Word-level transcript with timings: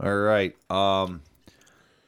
All 0.00 0.16
right. 0.16 0.54
Um, 0.70 1.22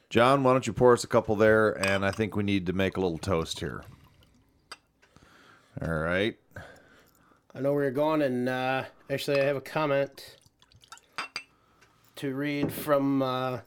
John, 0.09 0.43
why 0.43 0.53
don't 0.53 0.65
you 0.67 0.73
pour 0.73 0.93
us 0.93 1.03
a 1.03 1.07
couple 1.07 1.35
there? 1.35 1.71
And 1.71 2.05
I 2.05 2.11
think 2.11 2.35
we 2.35 2.43
need 2.43 2.65
to 2.67 2.73
make 2.73 2.97
a 2.97 3.01
little 3.01 3.17
toast 3.17 3.59
here. 3.59 3.83
All 5.81 5.93
right. 5.93 6.37
I 7.55 7.61
know 7.61 7.73
where 7.73 7.83
you're 7.83 7.91
going, 7.91 8.21
and 8.21 8.47
uh, 8.47 8.83
actually, 9.09 9.41
I 9.41 9.45
have 9.45 9.55
a 9.55 9.61
comment 9.61 10.35
to 12.17 12.35
read 12.35 12.71
from 12.71 13.21
uh, 13.21 13.59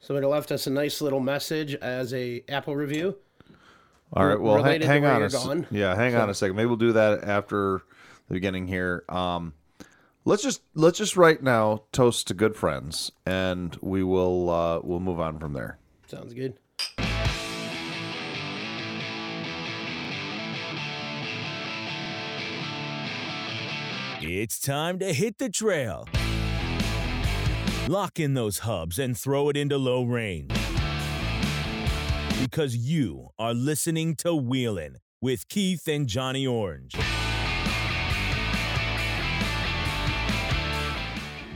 somebody 0.00 0.26
left 0.26 0.52
us 0.52 0.66
a 0.66 0.70
nice 0.70 1.00
little 1.02 1.20
message 1.20 1.74
as 1.76 2.14
a 2.14 2.42
Apple 2.48 2.76
review. 2.76 3.16
All 4.12 4.26
right. 4.26 4.40
Well, 4.40 4.56
ha- 4.56 4.62
related 4.62 4.82
to 4.82 4.86
hang 4.88 5.04
on. 5.04 5.20
you're 5.20 5.28
going. 5.28 5.66
yeah, 5.70 5.94
hang 5.94 6.14
on 6.14 6.30
a 6.30 6.34
second. 6.34 6.56
Maybe 6.56 6.66
we'll 6.66 6.76
do 6.76 6.92
that 6.92 7.24
after 7.24 7.82
the 8.28 8.34
beginning 8.34 8.66
here. 8.66 9.04
Um, 9.08 9.52
let's 10.28 10.42
just 10.42 10.60
let's 10.74 10.98
just 10.98 11.16
right 11.16 11.42
now 11.42 11.82
toast 11.90 12.26
to 12.28 12.34
good 12.34 12.54
friends, 12.54 13.10
and 13.24 13.76
we 13.80 14.02
will 14.02 14.50
uh, 14.50 14.80
we'll 14.82 15.00
move 15.00 15.18
on 15.18 15.38
from 15.38 15.54
there. 15.54 15.78
Sounds 16.06 16.34
good. 16.34 16.58
It's 24.20 24.58
time 24.58 24.98
to 24.98 25.12
hit 25.12 25.38
the 25.38 25.48
trail. 25.48 26.06
Lock 27.88 28.20
in 28.20 28.34
those 28.34 28.58
hubs 28.60 28.98
and 28.98 29.16
throw 29.16 29.48
it 29.48 29.56
into 29.56 29.78
low 29.78 30.04
range. 30.04 30.52
Because 32.38 32.76
you 32.76 33.30
are 33.38 33.54
listening 33.54 34.14
to 34.16 34.34
Wheelin' 34.34 34.96
with 35.22 35.48
Keith 35.48 35.88
and 35.88 36.06
Johnny 36.06 36.46
Orange. 36.46 36.94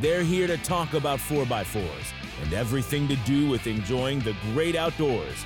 They're 0.03 0.25
here 0.25 0.49
to 0.49 0.57
talk 0.59 0.95
about 0.95 1.21
4x4s 1.21 2.13
and 2.43 2.53
everything 2.53 3.07
to 3.07 3.15
do 3.25 3.49
with 3.49 3.69
enjoying 3.69 4.19
the 4.19 4.35
great 4.53 4.75
outdoors. 4.75 5.45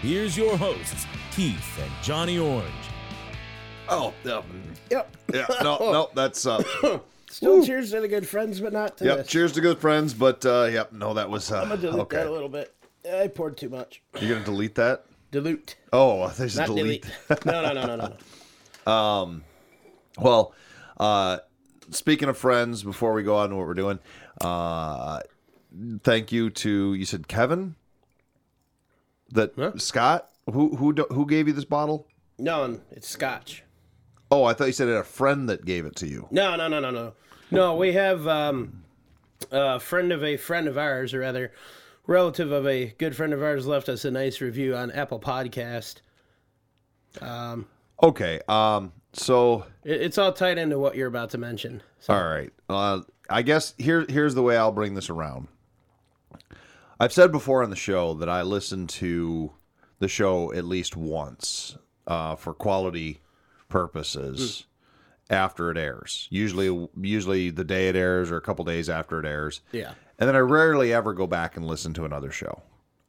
Here's 0.00 0.36
your 0.36 0.56
hosts, 0.56 1.06
Keith 1.32 1.76
and 1.82 1.90
Johnny 2.04 2.38
Orange. 2.38 2.70
Oh, 3.88 4.14
Yep. 4.24 4.46
yeah. 4.90 5.46
No, 5.64 5.76
no, 5.80 6.10
that's 6.14 6.46
uh, 6.46 6.62
Still 7.28 7.66
cheers 7.66 7.90
to 7.90 8.00
the 8.00 8.06
good 8.06 8.28
friends, 8.28 8.60
but 8.60 8.72
not 8.72 8.96
to 8.98 9.06
yep. 9.06 9.16
this. 9.18 9.26
Cheers 9.26 9.52
to 9.54 9.60
good 9.60 9.80
friends, 9.80 10.14
but 10.14 10.46
uh, 10.46 10.68
yep. 10.70 10.92
No, 10.92 11.14
that 11.14 11.28
was 11.28 11.50
uh, 11.50 11.62
I'm 11.62 11.68
gonna 11.70 11.80
dilute 11.80 12.00
okay. 12.02 12.18
that 12.18 12.26
a 12.28 12.30
little 12.30 12.48
bit. 12.48 12.72
I 13.12 13.26
poured 13.26 13.56
too 13.56 13.68
much. 13.70 14.02
You're 14.20 14.34
gonna 14.34 14.44
delete 14.44 14.76
that? 14.76 15.04
Dilute, 15.32 15.74
Oh, 15.92 16.28
there's 16.38 16.54
think 16.54 16.68
not 16.68 16.76
delete. 16.76 17.06
delete. 17.26 17.44
no, 17.44 17.60
no, 17.60 17.72
no, 17.72 17.96
no, 17.96 18.16
no, 18.86 18.92
um, 18.92 19.42
Well, 20.16 20.54
uh, 21.00 21.38
speaking 21.90 22.28
of 22.28 22.36
friends, 22.38 22.82
before 22.82 23.12
we 23.12 23.22
go 23.22 23.36
on 23.36 23.50
to 23.50 23.56
what 23.56 23.66
we're 23.66 23.74
doing, 23.74 23.98
uh, 24.40 25.20
thank 26.02 26.32
you 26.32 26.50
to 26.50 26.94
you 26.94 27.04
said 27.04 27.28
Kevin, 27.28 27.74
that 29.30 29.52
Huh? 29.56 29.72
Scott 29.76 30.30
who 30.52 30.76
who 30.76 30.92
do- 30.92 31.06
who 31.10 31.26
gave 31.26 31.46
you 31.48 31.54
this 31.54 31.64
bottle? 31.64 32.06
No, 32.38 32.80
it's 32.90 33.08
Scotch. 33.08 33.62
Oh, 34.30 34.44
I 34.44 34.52
thought 34.52 34.66
you 34.66 34.72
said 34.72 34.88
it 34.88 34.92
had 34.92 35.00
a 35.00 35.04
friend 35.04 35.48
that 35.48 35.64
gave 35.64 35.86
it 35.86 35.94
to 35.96 36.06
you. 36.08 36.26
No, 36.30 36.56
no, 36.56 36.66
no, 36.68 36.80
no, 36.80 36.90
no. 36.90 37.12
No, 37.50 37.76
we 37.76 37.92
have 37.92 38.26
um, 38.26 38.82
a 39.52 39.78
friend 39.78 40.10
of 40.12 40.24
a 40.24 40.36
friend 40.36 40.66
of 40.66 40.76
ours, 40.76 41.14
or 41.14 41.20
rather, 41.20 41.52
relative 42.06 42.50
of 42.50 42.66
a 42.66 42.86
good 42.98 43.14
friend 43.14 43.32
of 43.32 43.42
ours, 43.42 43.66
left 43.66 43.88
us 43.88 44.04
a 44.04 44.10
nice 44.10 44.40
review 44.40 44.74
on 44.74 44.90
Apple 44.90 45.20
Podcast. 45.20 45.96
Um 47.20 47.66
okay, 48.02 48.40
um, 48.48 48.92
so 49.16 49.66
It, 49.84 50.02
it's 50.02 50.18
all 50.18 50.32
tied 50.32 50.58
into 50.58 50.78
what 50.78 50.96
you're 50.96 51.08
about 51.08 51.30
to 51.30 51.38
mention. 51.38 51.82
So, 52.00 52.14
All 52.14 52.24
right. 52.24 52.52
Uh, 52.68 53.00
I 53.30 53.42
guess 53.42 53.74
here 53.78 54.04
here's 54.08 54.34
the 54.34 54.42
way 54.42 54.56
I'll 54.56 54.72
bring 54.72 54.94
this 54.94 55.10
around. 55.10 55.48
I've 57.00 57.12
said 57.12 57.32
before 57.32 57.62
on 57.62 57.70
the 57.70 57.76
show 57.76 58.14
that 58.14 58.28
I 58.28 58.42
listen 58.42 58.86
to 58.86 59.52
the 59.98 60.08
show 60.08 60.52
at 60.52 60.64
least 60.64 60.96
once 60.96 61.76
uh, 62.06 62.36
for 62.36 62.54
quality 62.54 63.20
purposes 63.68 64.66
after 65.30 65.70
it 65.70 65.76
airs. 65.78 66.28
Usually, 66.30 66.88
usually 67.00 67.50
the 67.50 67.64
day 67.64 67.88
it 67.88 67.96
airs 67.96 68.30
or 68.30 68.36
a 68.36 68.40
couple 68.40 68.64
days 68.64 68.88
after 68.88 69.18
it 69.18 69.26
airs. 69.26 69.60
yeah. 69.72 69.94
And 70.16 70.28
then 70.28 70.36
I 70.36 70.40
rarely 70.40 70.92
ever 70.92 71.12
go 71.12 71.26
back 71.26 71.56
and 71.56 71.66
listen 71.66 71.92
to 71.94 72.04
another 72.04 72.30
show. 72.30 72.62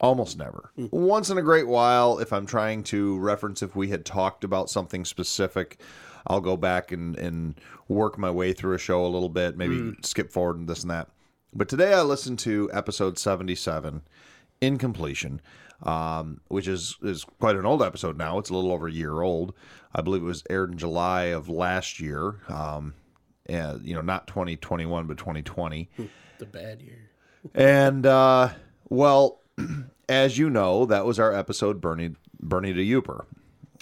Almost 0.06 0.38
never. 0.38 0.72
Once 0.92 1.30
in 1.30 1.38
a 1.38 1.42
great 1.42 1.68
while, 1.68 2.20
if 2.20 2.32
I'm 2.32 2.46
trying 2.46 2.84
to 2.84 3.18
reference 3.18 3.64
if 3.64 3.76
we 3.76 3.90
had 3.90 4.06
talked 4.06 4.44
about 4.44 4.70
something 4.70 5.04
specific, 5.04 5.80
I'll 6.28 6.42
go 6.42 6.56
back 6.58 6.92
and, 6.92 7.18
and 7.18 7.56
work 7.88 8.18
my 8.18 8.30
way 8.30 8.54
through 8.54 8.76
a 8.76 8.80
show 8.80 9.06
a 9.06 9.08
little 9.08 9.30
bit, 9.30 9.58
maybe 9.58 9.94
skip 10.04 10.32
forward 10.32 10.58
and 10.58 10.68
this 10.68 10.82
and 10.84 10.92
that. 10.92 11.10
But 11.54 11.70
today 11.70 11.94
I 11.94 12.02
listened 12.02 12.40
to 12.40 12.70
episode 12.74 13.18
77, 13.18 14.02
Incompletion, 14.62 15.42
um, 15.84 16.42
which 16.50 16.68
is, 16.68 16.98
is 17.02 17.26
quite 17.40 17.56
an 17.56 17.66
old 17.66 17.82
episode 17.82 18.18
now. 18.18 18.38
It's 18.38 18.50
a 18.50 18.54
little 18.54 18.72
over 18.72 18.88
a 18.88 18.92
year 18.92 19.22
old. 19.22 19.54
I 19.94 20.02
believe 20.02 20.22
it 20.22 20.26
was 20.26 20.44
aired 20.50 20.72
in 20.72 20.78
July 20.78 21.26
of 21.26 21.50
last 21.50 22.00
year. 22.00 22.42
Um, 22.48 22.94
and, 23.48 23.86
you 23.86 23.96
know, 23.96 24.02
not 24.02 24.28
2021, 24.28 25.08
but 25.08 25.18
2020. 25.18 25.90
The 26.38 26.46
bad 26.46 26.82
year. 26.82 27.10
And 27.54 28.06
uh, 28.06 28.50
well, 28.90 29.42
as 30.10 30.38
you 30.38 30.50
know, 30.50 30.86
that 30.86 31.06
was 31.06 31.20
our 31.20 31.34
episode 31.34 31.82
Bernie 31.82 32.16
Bernie 32.40 32.74
to 32.74 32.82
Yooper. 32.82 33.26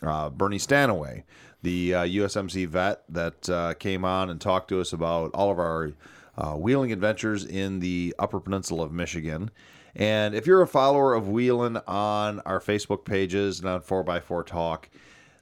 Uh, 0.02 0.30
Bernie 0.30 0.60
Stanaway, 0.60 1.24
the 1.62 1.94
uh, 1.94 2.04
USMC 2.04 2.68
vet 2.68 3.04
that 3.10 3.50
uh, 3.50 3.74
came 3.76 4.04
on 4.04 4.30
and 4.30 4.40
talked 4.42 4.68
to 4.70 4.82
us 4.82 4.92
about 4.92 5.32
all 5.34 5.50
of 5.50 5.60
our 5.60 5.94
uh, 6.38 6.54
wheeling 6.54 6.92
adventures 6.92 7.46
in 7.46 7.80
the 7.80 8.14
Upper 8.20 8.40
Peninsula 8.40 8.84
of 8.86 8.92
Michigan. 8.92 9.50
And 9.96 10.34
if 10.34 10.48
you're 10.48 10.62
a 10.62 10.68
follower 10.68 11.14
of 11.14 11.30
Wheeling 11.30 11.78
on 11.88 12.40
our 12.42 12.60
Facebook 12.60 13.06
pages 13.06 13.60
and 13.60 13.70
on 13.70 13.82
4x4 13.82 14.46
Talk, 14.46 14.90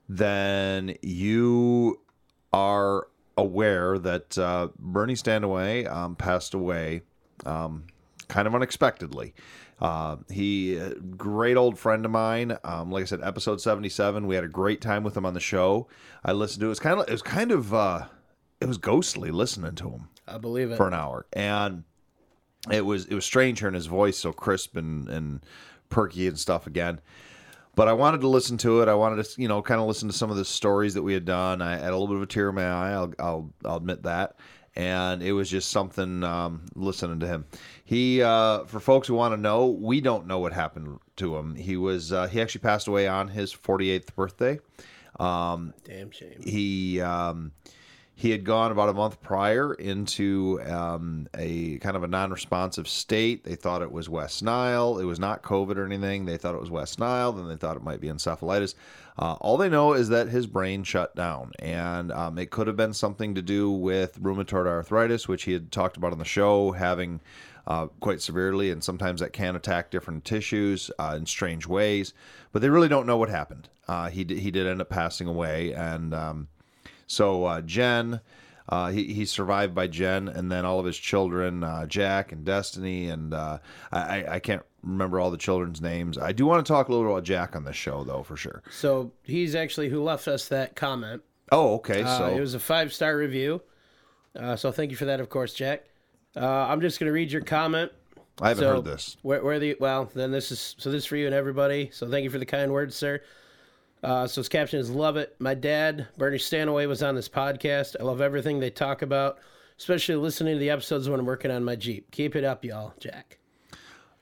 then 0.10 0.96
you 1.02 2.02
are 2.52 3.08
aware 3.38 3.98
that 3.98 4.38
uh, 4.38 4.68
Bernie 4.78 5.16
Stanaway 5.16 5.86
um, 5.86 6.16
passed 6.16 6.54
away 6.54 7.02
um, 7.46 7.86
kind 8.28 8.48
of 8.48 8.54
unexpectedly. 8.54 9.34
Uh, 9.82 10.18
he, 10.30 10.80
great 11.18 11.58
old 11.58 11.80
friend 11.80 12.06
of 12.06 12.12
mine. 12.12 12.56
Um, 12.64 12.92
like 12.92 13.02
I 13.02 13.06
said, 13.06 13.22
episode 13.24 13.60
seventy-seven. 13.60 14.28
We 14.28 14.36
had 14.36 14.44
a 14.44 14.48
great 14.48 14.80
time 14.80 15.04
with 15.04 15.18
him 15.18 15.26
on 15.26 15.34
the 15.34 15.40
show. 15.40 15.88
I 16.24 16.34
listened 16.34 16.62
to 16.62 16.68
it. 16.68 16.70
It 16.70 16.70
was 16.70 16.80
kind 16.80 17.00
of, 17.00 17.08
it 17.10 17.12
was 17.12 17.24
kind 17.24 17.52
of, 17.52 17.74
uh, 17.74 18.06
it 18.60 18.68
was 18.68 18.78
ghostly 18.78 19.32
listening 19.32 19.74
to 19.76 19.90
him 19.90 20.10
I 20.28 20.38
believe 20.38 20.70
it. 20.70 20.78
for 20.78 20.88
an 20.88 20.94
hour, 20.94 21.26
and 21.34 21.84
it 22.72 22.86
was 22.86 23.08
it 23.08 23.16
was 23.16 23.26
strange 23.26 23.60
hearing 23.60 23.74
his 23.74 23.88
voice 23.88 24.20
so 24.20 24.32
crisp 24.32 24.78
and 24.78 25.10
and 25.10 25.44
perky 25.90 26.28
and 26.28 26.38
stuff 26.38 26.68
again. 26.68 27.02
But 27.74 27.88
I 27.88 27.94
wanted 27.94 28.22
to 28.22 28.28
listen 28.28 28.58
to 28.58 28.82
it. 28.82 28.88
I 28.88 28.94
wanted 28.94 29.26
to, 29.26 29.42
you 29.42 29.48
know, 29.48 29.62
kind 29.64 29.82
of 29.82 29.88
listen 29.88 30.10
to 30.10 30.16
some 30.16 30.30
of 30.30 30.38
the 30.38 30.46
stories 30.46 30.94
that 30.94 31.02
we 31.02 31.14
had 31.14 31.26
done. 31.26 31.62
I 31.62 31.78
had 31.78 31.90
a 31.90 31.98
little 31.98 32.08
bit 32.08 32.18
of 32.18 32.22
a 32.22 32.28
tear 32.28 32.50
in 32.50 32.56
my 32.56 32.70
eye. 32.70 32.92
I'll 32.92 33.14
I'll, 33.18 33.54
I'll 33.66 33.78
admit 33.78 34.04
that. 34.04 34.36
And 34.76 35.22
it 35.22 35.34
was 35.34 35.50
just 35.50 35.70
something 35.70 36.24
um, 36.24 36.66
listening 36.76 37.20
to 37.20 37.28
him. 37.28 37.46
He, 37.84 38.22
uh, 38.22 38.64
for 38.66 38.80
folks 38.80 39.08
who 39.08 39.16
want 39.16 39.34
to 39.34 39.38
know, 39.38 39.68
we 39.68 40.00
don't 40.00 40.28
know 40.28 40.40
what 40.40 40.54
happened 40.54 40.98
to 41.18 41.36
him. 41.36 41.56
He 41.56 41.76
was 41.76 42.14
uh, 42.14 42.28
he 42.28 42.42
actually 42.42 42.62
passed 42.62 42.88
away 42.88 43.08
on 43.08 43.28
his 43.28 43.54
48th 43.54 44.16
birthday. 44.16 44.60
Um, 45.20 45.74
Damn 45.84 46.10
shame. 46.12 46.42
he 46.42 47.02
um, 47.02 47.52
he 48.22 48.30
had 48.30 48.44
gone 48.44 48.72
about 48.72 48.88
a 48.88 48.94
month 48.94 49.20
prior 49.24 49.74
into 49.74 50.62
um, 50.68 51.28
a 51.36 51.80
kind 51.80 51.96
of 51.96 52.04
a 52.04 52.08
non-responsive 52.08 52.88
state. 52.88 53.44
They 53.44 53.56
thought 53.56 53.82
it 53.82 53.92
was 53.92 54.10
West 54.10 54.44
Nile. 54.44 55.00
It 55.00 55.06
was 55.06 55.18
not 55.18 55.42
COVID 55.42 55.76
or 55.76 55.86
anything. 55.88 56.26
They 56.26 56.38
thought 56.38 56.54
it 56.54 56.62
was 56.62 56.70
West 56.70 57.00
Nile. 57.00 57.32
Then 57.32 57.48
they 57.48 57.56
thought 57.56 57.78
it 57.78 57.84
might 57.84 58.00
be 58.00 58.10
encephalitis. 58.10 58.76
Uh, 59.18 59.34
all 59.42 59.58
they 59.58 59.70
know 59.70 59.94
is 59.94 60.10
that 60.10 60.28
his 60.28 60.46
brain 60.46 60.84
shut 60.84 61.16
down, 61.16 61.54
and 61.58 62.12
um, 62.12 62.38
it 62.38 62.52
could 62.52 62.68
have 62.68 62.78
been 62.78 62.94
something 62.94 63.34
to 63.34 63.42
do 63.42 63.72
with 63.72 64.22
rheumatoid 64.22 64.68
arthritis, 64.68 65.28
which 65.28 65.46
he 65.46 65.54
had 65.54 65.72
talked 65.72 65.98
about 65.98 66.12
on 66.12 66.20
the 66.20 66.24
show, 66.24 66.74
having 66.74 67.22
uh, 67.66 67.88
quite 68.02 68.22
severely, 68.22 68.70
and 68.70 68.84
sometimes 68.84 69.20
that 69.22 69.34
can 69.34 69.56
attack 69.56 69.90
different 69.90 70.26
tissues 70.26 70.92
uh, 71.00 71.16
in 71.18 71.26
strange 71.26 71.66
ways. 71.66 72.14
But 72.52 72.62
they 72.62 72.70
really 72.70 72.88
don't 72.88 73.08
know 73.08 73.18
what 73.18 73.30
happened. 73.30 73.68
Uh, 73.88 74.12
he 74.12 74.24
did, 74.24 74.38
he 74.38 74.52
did 74.52 74.68
end 74.68 74.80
up 74.80 74.90
passing 74.90 75.28
away, 75.28 75.74
and 75.74 76.14
um, 76.14 76.48
so 77.12 77.46
uh, 77.46 77.62
Jen, 77.62 78.22
uh, 78.70 78.90
he 78.90 79.14
he 79.14 79.26
survived 79.26 79.76
by 79.76 79.88
Jen, 79.88 80.28
and 80.28 80.52
then 80.52 80.66
all 80.66 80.80
of 80.80 80.86
his 80.86 80.98
children, 80.98 81.64
uh, 81.64 81.86
Jack 81.86 82.32
and 82.32 82.46
Destiny, 82.46 83.10
and 83.10 83.34
uh, 83.34 83.58
I 83.92 84.00
I- 84.22 84.34
I 84.36 84.40
can't 84.40 84.64
remember 84.84 85.20
all 85.20 85.30
the 85.30 85.38
children's 85.38 85.82
names. 85.82 86.18
I 86.18 86.32
do 86.32 86.46
want 86.46 86.66
to 86.66 86.72
talk 86.72 86.88
a 86.88 86.92
little 86.92 87.12
about 87.12 87.24
Jack 87.24 87.56
on 87.56 87.64
this 87.66 87.76
show, 87.76 88.04
though, 88.04 88.24
for 88.24 88.36
sure. 88.36 88.64
So 88.72 89.12
he's 89.24 89.54
actually 89.56 89.90
who 89.90 90.02
left 90.04 90.28
us 90.28 90.48
that 90.48 90.76
comment. 90.76 91.22
Oh, 91.52 91.76
okay. 91.76 92.02
Uh, 92.04 92.18
So 92.18 92.26
it 92.38 92.40
was 92.40 92.56
a 92.56 92.60
five 92.60 92.92
star 92.94 93.16
review. 93.18 93.62
Uh, 94.36 94.56
so 94.56 94.72
thank 94.72 94.90
you 94.92 94.98
for 94.98 95.06
that, 95.06 95.20
of 95.20 95.30
course, 95.30 95.54
Jack. 95.54 95.84
Uh, 96.36 96.46
I'm 96.48 96.80
just 96.82 97.00
going 97.00 97.08
to 97.10 97.14
read 97.14 97.32
your 97.32 97.42
comment. 97.44 97.92
I 98.42 98.48
haven't 98.48 98.64
so 98.64 98.76
heard 98.76 98.86
this. 98.86 99.18
Where, 99.22 99.44
where 99.44 99.60
the 99.60 99.76
well, 99.80 100.10
then 100.16 100.32
this 100.32 100.52
is 100.52 100.76
so 100.80 100.90
this 100.90 101.00
is 101.04 101.06
for 101.06 101.18
you 101.18 101.26
and 101.26 101.36
everybody. 101.36 101.90
So 101.94 102.10
thank 102.10 102.24
you 102.24 102.30
for 102.30 102.40
the 102.40 102.46
kind 102.46 102.72
words, 102.72 102.96
sir. 102.96 103.22
Uh, 104.04 104.26
so 104.28 104.42
his 104.42 104.50
caption 104.50 104.80
is 104.80 104.90
"Love 104.90 105.18
it." 105.18 105.36
My 105.40 105.54
dad, 105.54 106.08
Bernie 106.18 106.38
Stanaway, 106.40 106.86
was 106.88 107.04
on 107.04 107.16
this 107.16 107.30
podcast. 107.30 107.96
I 108.00 108.04
love 108.04 108.22
everything 108.22 108.60
they 108.60 108.70
talk 108.72 109.02
about. 109.02 109.38
especially 109.78 110.16
listening 110.16 110.56
to 110.56 110.60
the 110.60 110.70
episodes 110.70 111.10
when 111.10 111.20
I'm 111.20 111.26
working 111.26 111.50
on 111.52 111.64
my 111.64 111.76
Jeep. 111.76 112.12
Keep 112.12 112.36
it 112.36 112.44
up, 112.44 112.64
y'all, 112.64 112.94
Jack. 113.00 113.40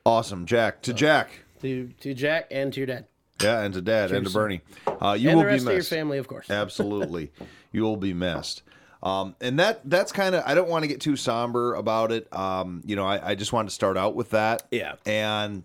Awesome, 0.05 0.45
Jack. 0.45 0.81
To 0.83 0.93
Jack. 0.93 1.29
To 1.61 1.89
to 1.99 2.13
Jack 2.13 2.47
and 2.51 2.71
to 2.73 2.79
your 2.79 2.87
dad. 2.87 3.05
Yeah, 3.41 3.61
and 3.61 3.73
to 3.73 3.81
Dad 3.81 4.11
and 4.11 4.25
to 4.25 4.31
Bernie. 4.33 4.61
Uh, 5.01 5.15
you 5.17 5.29
and 5.29 5.37
will 5.37 5.43
the 5.43 5.47
rest 5.47 5.65
be 5.65 5.67
of 5.67 5.73
your 5.73 5.79
missed. 5.79 5.89
family, 5.89 6.17
of 6.17 6.27
course. 6.27 6.49
Absolutely, 6.49 7.31
you 7.71 7.83
will 7.83 7.95
be 7.97 8.13
missed. 8.13 8.63
Um, 9.01 9.35
and 9.39 9.59
that 9.59 9.89
that's 9.89 10.11
kind 10.11 10.35
of 10.35 10.43
I 10.45 10.55
don't 10.55 10.67
want 10.67 10.83
to 10.83 10.87
get 10.89 10.99
too 10.99 11.15
somber 11.15 11.73
about 11.75 12.11
it. 12.11 12.27
Um, 12.33 12.81
you 12.85 12.97
know, 12.97 13.05
I, 13.05 13.29
I 13.31 13.35
just 13.35 13.53
wanted 13.53 13.69
to 13.69 13.75
start 13.75 13.95
out 13.95 14.13
with 14.13 14.31
that. 14.31 14.63
Yeah. 14.71 14.95
And 15.05 15.63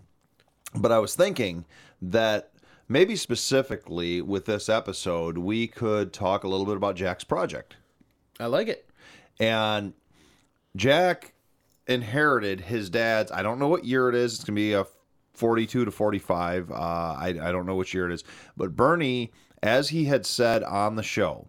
but 0.76 0.92
I 0.92 1.00
was 1.00 1.16
thinking 1.16 1.64
that 2.02 2.50
maybe 2.88 3.16
specifically 3.16 4.20
with 4.20 4.44
this 4.46 4.68
episode, 4.68 5.38
we 5.38 5.66
could 5.66 6.12
talk 6.12 6.44
a 6.44 6.48
little 6.48 6.66
bit 6.66 6.76
about 6.76 6.96
Jack's 6.96 7.24
project. 7.24 7.76
I 8.38 8.46
like 8.46 8.68
it. 8.68 8.88
And 9.38 9.94
Jack 10.76 11.34
inherited 11.86 12.62
his 12.62 12.90
dad's. 12.90 13.30
I 13.30 13.42
don't 13.42 13.58
know 13.58 13.68
what 13.68 13.84
year 13.84 14.08
it 14.08 14.14
is. 14.14 14.34
It's 14.34 14.44
gonna 14.44 14.56
be 14.56 14.72
a 14.72 14.86
42 15.34 15.84
to 15.84 15.90
45. 15.90 16.70
Uh, 16.70 16.74
I 16.74 17.28
I 17.40 17.52
don't 17.52 17.66
know 17.66 17.74
which 17.74 17.94
year 17.94 18.08
it 18.08 18.14
is. 18.14 18.24
But 18.56 18.76
Bernie, 18.76 19.32
as 19.62 19.88
he 19.90 20.04
had 20.04 20.26
said 20.26 20.62
on 20.62 20.96
the 20.96 21.02
show, 21.02 21.48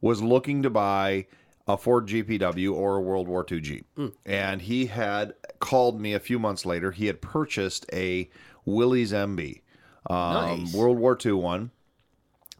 was 0.00 0.22
looking 0.22 0.62
to 0.62 0.70
buy 0.70 1.26
a 1.66 1.76
Ford 1.78 2.06
GPW 2.06 2.74
or 2.74 2.96
a 2.96 3.00
World 3.00 3.26
War 3.26 3.44
II 3.50 3.60
Jeep, 3.60 3.86
and 4.26 4.60
he 4.62 4.86
had 4.86 5.32
called 5.60 5.98
me 6.00 6.12
a 6.12 6.20
few 6.20 6.38
months 6.38 6.66
later. 6.66 6.90
He 6.90 7.06
had 7.06 7.22
purchased 7.22 7.86
a 7.92 8.28
Willys 8.66 9.12
MB, 9.12 9.62
um, 10.08 10.60
Nice. 10.60 10.74
World 10.74 10.98
War 10.98 11.18
II 11.24 11.32
one 11.32 11.70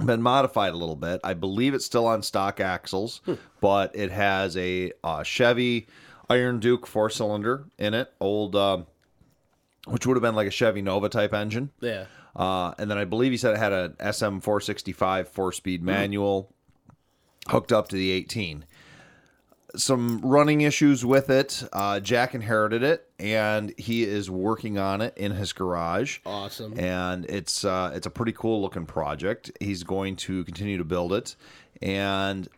been 0.05 0.23
modified 0.23 0.73
a 0.73 0.76
little 0.76 0.96
bit. 0.96 1.20
I 1.23 1.35
believe 1.35 1.75
it's 1.75 1.85
still 1.85 2.06
on 2.06 2.23
stock 2.23 2.61
axles, 2.61 3.20
but 3.61 3.94
it 3.94 4.11
has 4.11 4.56
a 4.56 4.93
uh, 5.02 5.23
Chevy 5.23 5.87
Iron 6.29 6.58
Duke 6.58 6.87
four 6.87 7.11
cylinder 7.11 7.67
in 7.79 7.94
it, 7.94 8.12
old, 8.20 8.56
um, 8.56 8.87
which 9.87 10.06
would 10.06 10.17
have 10.17 10.23
been 10.23 10.35
like 10.35 10.49
a 10.49 10.52
Chevy 10.52 10.82
Nova 10.82 11.08
type 11.08 11.32
engine. 11.32 11.70
Yeah. 11.81 12.06
Uh, 12.35 12.75
and 12.79 12.91
then 12.91 12.99
I 12.99 13.05
believe 13.05 13.31
he 13.31 13.38
said 13.38 13.55
it 13.55 13.58
had 13.58 13.73
an 13.73 14.12
SM 14.12 14.41
465 14.41 15.29
four 15.29 15.52
speed 15.52 15.82
manual 15.82 16.52
hooked 17.49 17.73
up 17.73 17.88
to 17.88 17.96
the 17.96 18.11
18. 18.11 18.64
Some 19.76 20.21
running 20.21 20.61
issues 20.61 21.05
with 21.05 21.31
it. 21.31 21.62
Uh, 21.73 22.00
Jack 22.00 22.35
inherited 22.35 22.82
it, 22.82 23.09
and 23.19 23.73
he 23.79 24.05
is 24.05 24.31
working 24.31 24.79
on 24.79 25.00
it 25.00 25.17
in 25.17 25.32
his 25.32 25.53
garage 25.53 26.19
Awesome. 26.25 26.79
and 26.79 27.25
it's 27.26 27.65
uh, 27.65 27.93
it's 27.94 28.06
a 28.06 28.11
pretty 28.11 28.32
cool 28.32 28.62
looking 28.62 28.87
project. 28.87 29.50
He's 29.61 29.82
going 29.82 30.17
to 30.17 30.44
continue 30.44 30.79
to 30.79 30.85
build 30.85 31.12
it, 31.12 31.37
and 31.82 32.49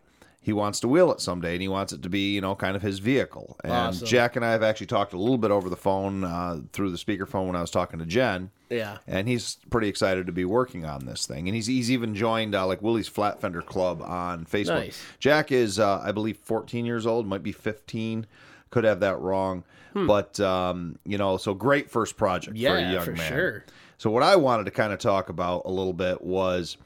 he 0.46 0.52
wants 0.52 0.78
to 0.78 0.87
wheel 0.88 1.10
it 1.10 1.20
someday, 1.20 1.54
and 1.54 1.60
he 1.60 1.66
wants 1.66 1.93
it 1.93 2.02
to 2.04 2.08
be 2.08 2.32
you 2.32 2.40
know 2.40 2.54
kind 2.54 2.76
of 2.76 2.82
his 2.82 3.00
vehicle. 3.00 3.56
And 3.64 3.72
Awesome. 3.72 4.06
Jack 4.06 4.37
and 4.37 4.44
I 4.44 4.52
have 4.52 4.62
actually 4.62 4.87
talked 4.87 5.12
a 5.12 5.19
little 5.19 5.38
bit 5.38 5.50
over 5.50 5.69
the 5.69 5.76
phone 5.76 6.22
uh, 6.22 6.60
through 6.72 6.93
the 6.93 6.96
speakerphone 6.96 7.48
when 7.48 7.56
I 7.56 7.60
was 7.60 7.72
talking 7.72 7.98
to 7.98 8.06
Jen. 8.06 8.50
Yeah. 8.70 8.98
And 9.08 9.26
he's 9.26 9.58
pretty 9.70 9.88
excited 9.88 10.26
to 10.26 10.32
be 10.32 10.44
working 10.44 10.84
on 10.84 11.04
this 11.04 11.26
thing, 11.26 11.48
and 11.48 11.54
he's 11.56 11.66
he's 11.66 11.90
even 11.90 12.14
joined 12.14 12.54
uh, 12.54 12.64
like 12.64 12.81
Willys 12.81 13.08
Flat 13.08 13.40
Fender 13.40 13.60
Club 13.60 14.00
on 14.02 14.44
Facebook. 14.46 14.69
Nice. 14.87 15.02
Jack 15.19 15.50
is, 15.50 15.81
uh, 15.81 16.00
I 16.04 16.12
believe, 16.12 16.37
14 16.38 16.87
years 16.87 17.06
old, 17.06 17.26
might 17.26 17.43
be 17.43 17.50
15. 17.52 18.25
Could 18.70 18.84
have 18.84 19.00
that 19.00 19.19
wrong, 19.19 19.64
Hmm. 19.94 20.06
but 20.06 20.38
um, 20.38 20.98
you 21.04 21.19
know, 21.19 21.37
so 21.38 21.54
great 21.54 21.90
first 21.90 22.16
project 22.16 22.56
for 22.56 22.76
a 22.76 22.93
young 22.93 23.04
for 23.04 23.12
man. 23.12 23.28
sure. 23.32 23.64
So 23.98 24.10
what 24.10 24.22
I 24.22 24.37
wanted 24.37 24.64
to 24.66 24.70
kind 24.70 24.93
of 24.93 24.98
talk 25.00 25.28
about 25.28 25.62
a 25.64 25.70
little 25.70 25.93
bit 25.93 26.20
was, 26.22 26.76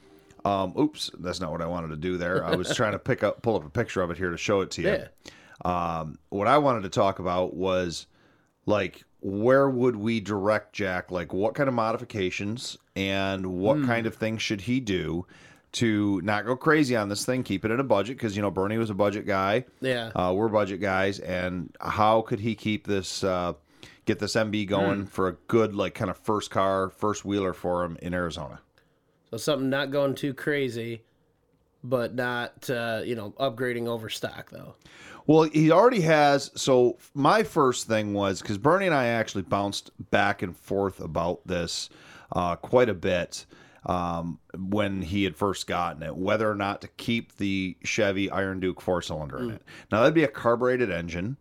um, 0.45 0.73
oops, 0.77 1.11
that's 1.19 1.39
not 1.39 1.51
what 1.51 1.61
I 1.61 1.67
wanted 1.67 1.89
to 1.89 1.97
do 1.97 2.17
there. 2.17 2.43
I 2.45 2.55
was 2.55 2.75
trying 2.75 2.93
to 2.93 2.99
pick 2.99 3.23
up, 3.23 3.41
pull 3.41 3.55
up 3.55 3.65
a 3.65 3.69
picture 3.69 4.01
of 4.01 4.11
it 4.11 4.17
here 4.17 4.31
to 4.31 4.37
show 4.37 4.61
it 4.61 4.71
to 4.71 4.81
you. 4.81 4.87
Yeah. 4.89 5.07
Um, 5.63 6.17
what 6.29 6.47
I 6.47 6.57
wanted 6.57 6.83
to 6.83 6.89
talk 6.89 7.19
about 7.19 7.53
was 7.53 8.07
like 8.65 9.03
where 9.23 9.69
would 9.69 9.95
we 9.95 10.19
direct 10.19 10.73
Jack? 10.73 11.11
Like 11.11 11.31
what 11.31 11.53
kind 11.53 11.67
of 11.69 11.75
modifications 11.75 12.77
and 12.95 13.45
what 13.45 13.77
Hmm. 13.77 13.85
kind 13.85 14.07
of 14.07 14.15
things 14.15 14.41
should 14.41 14.61
he 14.61 14.79
do 14.79 15.27
to 15.73 16.19
not 16.23 16.45
go 16.45 16.55
crazy 16.55 16.95
on 16.95 17.07
this 17.07 17.23
thing, 17.23 17.43
keep 17.43 17.63
it 17.63 17.69
in 17.71 17.79
a 17.79 17.83
budget? 17.83 18.17
Because 18.17 18.35
you 18.35 18.41
know 18.41 18.49
Bernie 18.49 18.79
was 18.79 18.89
a 18.89 18.95
budget 18.95 19.27
guy. 19.27 19.65
Yeah. 19.79 20.07
Uh, 20.15 20.33
we're 20.35 20.47
budget 20.49 20.81
guys, 20.81 21.19
and 21.19 21.75
how 21.79 22.21
could 22.23 22.39
he 22.39 22.55
keep 22.55 22.87
this, 22.87 23.23
uh, 23.23 23.53
get 24.05 24.17
this 24.17 24.35
MB 24.35 24.65
going 24.67 25.05
for 25.05 25.27
a 25.27 25.33
good, 25.47 25.75
like, 25.75 25.93
kind 25.93 26.09
of 26.09 26.17
first 26.17 26.49
car, 26.49 26.89
first 26.89 27.23
wheeler 27.23 27.53
for 27.53 27.83
him 27.85 27.97
in 28.01 28.13
Arizona? 28.15 28.59
So 29.31 29.37
something 29.37 29.69
not 29.69 29.91
going 29.91 30.15
too 30.15 30.33
crazy, 30.33 31.01
but 31.83 32.13
not 32.13 32.69
uh, 32.69 33.01
you 33.03 33.15
know 33.15 33.31
upgrading 33.39 33.87
over 33.87 34.09
stock 34.09 34.49
though. 34.49 34.75
Well, 35.25 35.43
he 35.43 35.71
already 35.71 36.01
has. 36.01 36.51
So 36.55 36.97
my 37.13 37.43
first 37.43 37.87
thing 37.87 38.13
was 38.13 38.41
because 38.41 38.57
Bernie 38.57 38.87
and 38.87 38.95
I 38.95 39.07
actually 39.07 39.43
bounced 39.43 39.91
back 40.11 40.41
and 40.41 40.55
forth 40.57 40.99
about 40.99 41.45
this 41.47 41.89
uh, 42.33 42.55
quite 42.57 42.89
a 42.89 42.93
bit 42.93 43.45
um, 43.85 44.39
when 44.57 45.01
he 45.01 45.23
had 45.23 45.35
first 45.35 45.67
gotten 45.67 46.03
it, 46.03 46.15
whether 46.15 46.49
or 46.49 46.55
not 46.55 46.81
to 46.81 46.87
keep 46.89 47.37
the 47.37 47.77
Chevy 47.83 48.29
Iron 48.29 48.59
Duke 48.59 48.81
four 48.81 49.01
cylinder 49.01 49.39
in 49.39 49.51
it. 49.51 49.63
Now 49.91 49.99
that'd 50.01 50.13
be 50.13 50.23
a 50.23 50.27
carbureted 50.27 50.91
engine. 50.91 51.37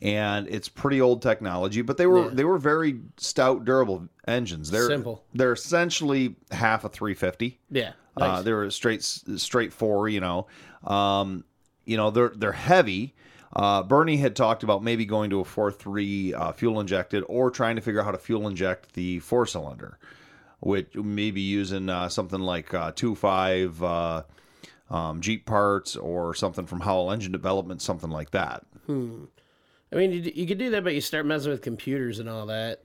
And 0.00 0.46
it's 0.48 0.68
pretty 0.68 1.00
old 1.00 1.22
technology, 1.22 1.82
but 1.82 1.96
they 1.96 2.06
were 2.06 2.24
Yeah. 2.26 2.30
they 2.34 2.44
were 2.44 2.58
very 2.58 3.00
stout, 3.16 3.64
durable 3.64 4.08
engines. 4.26 4.70
They're 4.70 4.86
Simple. 4.88 5.24
They're 5.34 5.52
essentially 5.52 6.36
half 6.50 6.84
a 6.84 6.88
350. 6.88 7.58
Yeah. 7.70 7.92
Uh, 8.16 8.26
Nice. 8.36 8.44
they 8.44 8.52
were 8.52 8.70
straight 8.70 9.02
straight 9.02 9.72
four, 9.72 10.08
you 10.08 10.20
know. 10.20 10.46
Um, 10.84 11.44
you 11.84 11.96
know, 11.96 12.10
they're 12.10 12.32
they're 12.34 12.52
heavy. 12.52 13.14
Uh, 13.56 13.82
Bernie 13.82 14.18
had 14.18 14.36
talked 14.36 14.62
about 14.62 14.82
maybe 14.84 15.04
going 15.06 15.30
to 15.30 15.40
a 15.40 15.44
four 15.44 15.72
three 15.72 16.34
uh, 16.34 16.52
fuel 16.52 16.80
injected 16.80 17.24
or 17.28 17.50
trying 17.50 17.76
to 17.76 17.82
figure 17.82 18.00
out 18.00 18.04
how 18.04 18.12
to 18.12 18.18
fuel 18.18 18.46
inject 18.46 18.92
the 18.92 19.18
four 19.20 19.46
cylinder, 19.46 19.98
which 20.60 20.94
maybe 20.94 21.40
using 21.40 21.88
uh, 21.88 22.08
something 22.08 22.40
like 22.40 22.74
uh, 22.74 22.92
two 22.94 23.14
five 23.14 23.82
uh, 23.82 24.22
um, 24.90 25.20
Jeep 25.22 25.46
parts 25.46 25.96
or 25.96 26.34
something 26.34 26.66
from 26.66 26.80
Howell 26.80 27.10
Engine 27.10 27.32
Development, 27.32 27.80
something 27.82 28.10
like 28.10 28.30
that. 28.32 28.64
I 29.92 29.96
mean, 29.96 30.12
you, 30.12 30.32
you 30.34 30.46
could 30.46 30.58
do 30.58 30.70
that, 30.70 30.84
but 30.84 30.94
you 30.94 31.00
start 31.00 31.26
messing 31.26 31.50
with 31.50 31.62
computers 31.62 32.18
and 32.18 32.28
all 32.28 32.46
that. 32.46 32.82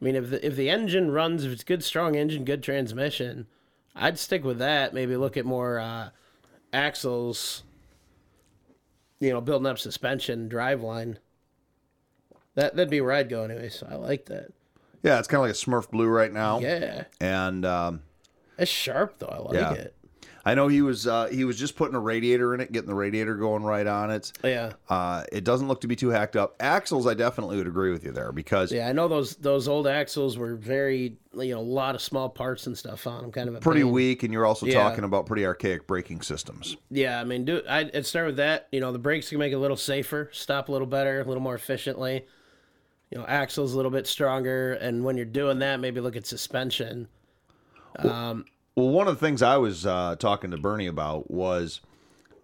I 0.00 0.04
mean, 0.04 0.14
if 0.16 0.30
the 0.30 0.44
if 0.46 0.56
the 0.56 0.70
engine 0.70 1.10
runs, 1.10 1.44
if 1.44 1.52
it's 1.52 1.64
good, 1.64 1.82
strong 1.82 2.14
engine, 2.16 2.44
good 2.44 2.62
transmission, 2.62 3.46
I'd 3.94 4.18
stick 4.18 4.44
with 4.44 4.58
that. 4.58 4.92
Maybe 4.94 5.16
look 5.16 5.36
at 5.36 5.44
more 5.44 5.78
uh, 5.78 6.10
axles. 6.72 7.62
You 9.20 9.30
know, 9.32 9.40
building 9.40 9.66
up 9.66 9.78
suspension, 9.78 10.48
driveline. 10.48 11.16
That 12.56 12.76
that'd 12.76 12.90
be 12.90 13.00
where 13.00 13.12
I'd 13.12 13.28
go 13.28 13.44
anyway. 13.44 13.68
So 13.68 13.86
I 13.90 13.94
like 13.94 14.26
that. 14.26 14.48
Yeah, 15.02 15.18
it's 15.18 15.28
kind 15.28 15.38
of 15.38 15.42
like 15.42 15.50
a 15.50 15.54
Smurf 15.54 15.90
Blue 15.90 16.06
right 16.06 16.32
now, 16.32 16.60
Yeah, 16.60 17.04
and 17.20 17.64
um, 17.66 18.02
it's 18.58 18.70
sharp 18.70 19.18
though. 19.18 19.26
I 19.26 19.38
like 19.38 19.54
Yeah. 19.54 19.72
it. 19.74 19.94
I 20.46 20.54
know 20.54 20.68
he 20.68 20.82
was 20.82 21.06
uh, 21.06 21.28
he 21.28 21.44
was 21.44 21.58
just 21.58 21.74
putting 21.74 21.94
a 21.94 22.00
radiator 22.00 22.54
in 22.54 22.60
it, 22.60 22.70
getting 22.70 22.88
the 22.88 22.94
radiator 22.94 23.34
going 23.34 23.62
right 23.62 23.86
on 23.86 24.10
it. 24.10 24.30
Yeah, 24.44 24.72
Uh, 24.88 25.24
it 25.32 25.42
doesn't 25.44 25.68
look 25.68 25.80
to 25.80 25.86
be 25.88 25.96
too 25.96 26.10
hacked 26.10 26.36
up. 26.36 26.54
Axles, 26.60 27.06
I 27.06 27.14
definitely 27.14 27.56
would 27.56 27.66
agree 27.66 27.90
with 27.92 28.04
you 28.04 28.12
there 28.12 28.30
because 28.30 28.70
yeah. 28.70 28.88
I 28.88 28.92
know 28.92 29.08
those 29.08 29.36
those 29.36 29.68
old 29.68 29.86
axles 29.86 30.36
were 30.36 30.54
very 30.54 31.16
you 31.32 31.54
know 31.54 31.60
a 31.60 31.62
lot 31.62 31.94
of 31.94 32.02
small 32.02 32.28
parts 32.28 32.66
and 32.66 32.76
stuff 32.76 33.06
on 33.06 33.22
them. 33.22 33.32
Kind 33.32 33.48
of 33.48 33.54
a 33.54 33.60
pretty 33.60 33.82
pain. 33.82 33.92
weak, 33.92 34.22
and 34.22 34.32
you're 34.32 34.44
also 34.46 34.66
Yeah. 34.66 34.82
talking 34.82 35.04
about 35.04 35.26
pretty 35.26 35.46
archaic 35.46 35.86
braking 35.86 36.20
systems. 36.20 36.76
Yeah, 36.90 37.20
I 37.20 37.24
mean, 37.24 37.44
do 37.46 37.62
I'd, 37.68 37.96
I'd 37.96 38.04
start 38.06 38.26
with 38.26 38.36
that. 38.36 38.68
You 38.70 38.80
know, 38.80 38.92
the 38.92 38.98
brakes 38.98 39.30
can 39.30 39.38
make 39.38 39.52
it 39.52 39.56
a 39.56 39.58
little 39.58 39.76
safer, 39.78 40.28
stop 40.32 40.68
a 40.68 40.72
little 40.72 40.86
better, 40.86 41.20
a 41.20 41.24
little 41.24 41.42
more 41.42 41.54
efficiently. 41.54 42.26
You 43.10 43.18
know, 43.18 43.26
axles 43.26 43.72
a 43.74 43.76
little 43.76 43.92
bit 43.92 44.06
stronger, 44.06 44.74
and 44.74 45.04
when 45.04 45.16
you're 45.16 45.24
doing 45.26 45.60
that, 45.60 45.78
maybe 45.80 46.00
look 46.00 46.16
at 46.16 46.26
suspension. 46.26 47.08
Well, 48.02 48.42
one 48.74 49.08
of 49.08 49.18
the 49.18 49.24
things 49.26 49.42
I 49.42 49.56
was 49.56 49.86
uh, 49.86 50.16
talking 50.18 50.50
to 50.50 50.56
Bernie 50.56 50.86
about 50.86 51.30
was 51.30 51.80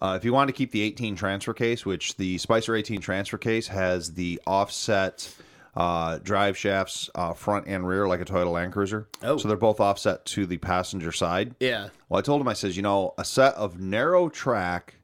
uh, 0.00 0.14
if 0.16 0.24
you 0.24 0.32
want 0.32 0.48
to 0.48 0.52
keep 0.52 0.70
the 0.72 0.82
18 0.82 1.16
transfer 1.16 1.52
case, 1.54 1.84
which 1.84 2.16
the 2.16 2.38
Spicer 2.38 2.74
18 2.74 3.00
transfer 3.00 3.38
case 3.38 3.68
has 3.68 4.14
the 4.14 4.40
offset 4.46 5.34
uh, 5.76 6.18
drive 6.18 6.56
shafts 6.56 7.10
uh, 7.14 7.32
front 7.32 7.66
and 7.66 7.86
rear 7.86 8.08
like 8.08 8.20
a 8.20 8.24
Toyota 8.24 8.50
Land 8.52 8.72
Cruiser. 8.72 9.08
Oh. 9.22 9.36
So 9.36 9.46
they're 9.48 9.56
both 9.56 9.80
offset 9.80 10.24
to 10.26 10.46
the 10.46 10.58
passenger 10.58 11.12
side. 11.12 11.54
Yeah, 11.60 11.88
Well, 12.08 12.18
I 12.18 12.22
told 12.22 12.40
him, 12.40 12.48
I 12.48 12.54
says, 12.54 12.76
you 12.76 12.82
know, 12.82 13.14
a 13.18 13.24
set 13.24 13.54
of 13.54 13.78
narrow 13.78 14.28
track 14.28 14.96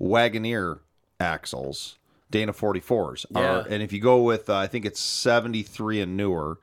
Wagoneer 0.00 0.80
axles, 1.20 1.96
Dana 2.30 2.52
44s, 2.52 3.26
are, 3.34 3.42
Yeah. 3.42 3.64
and 3.68 3.82
if 3.82 3.92
you 3.92 4.00
go 4.00 4.22
with, 4.22 4.48
uh, 4.50 4.56
I 4.56 4.66
think 4.66 4.84
it's 4.84 5.00
73 5.00 6.00
and 6.00 6.16
newer, 6.16 6.58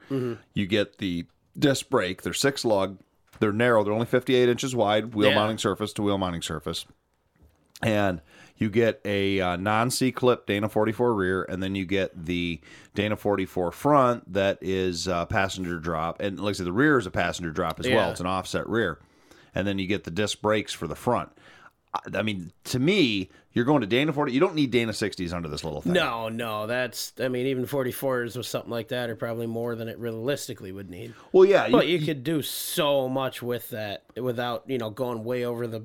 you 0.53 0.65
get 0.67 0.98
the 0.98 1.25
disc 1.57 1.89
brake. 1.89 2.21
They're 2.21 2.33
six 2.33 2.63
lug, 2.65 2.98
they're 3.39 3.53
narrow, 3.53 3.84
they're 3.84 3.93
only 3.93 4.05
58 4.05 4.50
inches 4.50 4.75
wide, 4.75 5.13
wheel 5.15 5.29
Yeah. 5.29 5.36
mounting 5.36 5.58
surface 5.58 5.93
to 5.93 6.01
wheel 6.01 6.17
mounting 6.17 6.41
surface. 6.41 6.86
And 7.81 8.22
you 8.58 8.69
get 8.69 9.00
a 9.05 9.39
uh, 9.39 9.55
non 9.55 9.89
C 9.89 10.12
clip 10.12 10.46
Dana 10.46 10.67
44 10.67 11.13
rear, 11.13 11.43
and 11.43 11.63
then 11.63 11.75
you 11.75 11.86
get 11.86 12.25
the 12.25 12.60
Dana 12.93 13.15
44 13.15 13.72
front 13.72 14.34
that 14.34 14.58
is 14.62 15.08
uh, 15.08 15.25
passenger 15.27 15.79
drop. 15.79 16.19
And 16.19 16.39
like 16.39 16.51
I 16.51 16.58
said, 16.58 16.65
the 16.65 16.74
rear 16.74 16.98
is 16.98 17.05
a 17.05 17.12
passenger 17.12 17.51
drop 17.51 17.79
as 17.79 17.86
well. 17.88 18.12
It's 18.12 18.19
an 18.19 18.25
offset 18.25 18.67
rear. 18.67 19.00
And 19.55 19.65
then 19.65 19.79
you 19.79 19.88
get 19.88 20.03
the 20.03 20.12
disc 20.12 20.41
brakes 20.41 20.74
for 20.74 20.88
the 20.88 20.96
front. 20.96 21.29
I 22.13 22.22
mean, 22.22 22.51
to 22.65 22.79
me, 22.79 23.29
you're 23.53 23.65
going 23.65 23.81
to 23.81 23.88
Dana 23.88 24.13
40. 24.13 24.31
You 24.31 24.39
don't 24.39 24.53
need 24.53 24.69
Dana 24.69 24.91
60s 24.91 25.34
under 25.34 25.50
this 25.50 25.63
little 25.63 25.81
thing. 25.81 25.93
No, 25.93 26.29
no, 26.29 26.67
that's. 26.67 27.13
I 27.19 27.29
mean, 27.29 27.48
even 27.48 27.65
44s 27.65 28.38
or 28.38 28.43
something 28.43 28.69
like 28.69 28.89
that 28.89 29.10
are 29.10 29.15
probably 29.15 29.48
more 29.48 29.75
than 29.75 29.88
it 29.88 29.98
realistically 29.98 30.72
would 30.72 30.89
need. 30.89 31.13
Well, 31.31 31.46
yeah, 31.46 31.67
But 31.69 31.88
you 31.88 32.00
could 32.00 32.24
do 32.24 32.41
so 32.43 33.10
much 33.10 33.41
with 33.41 33.69
that 33.72 34.03
without 34.15 34.63
you 34.67 34.77
know 34.77 34.91
going 34.91 35.24
way 35.24 35.46
over 35.46 35.65
the 35.65 35.84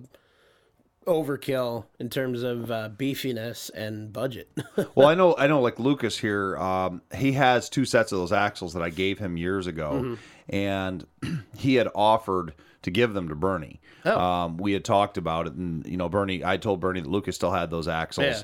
overkill 1.07 1.85
in 1.99 2.09
terms 2.09 2.43
of 2.43 2.71
uh, 2.71 2.89
beefiness 2.97 3.71
and 3.75 4.13
budget. 4.13 4.51
Well, 4.97 5.09
I 5.09 5.15
know, 5.15 5.35
I 5.39 5.47
know. 5.47 5.61
Like 5.61 5.79
Lucas 5.79 6.19
here, 6.19 6.57
um, 6.59 7.01
he 7.15 7.33
has 7.33 7.69
two 7.69 7.85
sets 7.85 8.11
of 8.13 8.19
those 8.19 8.33
axles 8.33 8.75
that 8.75 8.83
I 8.83 8.91
gave 8.91 9.19
him 9.19 9.37
years 9.37 9.67
ago, 9.67 9.93
Mm-hmm. 9.93 10.55
and 10.55 11.07
he 11.57 11.75
had 11.77 11.89
offered 11.95 12.55
to 12.83 12.91
give 12.91 13.15
them 13.15 13.29
to 13.29 13.35
Bernie. 13.35 13.81
Oh. 14.05 14.19
Um, 14.19 14.57
we 14.59 14.73
had 14.73 14.85
talked 14.85 15.17
about 15.17 15.47
it, 15.47 15.55
and 15.55 15.87
you 15.87 15.97
know, 15.97 16.09
Bernie, 16.09 16.45
I 16.45 16.57
told 16.57 16.81
Bernie 16.81 17.01
that 17.01 17.09
Lucas 17.11 17.37
still 17.37 17.53
had 17.53 17.71
those 17.71 17.89
axles. 17.89 18.27
Yeah. 18.27 18.43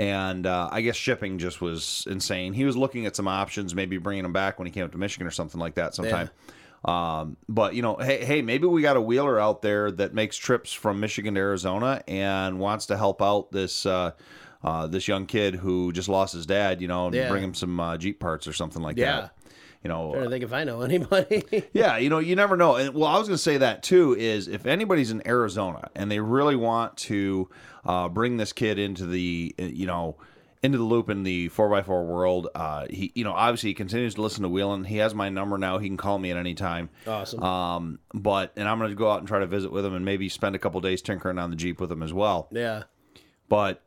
And 0.00 0.46
uh, 0.46 0.68
I 0.70 0.80
guess 0.82 0.94
shipping 0.94 1.38
just 1.38 1.60
was 1.60 2.06
insane. 2.08 2.52
He 2.52 2.64
was 2.64 2.76
looking 2.76 3.04
at 3.06 3.16
some 3.16 3.26
options, 3.26 3.74
maybe 3.74 3.98
bringing 3.98 4.22
them 4.22 4.32
back 4.32 4.58
when 4.58 4.66
he 4.66 4.72
came 4.72 4.84
up 4.84 4.92
to 4.92 4.98
Michigan 4.98 5.26
or 5.26 5.32
something 5.32 5.60
like 5.60 5.74
that 5.74 5.92
sometime. 5.94 6.30
Um, 6.84 7.36
but 7.48 7.74
you 7.74 7.82
know, 7.82 7.96
hey, 7.96 8.24
hey, 8.24 8.40
maybe 8.42 8.66
we 8.68 8.80
got 8.82 8.96
a 8.96 9.00
wheeler 9.00 9.40
out 9.40 9.62
there 9.62 9.90
that 9.90 10.14
makes 10.14 10.36
trips 10.36 10.72
from 10.72 11.00
Michigan 11.00 11.34
to 11.34 11.40
Arizona 11.40 12.02
and 12.06 12.60
wants 12.60 12.86
to 12.86 12.96
help 12.96 13.20
out 13.20 13.50
this 13.50 13.84
uh, 13.86 14.12
uh, 14.62 14.86
this 14.86 15.08
young 15.08 15.26
kid 15.26 15.56
who 15.56 15.92
just 15.92 16.08
lost 16.08 16.32
his 16.34 16.46
dad. 16.46 16.80
You 16.80 16.86
know, 16.86 17.06
and 17.06 17.14
Yeah. 17.16 17.28
bring 17.28 17.42
him 17.42 17.54
some 17.54 17.80
uh, 17.80 17.96
Jeep 17.98 18.20
parts 18.20 18.46
or 18.46 18.52
something 18.52 18.80
like 18.82 18.96
Yeah. 18.96 19.20
that. 19.22 19.32
You 19.82 19.88
know, 19.88 20.12
trying 20.12 20.24
to 20.24 20.30
think 20.30 20.44
if 20.44 20.52
I 20.52 20.64
know 20.64 20.82
anybody. 20.82 21.44
yeah, 21.72 21.96
you 21.98 22.10
know, 22.10 22.18
you 22.18 22.34
never 22.34 22.56
know. 22.56 22.76
And 22.76 22.94
well, 22.94 23.06
I 23.06 23.18
was 23.18 23.28
going 23.28 23.36
to 23.36 23.42
say 23.42 23.58
that 23.58 23.82
too 23.82 24.16
is 24.18 24.48
if 24.48 24.66
anybody's 24.66 25.10
in 25.10 25.26
Arizona 25.26 25.90
and 25.94 26.10
they 26.10 26.18
really 26.18 26.56
want 26.56 26.96
to 26.98 27.48
uh, 27.84 28.08
bring 28.08 28.36
this 28.36 28.52
kid 28.52 28.78
into 28.78 29.06
the, 29.06 29.54
uh, 29.58 29.62
you 29.64 29.86
know, 29.86 30.16
into 30.64 30.76
the 30.76 30.84
loop 30.84 31.08
in 31.08 31.22
the 31.22 31.48
4x4 31.50 32.04
world, 32.04 32.48
uh, 32.56 32.86
he, 32.90 33.12
you 33.14 33.22
know, 33.22 33.32
obviously 33.32 33.70
he 33.70 33.74
continues 33.74 34.16
to 34.16 34.22
listen 34.22 34.42
to 34.42 34.48
Wheeling. 34.48 34.82
He 34.82 34.96
has 34.96 35.14
my 35.14 35.28
number 35.28 35.56
now. 35.56 35.78
He 35.78 35.86
can 35.86 35.96
call 35.96 36.18
me 36.18 36.32
at 36.32 36.36
any 36.36 36.54
time. 36.54 36.90
awesome. 37.06 37.40
Um, 37.40 37.98
but, 38.12 38.52
and 38.56 38.68
I'm 38.68 38.78
going 38.80 38.90
to 38.90 38.96
go 38.96 39.08
out 39.08 39.20
and 39.20 39.28
try 39.28 39.38
to 39.38 39.46
visit 39.46 39.70
with 39.70 39.86
him 39.86 39.94
and 39.94 40.04
maybe 40.04 40.28
spend 40.28 40.56
a 40.56 40.58
couple 40.58 40.80
days 40.80 41.02
tinkering 41.02 41.38
on 41.38 41.50
the 41.50 41.56
Jeep 41.56 41.80
with 41.80 41.92
him 41.92 42.02
as 42.02 42.12
well. 42.12 42.48
yeah. 42.50 42.82
But 43.48 43.82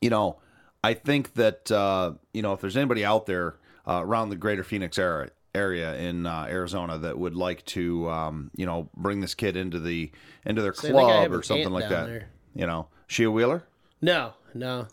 you 0.00 0.10
know, 0.10 0.38
I 0.82 0.94
think 0.94 1.34
that 1.34 1.70
uh, 1.70 2.12
you 2.32 2.42
know 2.42 2.52
if 2.52 2.60
there's 2.60 2.76
anybody 2.76 3.04
out 3.04 3.26
there 3.26 3.56
uh, 3.86 4.00
around 4.02 4.30
the 4.30 4.36
greater 4.36 4.64
Phoenix 4.64 4.98
area 4.98 5.30
area 5.54 5.94
in 5.96 6.26
uh, 6.26 6.46
Arizona 6.48 6.98
that 6.98 7.16
would 7.18 7.36
like 7.36 7.64
to 7.66 8.08
um, 8.10 8.50
you 8.56 8.66
know 8.66 8.88
bring 8.96 9.20
this 9.20 9.34
kid 9.34 9.56
into 9.56 9.78
the 9.78 10.10
into 10.44 10.62
their 10.62 10.72
I 10.72 10.90
club 10.90 11.32
or 11.32 11.42
something 11.42 11.70
like 11.70 11.88
that. 11.88 12.06
there. 12.06 12.28
You 12.54 12.66
know, 12.66 12.88
she 13.06 13.24
a 13.24 13.30
wheeler? 13.30 13.64
No, 14.00 14.34
no. 14.54 14.86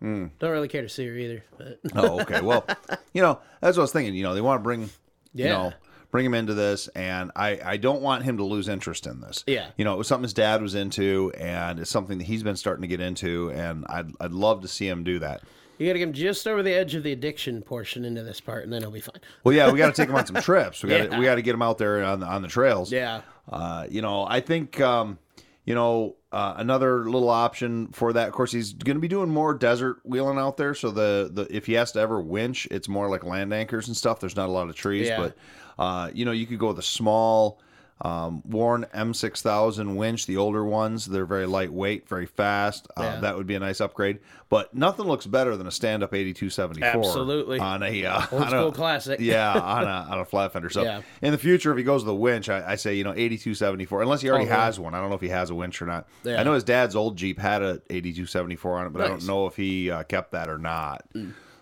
Hmm. 0.00 0.26
Don't 0.38 0.50
really 0.52 0.68
care 0.68 0.82
to 0.82 0.88
see 0.88 1.06
her 1.06 1.14
either. 1.14 1.44
But 1.56 1.80
Oh, 1.94 2.20
okay. 2.20 2.40
Well, 2.40 2.64
you 3.12 3.22
know, 3.22 3.40
that's 3.60 3.76
what 3.76 3.82
I 3.82 3.84
was 3.84 3.92
thinking. 3.92 4.14
You 4.14 4.22
know, 4.22 4.34
they 4.34 4.40
want 4.40 4.60
to 4.60 4.62
bring, 4.62 4.90
you 5.34 5.46
know, 5.46 5.72
bring 6.10 6.24
him 6.24 6.34
into 6.34 6.54
this, 6.54 6.88
and 6.88 7.32
I 7.34 7.60
I 7.64 7.76
don't 7.78 8.02
want 8.02 8.24
him 8.24 8.36
to 8.36 8.44
lose 8.44 8.68
interest 8.68 9.06
in 9.06 9.20
this. 9.20 9.44
Yeah. 9.46 9.68
You 9.76 9.84
know, 9.84 9.94
it 9.94 9.98
was 9.98 10.08
something 10.08 10.24
his 10.24 10.34
dad 10.34 10.62
was 10.62 10.74
into, 10.74 11.32
and 11.38 11.80
it's 11.80 11.90
something 11.90 12.18
that 12.18 12.24
he's 12.24 12.42
been 12.42 12.56
starting 12.56 12.82
to 12.82 12.88
get 12.88 13.00
into, 13.00 13.50
and 13.50 13.84
I'd 13.88 14.12
I'd 14.20 14.32
love 14.32 14.62
to 14.62 14.68
see 14.68 14.88
him 14.88 15.04
do 15.04 15.18
that. 15.18 15.42
You 15.78 15.86
got 15.86 15.92
to 15.94 15.98
get 15.98 16.08
him 16.08 16.12
just 16.12 16.46
over 16.46 16.62
the 16.62 16.72
edge 16.72 16.94
of 16.94 17.02
the 17.02 17.12
addiction 17.12 17.62
portion 17.62 18.04
into 18.04 18.22
this 18.22 18.40
part, 18.40 18.64
and 18.64 18.72
then 18.72 18.82
he'll 18.82 18.90
be 18.90 19.00
fine. 19.00 19.20
Well, 19.44 19.54
yeah, 19.54 19.70
we 19.70 19.78
got 19.78 19.94
to 19.94 20.00
take 20.02 20.08
him 20.08 20.16
on 20.16 20.26
some 20.26 20.36
trips. 20.42 20.82
We 20.82 20.90
got 20.90 21.10
Yeah. 21.12 21.18
we 21.18 21.24
got 21.24 21.36
to 21.36 21.42
get 21.42 21.54
him 21.54 21.62
out 21.62 21.78
there 21.78 22.02
on 22.04 22.20
the, 22.20 22.26
on 22.26 22.42
the 22.42 22.48
trails. 22.48 22.90
Yeah. 22.92 23.22
Uh, 23.48 23.86
you 23.88 24.02
know, 24.02 24.26
I 24.28 24.40
think 24.40 24.80
um, 24.80 25.18
you 25.64 25.74
know 25.74 26.16
uh, 26.32 26.54
another 26.58 27.04
little 27.08 27.30
option 27.30 27.88
for 27.92 28.12
that. 28.12 28.28
Of 28.28 28.34
course, 28.34 28.52
he's 28.52 28.72
going 28.74 28.96
to 28.96 29.00
be 29.00 29.08
doing 29.08 29.30
more 29.30 29.54
desert 29.54 30.00
wheeling 30.04 30.38
out 30.38 30.56
there. 30.56 30.74
So 30.74 30.90
the 30.90 31.30
the 31.32 31.46
if 31.54 31.66
he 31.66 31.72
has 31.74 31.92
to 31.92 32.00
ever 32.00 32.20
winch, 32.20 32.66
it's 32.70 32.88
more 32.88 33.08
like 33.08 33.24
land 33.24 33.52
anchors 33.54 33.86
and 33.88 33.96
stuff. 33.96 34.20
There's 34.20 34.36
not 34.36 34.48
a 34.48 34.52
lot 34.52 34.68
of 34.68 34.74
trees, 34.74 35.08
Yeah. 35.08 35.16
but 35.18 35.36
uh, 35.78 36.10
you 36.12 36.24
know, 36.24 36.32
you 36.32 36.46
could 36.46 36.58
go 36.58 36.68
with 36.68 36.78
a 36.78 36.82
small. 36.82 37.60
Um, 38.00 38.42
Warn 38.46 38.86
M6000 38.94 39.96
winch, 39.96 40.26
the 40.26 40.36
older 40.36 40.64
ones, 40.64 41.06
they're 41.06 41.26
very 41.26 41.46
lightweight, 41.46 42.08
very 42.08 42.26
fast. 42.26 42.86
Uh, 42.96 43.02
Yeah. 43.02 43.20
That 43.20 43.36
would 43.36 43.46
be 43.46 43.54
a 43.56 43.60
nice 43.60 43.80
upgrade. 43.80 44.20
But 44.48 44.72
nothing 44.74 45.06
looks 45.06 45.26
better 45.26 45.56
than 45.56 45.66
a 45.66 45.70
stand-up 45.70 46.14
8274 46.14 46.88
Absolutely. 46.88 47.58
on 47.58 47.82
a 47.82 48.04
uh, 48.06 48.22
Old 48.32 48.42
a- 48.44 48.48
school 48.48 48.72
classic. 48.72 49.20
yeah, 49.20 49.52
on 49.58 49.84
a 49.84 50.06
on 50.10 50.18
a 50.20 50.24
flat 50.24 50.52
fender. 50.52 50.70
So 50.70 50.82
Yeah. 50.82 51.02
in 51.22 51.32
the 51.32 51.38
future, 51.38 51.70
if 51.72 51.76
he 51.78 51.84
goes 51.84 52.02
to 52.02 52.06
the 52.06 52.14
winch, 52.14 52.48
I, 52.48 52.72
I 52.72 52.74
say 52.76 52.94
you 52.94 53.04
know 53.04 53.12
eighty 53.16 53.36
two 53.36 53.54
seventy 53.54 53.84
four, 53.84 54.00
unless 54.00 54.20
he 54.22 54.30
already 54.30 54.46
Oh, 54.46 54.54
has 54.54 54.78
one. 54.80 54.94
I 54.94 55.00
don't 55.00 55.08
know 55.10 55.16
if 55.16 55.20
he 55.20 55.28
has 55.30 55.50
a 55.50 55.54
winch 55.54 55.82
or 55.82 55.86
not. 55.86 56.06
Yeah. 56.24 56.40
I 56.40 56.44
know 56.44 56.54
his 56.54 56.64
dad's 56.64 56.94
old 56.96 57.16
Jeep 57.16 57.38
had 57.38 57.62
a 57.62 57.82
eighty 57.90 58.12
two 58.12 58.26
seventy 58.26 58.56
four 58.56 58.78
on 58.78 58.86
it, 58.86 58.92
but 58.92 59.02
I 59.02 59.08
don't 59.08 59.20
Mm. 59.22 59.26
know 59.26 59.46
if 59.46 59.56
he 59.56 59.90
uh, 59.90 60.04
kept 60.04 60.32
that 60.32 60.48
or 60.48 60.58
not. 60.58 61.04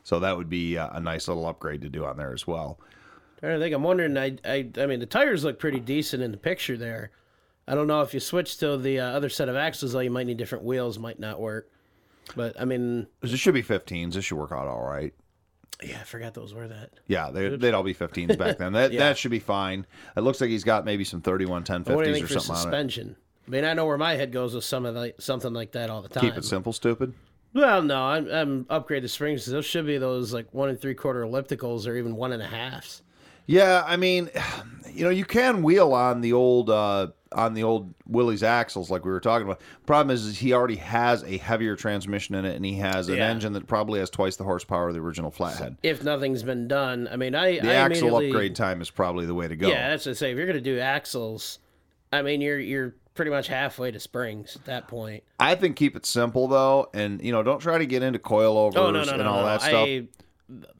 So 0.04 0.20
that 0.20 0.36
would 0.36 0.48
be 0.50 0.78
uh, 0.78 0.90
a 0.92 1.00
nice 1.00 1.26
little 1.26 1.46
upgrade 1.48 1.80
to 1.82 1.88
do 1.88 2.04
on 2.04 2.16
there 2.18 2.32
as 2.32 2.46
well. 2.46 2.78
I 3.42 3.58
think 3.58 3.74
I'm 3.74 3.82
wondering. 3.82 4.16
I, 4.16 4.36
I, 4.44 4.68
I 4.78 4.86
mean, 4.86 5.00
the 5.00 5.06
tires 5.06 5.44
look 5.44 5.58
pretty 5.58 5.80
decent 5.80 6.22
in 6.22 6.30
the 6.30 6.36
picture 6.38 6.76
there. 6.76 7.10
I 7.68 7.74
don't 7.74 7.86
know 7.86 8.00
if 8.02 8.14
you 8.14 8.20
switch 8.20 8.58
to 8.58 8.76
the 8.76 9.00
uh, 9.00 9.10
other 9.10 9.28
set 9.28 9.48
of 9.48 9.56
axles, 9.56 9.92
though, 9.92 10.00
you 10.00 10.10
might 10.10 10.26
need 10.26 10.36
different 10.36 10.64
wheels. 10.64 10.98
Might 10.98 11.18
not 11.18 11.40
work. 11.40 11.70
But 12.34 12.60
I 12.60 12.64
mean, 12.64 13.06
This 13.20 13.38
should 13.38 13.54
be 13.54 13.62
15s. 13.62 14.14
This 14.14 14.24
should 14.24 14.36
work 14.38 14.52
out 14.52 14.66
all 14.66 14.82
right. 14.82 15.12
yeah, 15.84 15.98
I 16.00 16.04
forgot 16.04 16.34
those 16.34 16.54
were 16.54 16.66
that. 16.68 16.90
Yeah, 17.06 17.30
they, 17.30 17.56
they'd 17.56 17.74
all 17.74 17.82
be 17.82 17.94
15s 17.94 18.36
back 18.38 18.58
then. 18.58 18.72
That 18.72 18.92
Yeah. 18.92 19.00
that 19.00 19.18
should 19.18 19.30
be 19.30 19.38
fine. 19.38 19.86
It 20.16 20.20
looks 20.22 20.40
like 20.40 20.50
he's 20.50 20.64
got 20.64 20.84
maybe 20.84 21.04
some 21.04 21.20
31 21.20 21.64
1050s 21.64 21.84
But 21.84 21.96
what 21.96 22.04
do 22.04 22.10
you 22.12 22.24
or 22.24 22.26
for 22.26 22.32
something 22.34 22.50
on 22.52 22.56
it. 22.56 22.62
suspension? 22.62 23.16
I 23.46 23.50
mean, 23.50 23.64
I 23.64 23.74
know 23.74 23.86
where 23.86 23.98
my 23.98 24.16
head 24.16 24.32
goes 24.32 24.54
with 24.54 24.64
some 24.64 24.86
of 24.86 24.96
like 24.96 25.20
something 25.20 25.52
like 25.52 25.72
that 25.72 25.88
all 25.90 26.02
the 26.02 26.08
time. 26.08 26.22
Keep 26.22 26.36
it 26.38 26.44
simple, 26.44 26.72
stupid. 26.72 27.14
Well, 27.52 27.80
no, 27.82 28.02
I'm, 28.02 28.28
I'm 28.28 28.66
upgrade 28.70 29.04
the 29.04 29.08
springs. 29.08 29.46
Those 29.46 29.64
should 29.64 29.86
be 29.86 29.98
those 29.98 30.32
like 30.32 30.52
one 30.52 30.68
and 30.68 30.80
three 30.80 30.94
quarter 30.94 31.22
ellipticals 31.22 31.86
or 31.86 31.94
even 31.96 32.16
one 32.16 32.32
and 32.32 32.42
a 32.42 32.46
halves. 32.46 33.02
Yeah, 33.46 33.84
I 33.86 33.96
mean, 33.96 34.28
you 34.92 35.04
know, 35.04 35.10
you 35.10 35.24
can 35.24 35.62
wheel 35.62 35.92
on 35.92 36.20
the 36.20 36.32
old 36.32 36.68
uh, 36.70 37.08
on 37.32 37.54
the 37.54 37.62
old 37.62 37.92
Willys 38.06 38.42
axles 38.42 38.90
like 38.90 39.04
we 39.04 39.10
were 39.10 39.20
talking 39.20 39.46
about. 39.46 39.60
Problem 39.84 40.14
is, 40.14 40.24
is 40.24 40.38
he 40.38 40.52
already 40.52 40.76
has 40.76 41.22
a 41.22 41.36
heavier 41.36 41.76
transmission 41.76 42.34
in 42.34 42.44
it, 42.44 42.56
and 42.56 42.64
he 42.64 42.74
has 42.76 43.08
an 43.08 43.16
Yeah. 43.18 43.28
engine 43.28 43.52
that 43.54 43.66
probably 43.66 44.00
has 44.00 44.10
twice 44.10 44.36
the 44.36 44.44
horsepower 44.44 44.88
of 44.88 44.94
the 44.94 45.00
original 45.00 45.30
flathead. 45.30 45.76
If 45.82 46.02
nothing's 46.02 46.42
been 46.42 46.66
done, 46.66 47.08
I 47.10 47.16
mean, 47.16 47.34
I 47.34 47.58
The 47.60 47.70
I 47.70 47.74
axle 47.74 48.16
upgrade 48.16 48.54
time 48.56 48.80
is 48.80 48.90
probably 48.90 49.26
the 49.26 49.34
way 49.34 49.48
to 49.48 49.56
go. 49.56 49.68
Yeah, 49.68 49.90
that's 49.90 50.06
what 50.06 50.12
I 50.12 50.14
say. 50.14 50.32
If 50.32 50.38
you're 50.38 50.46
gonna 50.46 50.60
do 50.60 50.78
axles, 50.78 51.58
I 52.12 52.22
mean, 52.22 52.40
you're 52.40 52.58
you're 52.58 52.94
pretty 53.14 53.30
much 53.30 53.48
halfway 53.48 53.90
to 53.90 53.98
springs 54.00 54.56
at 54.56 54.64
that 54.66 54.88
point. 54.88 55.22
I 55.40 55.54
think 55.54 55.76
keep 55.76 55.96
it 55.96 56.04
simple 56.06 56.48
though, 56.48 56.88
and 56.94 57.22
you 57.22 57.32
know, 57.32 57.42
don't 57.42 57.60
try 57.60 57.78
to 57.78 57.86
get 57.86 58.02
into 58.02 58.18
coilovers 58.18 58.76
Oh 58.76 58.90
no 58.90 59.04
no 59.04 59.12
and 59.12 59.22
no 59.22 59.28
all 59.30 59.40
no! 59.42 59.46
that 59.46 59.62
stuff. 59.62 59.86
I, 59.88 60.08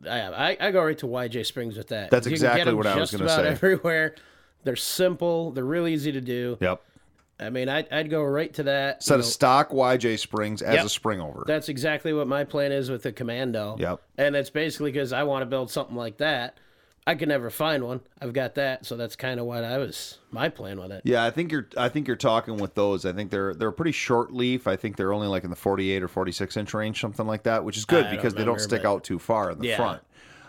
I 0.08 0.56
I 0.60 0.70
go 0.70 0.84
right 0.84 0.98
to 0.98 1.06
YJ 1.06 1.44
Springs 1.46 1.76
with 1.76 1.88
that. 1.88 2.10
That's 2.10 2.26
You 2.26 2.32
exactly 2.32 2.72
what 2.74 2.86
I 2.86 2.96
was 2.96 3.10
gonna 3.10 3.24
about 3.24 3.44
say. 3.44 3.48
Everywhere, 3.48 4.14
they're 4.64 4.76
simple. 4.76 5.50
They're 5.52 5.64
real 5.64 5.86
easy 5.88 6.12
to 6.12 6.20
do. 6.20 6.56
Yep. 6.60 6.82
I 7.38 7.50
mean, 7.50 7.68
I'd, 7.68 7.92
I'd 7.92 8.08
go 8.08 8.22
right 8.22 8.52
to 8.54 8.62
that. 8.62 9.02
Set 9.02 9.16
you 9.16 9.20
a 9.20 9.22
stock 9.22 9.70
YJ 9.70 10.18
springs 10.18 10.62
as 10.62 10.76
Yep. 10.76 10.86
a 10.86 10.88
spring 10.88 11.20
over. 11.20 11.44
That's 11.46 11.68
exactly 11.68 12.14
what 12.14 12.26
my 12.26 12.44
plan 12.44 12.72
is 12.72 12.90
with 12.90 13.02
the 13.02 13.12
Commando. 13.12 13.76
Yep. 13.78 14.00
And 14.16 14.34
that's 14.34 14.48
basically 14.48 14.90
because 14.92 15.12
I 15.12 15.24
want 15.24 15.42
to 15.42 15.46
build 15.46 15.70
something 15.70 15.96
like 15.96 16.16
that. 16.18 16.58
I 17.08 17.14
could 17.14 17.28
never 17.28 17.50
find 17.50 17.84
one. 17.84 18.00
I've 18.20 18.32
got 18.32 18.56
that, 18.56 18.84
so 18.84 18.96
that's 18.96 19.14
kind 19.14 19.38
of 19.38 19.46
what 19.46 19.62
I 19.62 19.78
was 19.78 20.18
my 20.32 20.48
plan 20.48 20.80
with 20.80 20.90
it. 20.90 21.02
Yeah, 21.04 21.24
I 21.24 21.30
think 21.30 21.52
you're. 21.52 21.68
I 21.76 21.88
think 21.88 22.08
you're 22.08 22.16
talking 22.16 22.56
with 22.56 22.74
those. 22.74 23.04
I 23.04 23.12
think 23.12 23.30
they're 23.30 23.54
they're 23.54 23.70
pretty 23.70 23.92
short 23.92 24.32
leaf. 24.32 24.66
I 24.66 24.74
think 24.74 24.96
they're 24.96 25.12
only 25.12 25.28
like 25.28 25.44
in 25.44 25.50
the 25.50 25.56
48 25.56 26.02
or 26.02 26.08
46 26.08 26.56
inch 26.56 26.74
range, 26.74 27.00
something 27.00 27.26
like 27.26 27.44
that, 27.44 27.62
which 27.64 27.76
is 27.76 27.84
good 27.84 28.06
I 28.06 28.10
because 28.10 28.34
they 28.34 28.44
don't 28.44 28.60
stick 28.60 28.82
but- 28.82 28.90
out 28.90 29.04
too 29.04 29.18
far 29.20 29.50
in 29.52 29.58
the 29.60 29.68
Yeah. 29.68 29.76
front. 29.76 30.02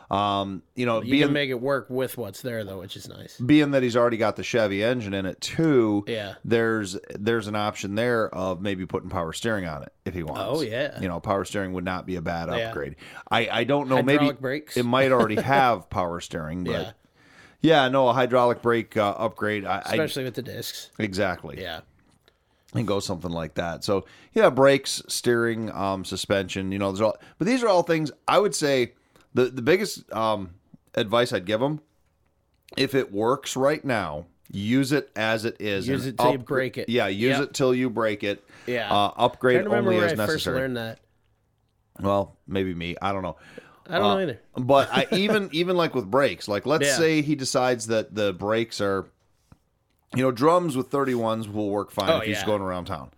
Um, 0.09 0.63
you 0.75 0.85
know, 0.85 1.01
You 1.01 1.11
being 1.11 1.23
can 1.23 1.33
make 1.33 1.49
it 1.49 1.59
work 1.59 1.87
with 1.89 2.17
what's 2.17 2.41
there 2.41 2.63
though, 2.63 2.79
which 2.79 2.95
is 2.95 3.09
nice. 3.09 3.37
being 3.39 3.71
that 3.71 3.83
he's 3.83 3.97
already 3.97 4.15
got 4.17 4.37
the 4.37 4.43
Chevy 4.43 4.81
engine 4.83 5.13
in 5.13 5.25
it 5.25 5.41
too. 5.41 6.05
Yeah. 6.07 6.35
There's 6.45 6.97
there's 7.13 7.47
an 7.47 7.55
option 7.57 7.95
there 7.95 8.33
of 8.33 8.61
maybe 8.61 8.85
putting 8.85 9.09
power 9.09 9.33
steering 9.33 9.65
on 9.65 9.83
it 9.83 9.91
if 10.05 10.13
he 10.13 10.23
wants. 10.23 10.41
Oh, 10.45 10.61
yeah. 10.61 10.99
You 11.01 11.09
know, 11.09 11.19
power 11.19 11.43
steering 11.43 11.73
would 11.73 11.83
not 11.83 12.05
be 12.05 12.15
a 12.15 12.21
bad 12.21 12.47
Yeah. 12.49 12.69
upgrade. 12.69 12.95
I 13.29 13.49
I 13.51 13.63
don't 13.65 13.89
know. 13.89 14.01
maybe 14.01 14.31
brakes. 14.31 14.77
it 14.77 14.83
might 14.83 15.11
already 15.11 15.35
have 15.41 15.89
power 15.89 16.19
steering, 16.21 16.63
but. 16.63 16.71
Yeah. 16.71 16.91
Yeah, 17.59 17.87
no, 17.89 18.07
a 18.07 18.13
hydraulic 18.13 18.61
brake 18.61 18.95
uh, 18.95 19.15
upgrade. 19.17 19.65
I, 19.65 19.77
I 19.77 19.89
Especially 19.89 20.23
with 20.23 20.35
the 20.35 20.43
discs. 20.43 20.91
exactly. 20.99 21.59
Yeah. 21.59 21.79
and 22.75 22.87
go 22.87 22.99
something 22.99 23.31
like 23.31 23.55
that. 23.55 23.83
So 23.83 24.05
yeah, 24.33 24.51
brakes, 24.51 25.01
steering, 25.07 25.71
um, 25.71 26.05
suspension. 26.05 26.71
You 26.71 26.77
know, 26.77 26.91
there's 26.91 27.01
all, 27.01 27.17
but 27.39 27.47
these 27.47 27.63
are 27.63 27.67
all 27.67 27.81
things 27.83 28.11
I 28.27 28.37
would 28.39 28.53
say. 28.55 28.93
The 29.37 29.45
the 29.51 29.61
biggest 29.61 30.11
um, 30.11 30.49
advice 30.95 31.31
I'd 31.31 31.45
give 31.45 31.59
them, 31.59 31.79
if 32.75 32.95
it 32.95 33.11
works 33.11 33.55
right 33.55 33.83
now, 33.85 34.25
use 34.51 34.91
it 34.91 35.11
as 35.15 35.45
it 35.45 35.57
is. 35.61 35.87
Use 35.87 36.05
it 36.07 36.17
till 36.17 36.31
you 36.31 36.37
break 36.39 36.77
it. 36.79 36.89
Yeah, 36.89 37.07
use 37.07 37.37
Yep. 37.37 37.41
it 37.49 37.53
till 37.53 37.75
you 37.75 37.89
break 37.91 38.23
it. 38.23 38.43
Yeah. 38.65 38.91
uh, 38.91 39.11
upgrade 39.15 39.67
only 39.67 39.97
as 39.97 40.13
I 40.13 40.15
first 40.15 40.17
necessary. 40.29 40.59
learned 40.61 40.77
that. 40.77 40.99
Well, 42.01 42.35
maybe 42.47 42.73
me. 42.73 42.95
I 43.01 43.11
don't 43.11 43.21
know. 43.21 43.37
I 43.89 43.97
don't 43.99 44.05
Uh, 44.05 44.13
know 44.15 44.21
either. 44.21 44.39
But 44.57 44.89
I 44.91 45.07
even 45.15 45.49
even 45.51 45.77
like 45.77 45.93
with 45.93 46.09
brakes, 46.09 46.47
like 46.47 46.65
let's 46.65 46.85
Yeah. 46.87 46.95
say 46.97 47.21
he 47.21 47.35
decides 47.35 47.87
that 47.87 48.15
the 48.15 48.33
brakes 48.33 48.81
are, 48.81 49.05
you 50.15 50.23
know, 50.23 50.31
drums 50.31 50.75
with 50.75 50.87
thirty 50.89 51.13
ones 51.15 51.47
will 51.47 51.69
work 51.69 51.91
fine 51.91 52.09
Oh, 52.09 52.17
if 52.17 52.23
he's 52.23 52.41
going 52.43 52.61
around 52.63 52.85
town. 52.85 53.11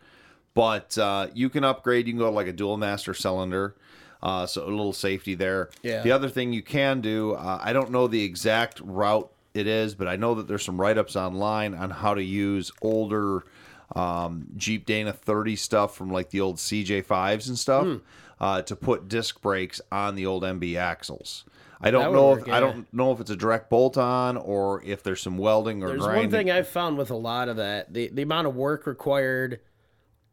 but 0.53 0.97
uh, 0.97 1.27
you 1.33 1.49
can 1.49 1.63
upgrade. 1.63 2.07
You 2.07 2.13
can 2.13 2.19
go 2.19 2.25
to 2.25 2.31
like 2.35 2.47
a 2.47 2.53
dual 2.53 2.75
master 2.75 3.13
cylinder. 3.13 3.75
Uh, 4.21 4.45
so 4.45 4.63
a 4.65 4.69
little 4.69 4.91
safety 4.93 5.33
there. 5.35 5.69
Yeah. 5.81 6.01
The 6.01 6.11
other 6.11 6.27
thing 6.29 6.51
you 6.51 6.61
can 6.61 6.99
do, 7.01 7.33
uh, 7.33 7.59
I 7.61 7.71
don't 7.71 7.89
know 7.91 8.07
the 8.07 8.21
exact 8.23 8.81
route 8.81 9.31
it 9.53 9.65
is, 9.65 9.95
but 9.95 10.07
I 10.07 10.15
know 10.17 10.35
that 10.35 10.47
there's 10.47 10.63
some 10.63 10.79
write 10.79 10.97
ups 10.97 11.15
online 11.15 11.73
on 11.73 11.89
how 11.89 12.13
to 12.13 12.21
use 12.23 12.71
older 12.81 13.45
um, 13.95 14.47
Jeep 14.57 14.85
Dana 14.85 15.13
30 15.13 15.55
stuff 15.55 15.95
from 15.95 16.11
like 16.11 16.29
the 16.31 16.41
old 16.41 16.57
CJ5s 16.57 17.47
and 17.47 17.57
stuff 17.57 17.85
Hmm. 17.85 17.95
uh, 18.39 18.61
to 18.63 18.75
put 18.75 19.07
disc 19.07 19.41
brakes 19.41 19.79
on 19.91 20.15
the 20.15 20.25
old 20.25 20.43
MB 20.43 20.75
axles. 20.77 21.45
I 21.81 21.89
don't 21.91 22.11
know 22.13 22.31
work, 22.31 22.41
if 22.41 22.47
yeah. 22.47 22.57
I 22.57 22.59
don't 22.59 22.93
know 22.93 23.13
if 23.13 23.21
it's 23.21 23.29
a 23.31 23.37
direct 23.37 23.69
bolt 23.69 23.97
on 23.97 24.35
or 24.35 24.83
if 24.83 25.01
there's 25.01 25.21
some 25.21 25.37
welding 25.37 25.81
or 25.81 25.87
There's 25.87 26.01
grinding. 26.01 26.23
one 26.25 26.29
thing 26.31 26.51
I've 26.51 26.67
found 26.67 26.97
with 26.97 27.09
a 27.09 27.15
lot 27.15 27.47
of 27.47 27.55
that 27.55 27.93
the, 27.93 28.09
the 28.09 28.21
amount 28.21 28.47
of 28.47 28.55
work 28.55 28.85
required 28.85 29.61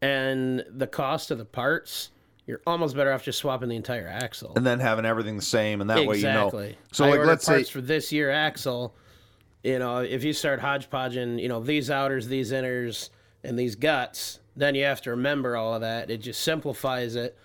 and 0.03 0.65
the 0.69 0.87
cost 0.89 1.31
of 1.31 1.39
the 1.39 1.45
parts, 1.45 2.11
you're 2.47 2.61
almost 2.67 2.95
better 2.95 3.13
off 3.13 3.25
just 3.25 3.39
swapping 3.39 3.69
the 3.69 3.77
entire 3.77 4.07
axle. 4.07 4.53
and 4.57 4.65
then 4.65 4.79
having 4.79 5.05
everything 5.05 5.37
the 5.37 5.43
same, 5.43 5.81
and 5.81 5.91
that 5.91 6.07
way 6.07 6.17
you 6.17 6.23
know. 6.23 6.47
exactly. 6.47 6.79
So 6.93 7.05
I 7.05 7.09
like, 7.11 7.19
ordered 7.19 7.31
let's 7.31 7.47
say 7.47 7.65
for 7.65 7.81
this 7.81 8.13
year 8.13 8.31
axle. 8.31 8.95
You 9.65 9.81
know, 9.81 9.99
if 9.99 10.23
you 10.23 10.33
start 10.33 10.61
hodgepodging, 10.61 11.41
you 11.41 11.49
know, 11.49 11.61
these 11.61 11.91
outers, 11.91 12.29
these 12.29 12.53
inners, 12.53 13.11
and 13.43 13.59
these 13.59 13.75
guts, 13.75 14.39
then 14.55 14.77
you 14.77 14.85
have 14.85 15.01
to 15.03 15.11
remember 15.11 15.57
all 15.57 15.75
of 15.75 15.81
that. 15.81 16.09
It 16.09 16.19
just 16.19 16.41
simplifies 16.43 17.17
it, 17.17 17.37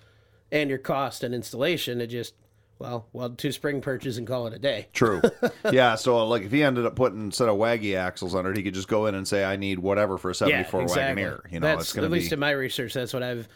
and 0.52 0.70
your 0.70 0.78
cost 0.78 1.24
and 1.24 1.34
installation. 1.34 2.00
It 2.00 2.08
just 2.08 2.36
well, 2.78 3.08
weld 3.14 3.40
two 3.40 3.52
spring 3.52 3.82
perches 3.82 4.18
and 4.18 4.28
call 4.28 4.48
it 4.48 4.54
a 4.54 4.60
day. 4.60 4.88
True. 4.94 5.22
yeah. 5.72 5.96
So 5.96 6.20
uh, 6.20 6.26
like, 6.26 6.44
if 6.44 6.52
he 6.52 6.64
ended 6.64 6.86
up 6.86 6.96
putting 6.96 7.22
instead 7.22 7.50
of 7.50 7.58
waggy 7.58 7.96
axles 7.96 8.36
on 8.36 8.46
it, 8.46 8.56
he 8.56 8.62
could 8.62 8.76
just 8.76 8.88
go 8.88 9.08
in 9.08 9.16
and 9.16 9.28
say, 9.28 9.44
"I 9.44 9.56
need 9.56 9.80
whatever 9.80 10.20
for 10.20 10.30
a 10.30 10.36
'74 10.36 10.86
Wagoneer." 10.86 11.52
You 11.52 11.60
know, 11.60 11.68
that's 11.68 11.86
it's 11.86 11.94
going 11.94 12.06
at 12.06 12.10
to 12.10 12.14
be 12.14 12.20
least 12.20 12.34
in 12.34 12.40
my 12.40 12.52
research. 12.52 12.94
That's 12.94 13.14
what 13.14 13.24
I've 13.24 13.48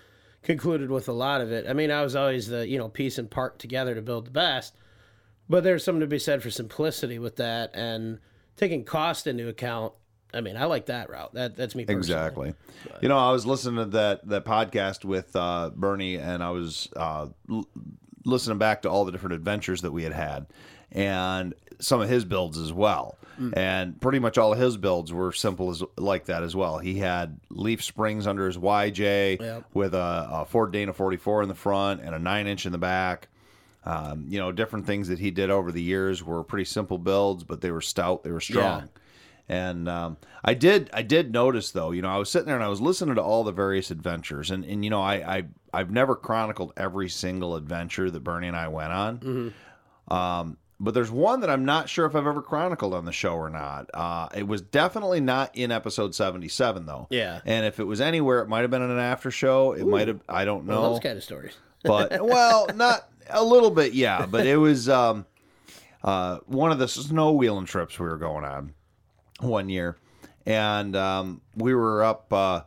concluded 0.46 0.90
with 0.90 1.10
a 1.10 1.14
lot 1.14 1.42
of 1.42 1.52
it. 1.52 1.66
I 1.68 1.74
mean, 1.74 1.92
I 1.92 2.04
was 2.04 2.16
always 2.16 2.48
the 2.48 2.68
you 2.68 2.78
know 2.78 2.88
piece 2.88 3.18
and 3.18 3.30
part 3.30 3.60
together 3.60 3.96
to 3.96 4.02
build 4.02 4.28
the 4.28 4.32
best, 4.32 4.76
but 5.50 5.64
there's 5.64 5.84
something 5.84 6.02
to 6.02 6.08
be 6.08 6.20
said 6.20 6.42
for 6.42 6.50
simplicity 6.50 7.20
with 7.20 7.36
that 7.38 7.76
and 7.76 8.20
taking 8.56 8.86
cost 8.86 9.28
into 9.28 9.50
account. 9.50 9.94
I 10.34 10.42
mean, 10.42 10.58
I 10.58 10.66
like 10.66 10.86
that 10.86 11.10
route. 11.10 11.34
That 11.34 11.58
that's 11.58 11.76
me 11.76 11.84
personally. 11.84 12.00
Exactly. 12.00 12.54
You 13.02 13.10
know, 13.10 13.18
I 13.18 13.32
was 13.32 13.46
listening 13.46 13.78
to 13.78 13.92
that 13.92 14.28
that 14.30 14.46
podcast 14.46 15.04
with 15.04 15.36
uh, 15.36 15.72
Bernie, 15.76 16.16
and 16.16 16.42
I 16.44 16.52
was 16.52 16.88
uh, 16.96 17.28
l- 17.50 17.68
listening 18.24 18.58
back 18.58 18.84
to 18.84 18.90
all 18.90 19.04
the 19.04 19.12
different 19.12 19.34
adventures 19.34 19.82
that 19.82 19.92
we 19.92 20.04
had 20.04 20.14
had, 20.14 20.46
and 20.92 21.54
some 21.80 22.02
of 22.02 22.08
his 22.10 22.24
builds 22.24 22.58
as 22.58 22.72
well. 22.72 23.18
And 23.56 24.00
pretty 24.00 24.20
much 24.20 24.38
all 24.38 24.54
of 24.54 24.60
his 24.60 24.78
builds 24.78 25.12
were 25.14 25.32
simple 25.34 25.70
as 25.70 25.84
like 25.98 26.26
that 26.26 26.44
as 26.44 26.56
well. 26.56 26.78
He 26.80 27.00
had 27.00 27.40
leaf 27.50 27.84
springs 27.84 28.28
under 28.28 28.46
his 28.48 28.58
YJ 28.58 29.40
Yep. 29.42 29.64
with 29.74 29.94
a, 29.94 30.28
a 30.32 30.46
Ford 30.46 30.72
Dana 30.72 30.94
44 30.94 31.44
in 31.44 31.50
the 31.50 31.56
front 31.56 32.02
and 32.02 32.14
a 32.16 32.20
nine 32.20 32.48
inch 32.48 32.66
in 32.66 32.72
the 32.72 32.78
back. 32.78 33.28
Um, 33.84 34.26
you 34.30 34.40
know, 34.40 34.52
different 34.52 34.86
things 34.88 35.10
that 35.10 35.20
he 35.20 35.30
did 35.32 35.50
over 35.52 35.72
the 35.72 35.82
years 35.82 36.24
were 36.24 36.44
pretty 36.44 36.66
simple 36.66 36.98
builds, 36.98 37.44
but 37.44 37.62
they 37.62 37.70
were 37.72 37.82
stout, 37.82 38.24
they 38.24 38.32
were 38.32 38.42
strong. 38.42 38.90
And 39.48 39.88
um, 39.88 40.18
I 40.44 40.56
did, 40.56 40.90
I 40.92 41.04
did 41.04 41.32
notice 41.32 41.70
though. 41.70 41.92
You 41.92 42.02
know, 42.02 42.10
I 42.10 42.18
was 42.18 42.32
sitting 42.32 42.48
there 42.48 42.56
and 42.56 42.64
I 42.64 42.68
was 42.68 42.82
listening 42.82 43.14
to 43.16 43.22
all 43.22 43.44
the 43.44 43.52
various 43.52 43.92
adventures, 43.92 44.50
and 44.50 44.66
and 44.66 44.84
you 44.84 44.90
know, 44.90 45.04
I, 45.04 45.38
I 45.38 45.44
I've 45.72 45.92
never 45.92 46.16
chronicled 46.16 46.74
every 46.78 47.10
single 47.10 47.56
adventure 47.56 48.10
that 48.10 48.24
Bernie 48.24 48.48
and 48.48 48.58
I 48.58 48.70
went 48.70 48.92
on. 48.92 49.54
Um, 50.08 50.58
but 50.80 50.94
there's 50.94 51.12
one 51.12 51.40
that 51.42 51.50
I'm 51.50 51.66
not 51.66 51.88
sure 51.90 52.06
if 52.06 52.16
I've 52.16 52.28
ever 52.28 52.42
chronicled 52.42 52.94
on 52.94 53.06
the 53.06 53.12
show 53.12 53.36
or 53.36 53.50
not. 53.50 53.90
Uh, 53.94 54.28
it 54.36 54.48
was 54.48 54.62
definitely 54.62 55.22
not 55.22 55.56
in 55.56 55.72
episode 55.72 56.14
77 56.14 56.86
though. 56.86 57.08
Yeah. 57.10 57.40
And 57.46 57.66
if 57.66 57.80
it 57.80 57.86
was 57.86 58.02
anywhere, 58.02 58.42
it 58.42 58.48
might 58.50 58.62
have 58.62 58.72
been 58.72 58.82
in 58.82 58.92
an 58.92 59.00
after 59.00 59.32
show. 59.32 59.72
It 59.74 59.86
might 59.88 60.08
have. 60.08 60.20
I 60.28 60.46
don't 60.46 60.66
know 60.66 60.82
Well, 60.82 60.92
those 60.94 61.00
kind 61.02 61.18
of 61.18 61.24
stories. 61.24 61.54
but 61.84 62.24
well, 62.26 62.68
not 62.76 63.08
a 63.30 63.44
little 63.44 63.72
bit, 63.72 63.94
yeah. 63.94 64.26
But 64.26 64.48
it 64.48 64.58
was 64.58 64.90
um, 64.90 65.26
uh, 66.04 66.40
one 66.46 66.72
of 66.72 66.80
the 66.80 66.88
snow 66.88 67.32
wheeling 67.32 67.66
trips 67.66 67.98
we 68.00 68.08
were 68.08 68.18
going 68.18 68.44
on 68.44 68.74
one 69.40 69.70
year, 69.70 69.98
and 70.46 70.96
um, 70.96 71.42
we 71.56 71.74
were 71.74 72.04
up. 72.04 72.32
Uh, 72.34 72.62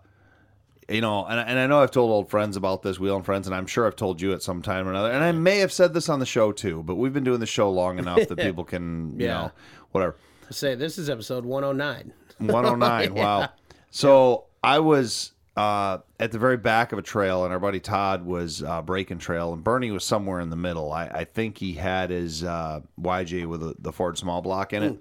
you 0.89 1.01
know, 1.01 1.25
and, 1.27 1.39
and 1.39 1.59
I 1.59 1.67
know 1.67 1.81
I've 1.83 1.91
told 1.91 2.11
old 2.11 2.31
friends 2.31 2.57
about 2.57 2.83
this, 2.83 2.99
Wheel 2.99 3.17
and 3.17 3.25
friends, 3.25 3.47
and 3.47 3.55
I'm 3.55 3.67
sure 3.67 3.87
I've 3.87 3.97
told 3.97 4.21
you 4.21 4.33
at 4.33 4.43
some 4.43 4.63
time 4.63 4.87
or 4.87 4.91
another. 4.91 5.11
And 5.11 5.23
I 5.23 5.33
may 5.33 5.59
have 5.59 5.73
said 5.73 5.93
this 5.95 6.09
on 6.09 6.19
the 6.19 6.27
show 6.27 6.51
too, 6.53 6.83
but 6.83 6.95
we've 6.97 7.13
been 7.13 7.25
doing 7.25 7.41
the 7.41 7.47
show 7.47 7.71
long 7.71 7.99
enough 7.99 8.27
that 8.29 8.39
people 8.39 8.65
can, 8.65 9.19
you 9.19 9.27
Yeah. 9.27 9.33
know, 9.35 9.53
whatever. 9.93 10.17
Say 10.51 10.75
this 10.75 10.97
is 10.99 11.11
episode 11.11 11.45
109. 11.45 12.13
109. 12.39 13.15
Wow. 13.15 13.49
So 13.91 14.45
I 14.63 14.81
was 14.81 15.33
uh, 15.57 15.99
at 16.21 16.31
the 16.31 16.39
very 16.39 16.59
back 16.59 16.93
of 16.93 16.99
a 16.99 17.03
trail, 17.03 17.45
and 17.45 17.53
our 17.53 17.59
buddy 17.59 17.81
Todd 17.81 18.25
was 18.25 18.63
uh, 18.63 18.83
breaking 18.83 19.19
trail, 19.19 19.53
and 19.55 19.65
Bernie 19.65 19.91
was 19.91 20.05
somewhere 20.05 20.41
in 20.41 20.51
the 20.51 20.57
middle. 20.57 20.93
I, 20.93 21.07
I 21.07 21.25
think 21.25 21.57
he 21.57 21.73
had 21.73 22.11
his 22.11 22.45
uh, 22.45 22.81
YJ 23.01 23.47
with 23.47 23.61
the, 23.61 23.75
the 23.79 23.93
Ford 23.93 24.19
small 24.19 24.43
block 24.43 24.75
in 24.75 24.83
it, 24.83 25.01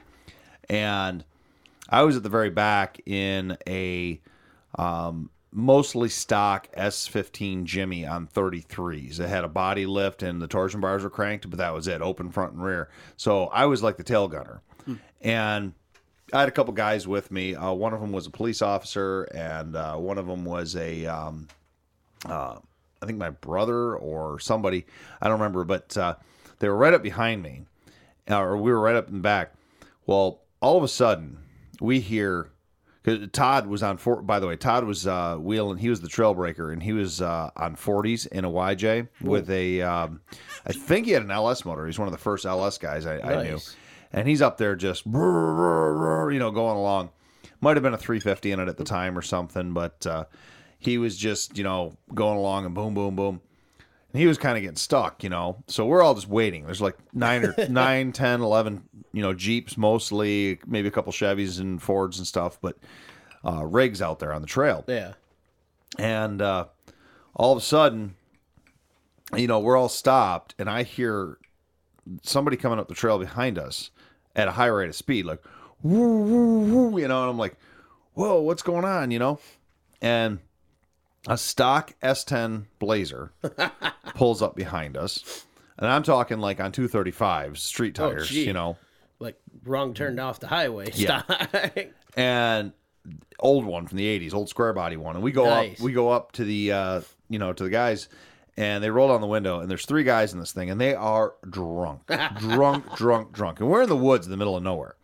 and 0.69 1.25
I 1.89 2.03
was 2.03 2.15
at 2.15 2.23
the 2.23 2.29
very 2.29 2.49
back 2.49 3.01
in 3.05 3.57
a 3.67 4.21
um, 4.75 5.29
mostly 5.51 6.09
stock 6.09 6.67
S15 6.75 7.63
Jimmy 7.63 8.05
on 8.05 8.27
33s. 8.27 9.19
It 9.19 9.29
had 9.29 9.43
a 9.43 9.49
body 9.49 9.85
lift 9.85 10.23
and 10.23 10.41
the 10.41 10.47
torsion 10.47 10.81
bars 10.81 11.03
were 11.03 11.09
cranked, 11.09 11.49
but 11.49 11.57
that 11.57 11.73
was 11.73 11.87
it, 11.87 12.01
open 12.01 12.31
front 12.31 12.53
and 12.53 12.63
rear. 12.63 12.89
So 13.15 13.45
I 13.45 13.65
was 13.65 13.81
like 13.81 13.97
the 13.97 14.03
tail 14.03 14.27
gunner. 14.27 14.61
And 15.21 15.73
I 16.33 16.41
had 16.41 16.49
a 16.49 16.51
couple 16.51 16.73
guys 16.73 17.07
with 17.07 17.31
me. 17.31 17.55
Uh, 17.55 17.71
one 17.71 17.93
of 17.93 18.01
them 18.01 18.11
was 18.11 18.27
a 18.27 18.29
police 18.31 18.61
officer, 18.61 19.23
and 19.33 19.75
uh, 19.75 19.95
one 19.95 20.17
of 20.17 20.27
them 20.27 20.43
was 20.43 20.75
a, 20.75 21.05
um, 21.05 21.47
uh, 22.25 22.57
I 23.01 23.05
think 23.05 23.17
my 23.17 23.29
brother 23.29 23.95
or 23.95 24.39
somebody. 24.39 24.85
I 25.21 25.27
don't 25.27 25.39
remember, 25.39 25.63
but 25.63 25.95
uh, 25.97 26.15
they 26.59 26.67
were 26.67 26.75
right 26.75 26.93
up 26.93 27.01
behind 27.01 27.43
me, 27.43 27.61
uh, 28.29 28.39
or 28.39 28.57
we 28.57 28.71
were 28.71 28.79
right 28.79 28.95
up 28.95 29.07
in 29.07 29.15
the 29.15 29.21
back. 29.21 29.53
Well, 30.05 30.41
all 30.61 30.77
of 30.77 30.83
a 30.83 30.87
sudden, 30.87 31.37
we 31.79 31.99
hear 32.01 32.49
because 33.07 33.29
Todd 33.31 33.67
was 33.67 33.83
on 33.83 33.97
four. 33.97 34.21
By 34.21 34.39
the 34.39 34.47
way, 34.47 34.57
Todd 34.57 34.83
was 34.83 35.07
uh, 35.07 35.37
wheeling. 35.39 35.77
He 35.77 35.89
was 35.89 36.01
the 36.01 36.09
trail 36.09 36.33
breaker, 36.33 36.71
and 36.71 36.83
he 36.83 36.91
was 36.91 37.21
uh, 37.21 37.51
on 37.55 37.77
40s 37.77 38.27
in 38.27 38.43
a 38.43 38.51
YJ 38.51 39.07
with 39.21 39.49
a. 39.49 39.81
Um, 39.81 40.19
I 40.65 40.73
think 40.73 41.05
he 41.05 41.13
had 41.13 41.21
an 41.23 41.31
LS 41.31 41.63
motor. 41.63 41.85
He's 41.85 41.97
one 41.97 42.09
of 42.09 42.11
the 42.11 42.17
first 42.17 42.45
LS 42.45 42.77
guys 42.77 43.05
I, 43.05 43.19
I 43.19 43.43
knew, 43.43 43.51
Nice. 43.53 43.75
and 44.11 44.27
he's 44.27 44.41
up 44.41 44.57
there 44.57 44.75
just 44.75 45.05
you 45.05 45.11
know 45.13 46.51
going 46.53 46.77
along. 46.77 47.11
Might 47.61 47.77
have 47.77 47.83
been 47.83 47.93
a 47.93 47.97
350 47.97 48.51
in 48.51 48.59
it 48.59 48.67
at 48.67 48.77
the 48.77 48.83
time 48.83 49.17
or 49.17 49.21
something, 49.21 49.73
but 49.73 50.05
uh, 50.05 50.25
he 50.77 50.97
was 50.97 51.15
just 51.17 51.57
you 51.57 51.63
know 51.63 51.95
going 52.13 52.37
along 52.37 52.65
and 52.65 52.75
boom, 52.75 52.93
boom, 52.93 53.15
boom. 53.15 53.39
And 54.13 54.21
he 54.21 54.27
was 54.27 54.37
kind 54.37 54.57
of 54.57 54.61
getting 54.61 54.77
stuck, 54.77 55.23
you 55.23 55.29
know. 55.29 55.63
So 55.67 55.85
we're 55.85 56.01
all 56.01 56.15
just 56.15 56.29
waiting. 56.29 56.65
There's 56.65 56.81
like 56.81 56.97
nine 57.13 57.43
or 57.43 57.55
nine, 57.69 58.11
ten, 58.11 58.41
eleven, 58.41 58.83
you 59.13 59.21
know, 59.21 59.33
Jeeps 59.33 59.77
mostly, 59.77 60.59
maybe 60.65 60.87
a 60.87 60.91
couple 60.91 61.11
Chevys 61.11 61.59
and 61.59 61.81
Fords 61.81 62.17
and 62.17 62.25
stuff, 62.25 62.57
but 62.61 62.77
uh, 63.45 63.65
rigs 63.65 64.01
out 64.01 64.19
there 64.19 64.33
on 64.33 64.41
the 64.41 64.47
trail. 64.47 64.83
Yeah. 64.87 65.13
And 65.97 66.41
uh, 66.41 66.65
all 67.35 67.51
of 67.51 67.57
a 67.57 67.65
sudden, 67.65 68.15
you 69.35 69.47
know, 69.47 69.59
we're 69.59 69.77
all 69.77 69.89
stopped, 69.89 70.55
and 70.57 70.69
I 70.69 70.83
hear 70.83 71.37
somebody 72.21 72.55
coming 72.57 72.79
up 72.79 72.87
the 72.87 72.95
trail 72.95 73.19
behind 73.19 73.57
us 73.57 73.91
at 74.35 74.47
a 74.47 74.51
high 74.51 74.67
rate 74.67 74.89
of 74.89 74.95
speed, 74.95 75.25
like 75.25 75.43
woo, 75.83 76.21
woo, 76.23 76.89
woo, 76.89 77.01
you 77.01 77.07
know, 77.07 77.21
and 77.21 77.29
I'm 77.29 77.37
like, 77.37 77.55
whoa, 78.13 78.41
what's 78.41 78.61
going 78.61 78.85
on, 78.85 79.11
you 79.11 79.19
know? 79.19 79.39
And 80.01 80.39
a 81.27 81.37
stock 81.37 81.93
S10 82.01 82.65
Blazer 82.79 83.31
pulls 84.15 84.41
up 84.41 84.55
behind 84.55 84.97
us. 84.97 85.45
And 85.77 85.87
I'm 85.87 86.01
talking 86.03 86.39
like 86.39 86.59
on 86.59 86.71
235 86.71 87.59
street 87.59 87.93
tires, 87.95 88.23
Oh, 88.23 88.25
gee. 88.25 88.45
you 88.45 88.53
know, 88.53 88.77
Like 89.19 89.39
wrong 89.63 89.93
turned 89.93 90.19
off 90.19 90.39
the 90.39 90.47
highway. 90.47 90.89
Yeah. 90.93 91.21
Stop. 91.23 91.75
and 92.17 92.71
old 93.39 93.65
one 93.65 93.85
from 93.87 93.97
the 93.97 94.19
80s, 94.19 94.33
old 94.33 94.49
square 94.49 94.73
body 94.73 94.97
one. 94.97 95.15
And 95.15 95.23
we 95.23 95.31
go 95.31 95.45
Nice. 95.45 95.77
up, 95.79 95.83
we 95.83 95.91
go 95.91 96.09
up 96.09 96.31
to 96.33 96.43
the, 96.43 96.71
uh, 96.71 97.01
you 97.29 97.37
know, 97.39 97.53
to 97.53 97.63
the 97.63 97.69
guys, 97.69 98.09
and 98.57 98.83
they 98.83 98.89
roll 98.89 99.09
down 99.09 99.21
the 99.21 99.27
window, 99.27 99.59
and 99.59 99.69
there's 99.69 99.85
three 99.85 100.03
guys 100.03 100.33
in 100.33 100.39
this 100.39 100.51
thing, 100.51 100.71
and 100.71 100.81
they 100.81 100.95
are 100.95 101.35
drunk, 101.47 102.01
drunk, 102.39 102.95
drunk, 102.95 103.31
drunk, 103.33 103.59
and 103.59 103.69
we're 103.69 103.83
in 103.83 103.89
the 103.89 103.95
woods 103.95 104.25
in 104.25 104.31
the 104.31 104.37
middle 104.37 104.57
of 104.57 104.63
nowhere. 104.63 104.95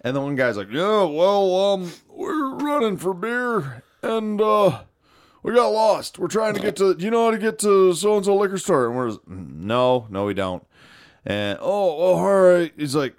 And 0.00 0.16
the 0.16 0.20
one 0.20 0.36
guy's 0.36 0.56
like, 0.56 0.70
"Yeah, 0.70 1.04
well, 1.04 1.54
um, 1.74 1.92
we're 2.08 2.54
running 2.56 2.96
for 2.96 3.12
beer, 3.12 3.82
and 4.02 4.40
uh, 4.40 4.82
we 5.44 5.54
got 5.54 5.68
lost. 5.68 6.18
We're 6.18 6.28
trying 6.28 6.54
to 6.54 6.60
get 6.60 6.74
to. 6.76 6.94
Do 6.94 7.04
you 7.04 7.10
know 7.10 7.26
how 7.26 7.30
to 7.30 7.38
get 7.38 7.58
to 7.60 7.92
so 7.92 8.16
and 8.16 8.24
so 8.24 8.34
liquor 8.34 8.58
store?" 8.58 8.86
And 8.86 8.96
we're, 8.96 9.08
just, 9.10 9.20
no, 9.28 10.06
no, 10.10 10.24
we 10.24 10.34
don't. 10.34 10.66
And 11.26 11.58
oh, 11.60 11.64
oh, 11.64 12.16
all 12.16 12.42
right. 12.42 12.72
He's 12.76 12.94
like, 12.96 13.14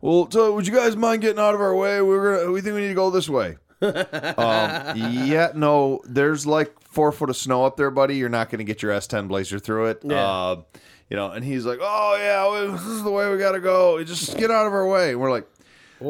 well, 0.00 0.30
so 0.30 0.54
would 0.54 0.66
you 0.66 0.74
guys 0.74 0.96
mind 0.96 1.22
getting 1.22 1.38
out 1.38 1.54
of 1.54 1.60
our 1.60 1.74
way? 1.74 2.00
We're 2.00 2.38
gonna, 2.38 2.52
we 2.52 2.62
think 2.62 2.74
we 2.74 2.80
need 2.80 2.88
to 2.88 2.94
go 2.94 3.10
this 3.10 3.28
way. 3.28 3.58
um, 3.82 4.96
yeah, 4.96 5.52
no, 5.54 6.00
there's 6.04 6.46
like 6.46 6.74
four 6.82 7.12
foot 7.12 7.28
of 7.28 7.36
snow 7.36 7.64
up 7.64 7.76
there, 7.76 7.90
buddy. 7.90 8.16
You're 8.16 8.30
not 8.30 8.48
gonna 8.48 8.64
get 8.64 8.82
your 8.82 8.92
S10 8.92 9.28
Blazer 9.28 9.58
through 9.58 9.86
it. 9.86 10.00
Yeah. 10.02 10.26
Uh, 10.26 10.62
you 11.10 11.16
know, 11.16 11.30
and 11.30 11.44
he's 11.44 11.66
like, 11.66 11.78
oh 11.82 12.16
yeah, 12.18 12.72
this 12.72 12.86
is 12.86 13.02
the 13.02 13.10
way 13.10 13.30
we 13.30 13.36
gotta 13.36 13.60
go. 13.60 14.02
Just 14.02 14.36
get 14.38 14.50
out 14.50 14.66
of 14.66 14.72
our 14.72 14.88
way. 14.88 15.10
And 15.10 15.20
we're 15.20 15.30
like, 15.30 15.46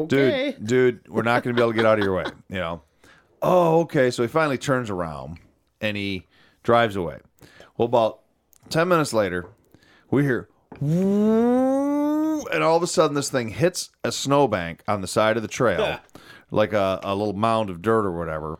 dude, 0.07 0.65
dude, 0.65 1.07
we're 1.09 1.23
not 1.23 1.43
gonna 1.43 1.55
be 1.55 1.61
able 1.61 1.71
to 1.71 1.75
get 1.75 1.85
out 1.85 1.99
of 1.99 2.05
your 2.05 2.15
way. 2.15 2.25
You 2.49 2.57
know. 2.57 2.81
Oh, 3.41 3.81
okay. 3.81 4.11
So 4.11 4.23
he 4.23 4.29
finally 4.29 4.57
turns 4.57 4.89
around 4.89 5.39
and 5.81 5.95
he 5.97 6.25
drives 6.63 6.95
away. 6.95 7.19
Well, 7.77 7.85
about 7.87 8.19
ten 8.69 8.87
minutes 8.87 9.13
later, 9.13 9.45
we 10.11 10.23
hear, 10.23 10.47
and 10.81 12.63
all 12.63 12.77
of 12.77 12.83
a 12.83 12.87
sudden, 12.87 13.15
this 13.15 13.29
thing 13.29 13.49
hits 13.49 13.89
a 14.03 14.11
snowbank 14.11 14.83
on 14.87 15.01
the 15.01 15.07
side 15.07 15.37
of 15.37 15.43
the 15.43 15.47
trail, 15.49 15.99
like 16.51 16.73
a, 16.73 16.99
a 17.03 17.15
little 17.15 17.33
mound 17.33 17.69
of 17.69 17.81
dirt 17.81 18.05
or 18.05 18.11
whatever. 18.17 18.59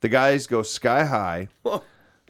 The 0.00 0.08
guys 0.08 0.46
go 0.46 0.62
sky 0.62 1.04
high. 1.04 1.48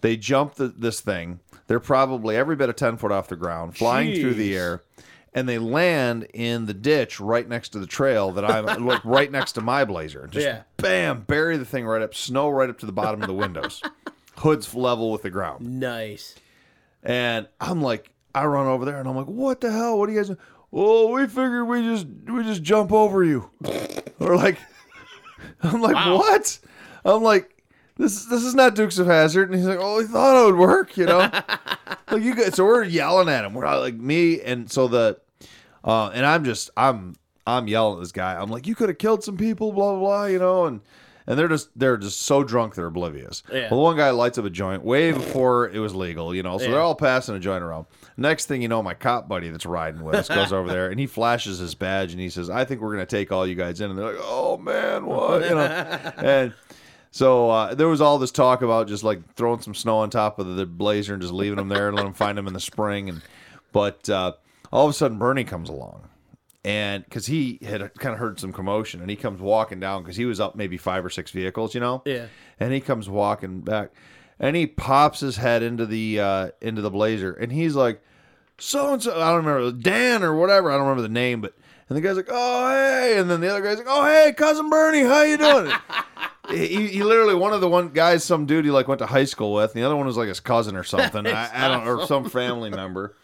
They 0.01 0.17
jump 0.17 0.55
the, 0.55 0.69
this 0.69 1.01
thing. 1.01 1.41
They're 1.67 1.81
probably 1.81 2.37
every 2.37 2.57
bit 2.57 2.69
of 2.69 2.77
10 2.77 2.99
foot 2.99 3.11
off 3.11 3.29
the 3.29 3.37
ground, 3.37 3.77
flying 3.77 4.15
through 4.21 4.35
the 4.35 4.55
air, 4.57 4.83
and 5.33 5.49
they 5.49 5.59
land 5.59 6.25
in 6.35 6.67
the 6.67 6.75
ditch 6.75 7.19
right 7.21 7.49
next 7.49 7.71
to 7.71 7.79
the 7.79 7.87
trail 7.87 8.31
that 8.33 8.45
I'm 8.45 8.67
like 8.87 9.05
right 9.05 9.31
next 9.33 9.53
to 9.53 9.61
my 9.63 9.85
blazer. 9.85 10.29
Just 10.31 10.45
Yeah. 10.47 10.63
bam, 10.77 11.23
bury 11.23 11.57
the 11.57 11.65
thing 11.65 11.87
right 11.87 12.03
up, 12.03 12.15
snow 12.15 12.51
right 12.51 12.69
up 12.69 12.79
to 12.81 12.87
the 12.87 12.93
bottom 12.93 13.23
of 13.23 13.29
the 13.29 13.35
windows. 13.35 13.83
Hood's 14.45 14.75
level 14.75 15.11
with 15.11 15.23
the 15.23 15.31
ground. 15.31 15.81
Nice. 15.81 16.35
And 17.03 17.49
I'm 17.63 17.81
like, 17.81 18.13
I 18.35 18.45
run 18.45 18.67
over 18.67 18.85
there 18.85 19.01
and 19.01 19.09
I'm 19.09 19.17
like, 19.17 19.27
what 19.27 19.63
the 19.63 19.73
hell? 19.73 19.99
What 19.99 20.11
are 20.11 20.13
you 20.13 20.19
guys 20.19 20.29
do? 20.29 20.37
Oh, 20.71 21.15
we 21.15 21.27
figured 21.27 21.67
we 21.67 21.81
just 21.81 22.07
we 22.27 22.43
just 22.43 22.63
jump 22.63 22.93
over 22.93 23.25
you. 23.25 23.49
or 24.21 24.37
like 24.37 24.59
I'm 25.63 25.81
like, 25.81 25.95
what? 25.95 26.59
I'm 27.07 27.23
like, 27.23 27.65
this 27.97 28.27
this 28.27 28.43
is 28.43 28.55
not 28.55 28.75
Dukes 28.75 28.99
of 28.99 29.07
Hazzard. 29.07 29.49
And 29.49 29.59
he's 29.59 29.67
like, 29.67 29.79
Oh, 29.81 30.01
he 30.01 30.07
thought 30.07 30.43
it 30.43 30.45
would 30.45 30.59
work, 30.59 30.99
you 30.99 31.07
know? 31.07 31.21
like 32.11 32.23
you 32.23 32.35
guys 32.35 32.55
so 32.55 32.67
we're 32.67 32.85
yelling 32.85 33.31
at 33.31 33.47
him. 33.47 33.55
We're 33.55 33.65
not 33.65 33.79
like 33.79 33.95
me 33.95 34.43
and 34.43 34.71
so 34.71 34.89
the 34.89 35.19
uh 35.85 36.09
and 36.09 36.27
I'm 36.27 36.45
just 36.45 36.69
I'm 36.77 37.15
I'm 37.47 37.67
yelling 37.67 37.97
at 37.97 38.01
this 38.01 38.13
guy. 38.13 38.35
I'm 38.35 38.51
like, 38.51 38.67
you 38.67 38.75
could 38.75 38.91
have 38.91 38.99
killed 38.99 39.25
some 39.25 39.39
people, 39.39 39.73
blah 39.73 39.93
blah 39.93 40.01
blah, 40.01 40.25
you 40.27 40.39
know, 40.39 40.67
and 40.67 40.83
and 41.27 41.39
they're 41.39 41.49
just 41.49 41.71
they're 41.79 41.97
just 41.97 42.23
so 42.23 42.45
drunk 42.45 42.75
they're 42.75 42.87
oblivious. 42.87 43.43
Yeah. 43.53 43.69
Well, 43.71 43.81
one 43.81 43.97
guy 43.97 44.11
lights 44.11 44.39
up 44.39 44.45
a 44.45 44.51
joint 44.51 44.83
way 44.85 45.13
before 45.13 45.69
it 45.71 45.79
was 45.79 45.95
legal, 45.95 46.35
you 46.35 46.43
know. 46.43 46.59
So 46.59 46.65
Yeah. 46.65 46.71
they're 46.73 46.81
all 46.81 46.95
passing 46.95 47.35
a 47.35 47.41
joint 47.41 47.63
around. 47.65 47.87
Next 48.17 48.47
thing 48.47 48.63
you 48.63 48.69
know, 48.69 48.83
my 48.83 48.95
cop 48.95 49.29
buddy 49.29 49.49
that's 49.51 49.67
riding 49.67 50.03
with 50.05 50.15
us 50.15 50.29
goes 50.29 50.53
over 50.53 50.69
there 50.69 50.91
and 50.91 51.01
he 51.01 51.07
flashes 51.07 51.59
his 51.59 51.75
badge 51.75 52.13
and 52.13 52.21
he 52.21 52.29
says, 52.31 52.51
"I 52.51 52.65
think 52.65 52.81
we're 52.81 52.93
gonna 52.93 53.07
take 53.07 53.33
all 53.33 53.47
you 53.47 53.55
guys 53.55 53.81
in." 53.81 53.91
And 53.91 53.99
they're 53.99 54.13
like, 54.13 54.21
"Oh 54.23 54.57
man, 54.59 55.07
what?" 55.07 55.43
You 55.45 55.55
know. 55.55 55.61
and 56.19 56.55
so 57.11 57.49
uh, 57.51 57.75
there 57.75 57.89
was 57.89 58.01
all 58.01 58.19
this 58.19 58.33
talk 58.33 58.63
about 58.63 58.89
just 58.89 59.05
like 59.05 59.35
throwing 59.35 59.61
some 59.61 59.75
snow 59.75 59.99
on 59.99 60.11
top 60.11 60.39
of 60.39 60.57
the 60.57 60.67
blazer 60.67 61.13
and 61.15 61.23
just 61.23 61.33
leaving 61.35 61.57
them 61.57 61.69
there 61.69 61.87
and 61.89 61.97
let 61.97 62.03
them 62.03 62.13
find 62.13 62.37
them 62.37 62.47
in 62.49 62.53
the 62.53 62.61
spring. 62.61 63.09
And 63.09 63.23
but 63.73 64.09
uh, 64.11 64.33
all 64.73 64.85
of 64.87 64.91
a 64.91 64.93
sudden, 64.93 65.19
Bernie 65.19 65.45
comes 65.45 65.69
along, 65.69 66.09
and 66.65 67.05
because 67.05 67.27
he 67.27 67.59
had 67.63 67.93
kind 67.99 68.15
of 68.15 68.19
heard 68.19 68.41
some 68.41 68.53
commotion, 68.53 69.01
and 69.01 69.11
he 69.11 69.17
comes 69.17 69.41
walking 69.41 69.81
down 69.81 70.03
because 70.03 70.17
he 70.17 70.25
was 70.25 70.41
up 70.41 70.57
maybe 70.57 70.77
five 70.77 71.05
or 71.05 71.11
six 71.11 71.31
vehicles, 71.31 71.75
you 71.75 71.81
know. 71.81 72.03
Yeah. 72.07 72.27
And 72.59 72.73
he 72.73 72.81
comes 72.81 73.09
walking 73.09 73.61
back, 73.61 73.91
and 74.39 74.57
he 74.57 74.67
pops 74.67 75.21
his 75.21 75.37
head 75.37 75.63
into 75.63 75.85
the 75.87 76.21
uh, 76.21 76.51
into 76.61 76.81
the 76.81 76.91
blazer, 76.91 77.33
and 77.33 77.53
he's 77.53 77.75
like, 77.75 78.03
"So 78.59 78.95
and 78.95 79.03
so." 79.03 79.13
I 79.21 79.31
don't 79.31 79.45
remember 79.45 79.73
Dan 79.73 80.23
or 80.23 80.35
whatever. 80.35 80.71
I 80.71 80.75
don't 80.75 80.87
remember 80.87 81.03
the 81.03 81.09
name, 81.09 81.41
but. 81.41 81.55
And 81.87 81.99
the 81.99 82.01
guy's 82.01 82.17
like, 82.17 82.31
"Oh 82.31 82.71
hey," 82.71 83.19
and 83.19 83.29
then 83.29 83.43
the 83.43 83.51
other 83.51 83.61
guy's 83.61 83.77
like, 83.77 83.87
"Oh 83.87 84.07
hey, 84.07 84.33
cousin 84.33 84.71
Bernie, 84.71 85.03
how 85.03 85.21
you 85.21 85.37
doing?" 85.37 85.71
he, 86.49 86.89
he 86.89 87.03
literally 87.03 87.35
one 87.35 87.53
of 87.53 87.61
the 87.61 87.69
one 87.69 87.91
guys, 87.91 88.25
some 88.25 88.47
dude 88.47 88.65
he 88.65 88.71
like 88.71 88.89
went 88.89 89.01
to 89.01 89.07
high 89.07 89.25
school 89.25 89.53
with, 89.53 89.75
and 89.75 89.83
the 89.83 89.87
other 89.87 89.95
one 89.95 90.07
was 90.07 90.17
like 90.17 90.29
his 90.29 90.41
cousin 90.41 90.77
or 90.77 90.83
something. 90.83 91.27
I, 91.27 91.51
I 91.53 91.69
don't, 91.69 91.87
or 91.87 92.07
some 92.07 92.31
family 92.31 92.71
member. 92.71 93.17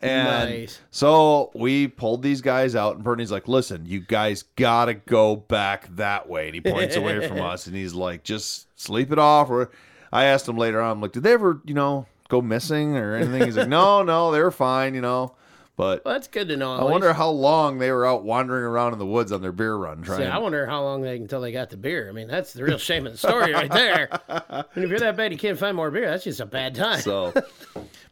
And 0.00 0.50
Nice. 0.50 0.80
so 0.90 1.50
we 1.54 1.88
pulled 1.88 2.22
these 2.22 2.40
guys 2.40 2.76
out, 2.76 2.94
and 2.96 3.04
Bernie's 3.04 3.32
like, 3.32 3.48
"Listen, 3.48 3.84
you 3.84 4.00
guys 4.00 4.44
gotta 4.56 4.94
go 4.94 5.34
back 5.36 5.88
that 5.96 6.28
way." 6.28 6.46
And 6.46 6.54
he 6.54 6.60
points 6.60 6.94
away 6.96 7.26
from 7.26 7.40
us, 7.42 7.66
and 7.66 7.74
he's 7.74 7.94
like, 7.94 8.22
"Just 8.22 8.68
sleep 8.80 9.10
it 9.10 9.18
off." 9.18 9.50
Or 9.50 9.70
I 10.12 10.24
asked 10.24 10.48
him 10.48 10.56
later 10.56 10.80
on, 10.80 10.92
I'm 10.92 11.00
like, 11.00 11.12
"Did 11.12 11.24
they 11.24 11.32
ever, 11.32 11.60
you 11.64 11.74
know, 11.74 12.06
go 12.28 12.40
missing 12.40 12.96
or 12.96 13.16
anything?" 13.16 13.42
He's 13.44 13.56
like, 13.56 13.68
"No, 13.68 14.02
no, 14.02 14.30
they 14.30 14.40
were 14.40 14.50
fine, 14.52 14.94
you 14.94 15.00
know." 15.00 15.34
But 15.78 16.04
Well, 16.04 16.14
that's 16.14 16.26
good 16.26 16.48
to 16.48 16.56
know. 16.56 16.74
I 16.74 16.82
wonder 16.82 17.12
how 17.12 17.30
long 17.30 17.78
they 17.78 17.92
were 17.92 18.04
out 18.04 18.24
wandering 18.24 18.64
around 18.64 18.94
in 18.94 18.98
the 18.98 19.06
woods 19.06 19.30
on 19.30 19.42
their 19.42 19.52
beer 19.52 19.76
run 19.76 20.02
trying. 20.02 20.22
See, 20.22 20.26
I 20.26 20.38
wonder 20.38 20.66
how 20.66 20.82
long 20.82 21.02
they 21.02 21.14
until 21.14 21.40
they 21.40 21.52
got 21.52 21.70
the 21.70 21.76
beer. 21.76 22.08
I 22.08 22.12
mean, 22.12 22.26
that's 22.26 22.52
the 22.52 22.64
real 22.64 22.78
shame 22.78 23.06
of 23.06 23.12
the 23.12 23.18
story 23.18 23.52
right 23.54 23.70
there. 23.70 24.10
And 24.74 24.84
if 24.84 24.90
you're 24.90 24.98
that 24.98 25.16
bad, 25.16 25.30
you 25.32 25.38
can't 25.38 25.58
find 25.58 25.76
more 25.76 25.90
beer. 25.90 26.10
That's 26.10 26.24
just 26.24 26.40
a 26.40 26.46
bad 26.46 26.74
time. 26.74 27.00
So, 27.00 27.32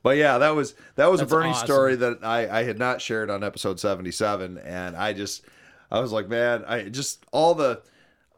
but 0.03 0.17
yeah, 0.17 0.39
that 0.39 0.55
was 0.55 0.75
that 0.95 1.11
was 1.11 1.19
That's 1.21 1.33
a 1.33 1.35
Bernie 1.35 1.51
awesome. 1.51 1.67
story 1.67 1.97
that 1.97 2.19
I 2.23 2.61
I 2.61 2.63
had 2.63 2.79
not 2.79 3.01
shared 3.01 3.31
on 3.31 3.43
episode 3.43 3.81
seventy 3.81 4.13
seven, 4.13 4.59
and 4.59 4.97
I 4.97 5.13
just 5.13 5.43
I 5.91 5.99
was 5.99 6.13
like, 6.13 6.29
man, 6.29 6.65
I 6.67 6.89
just 6.89 7.27
all 7.33 7.55
the 7.57 7.83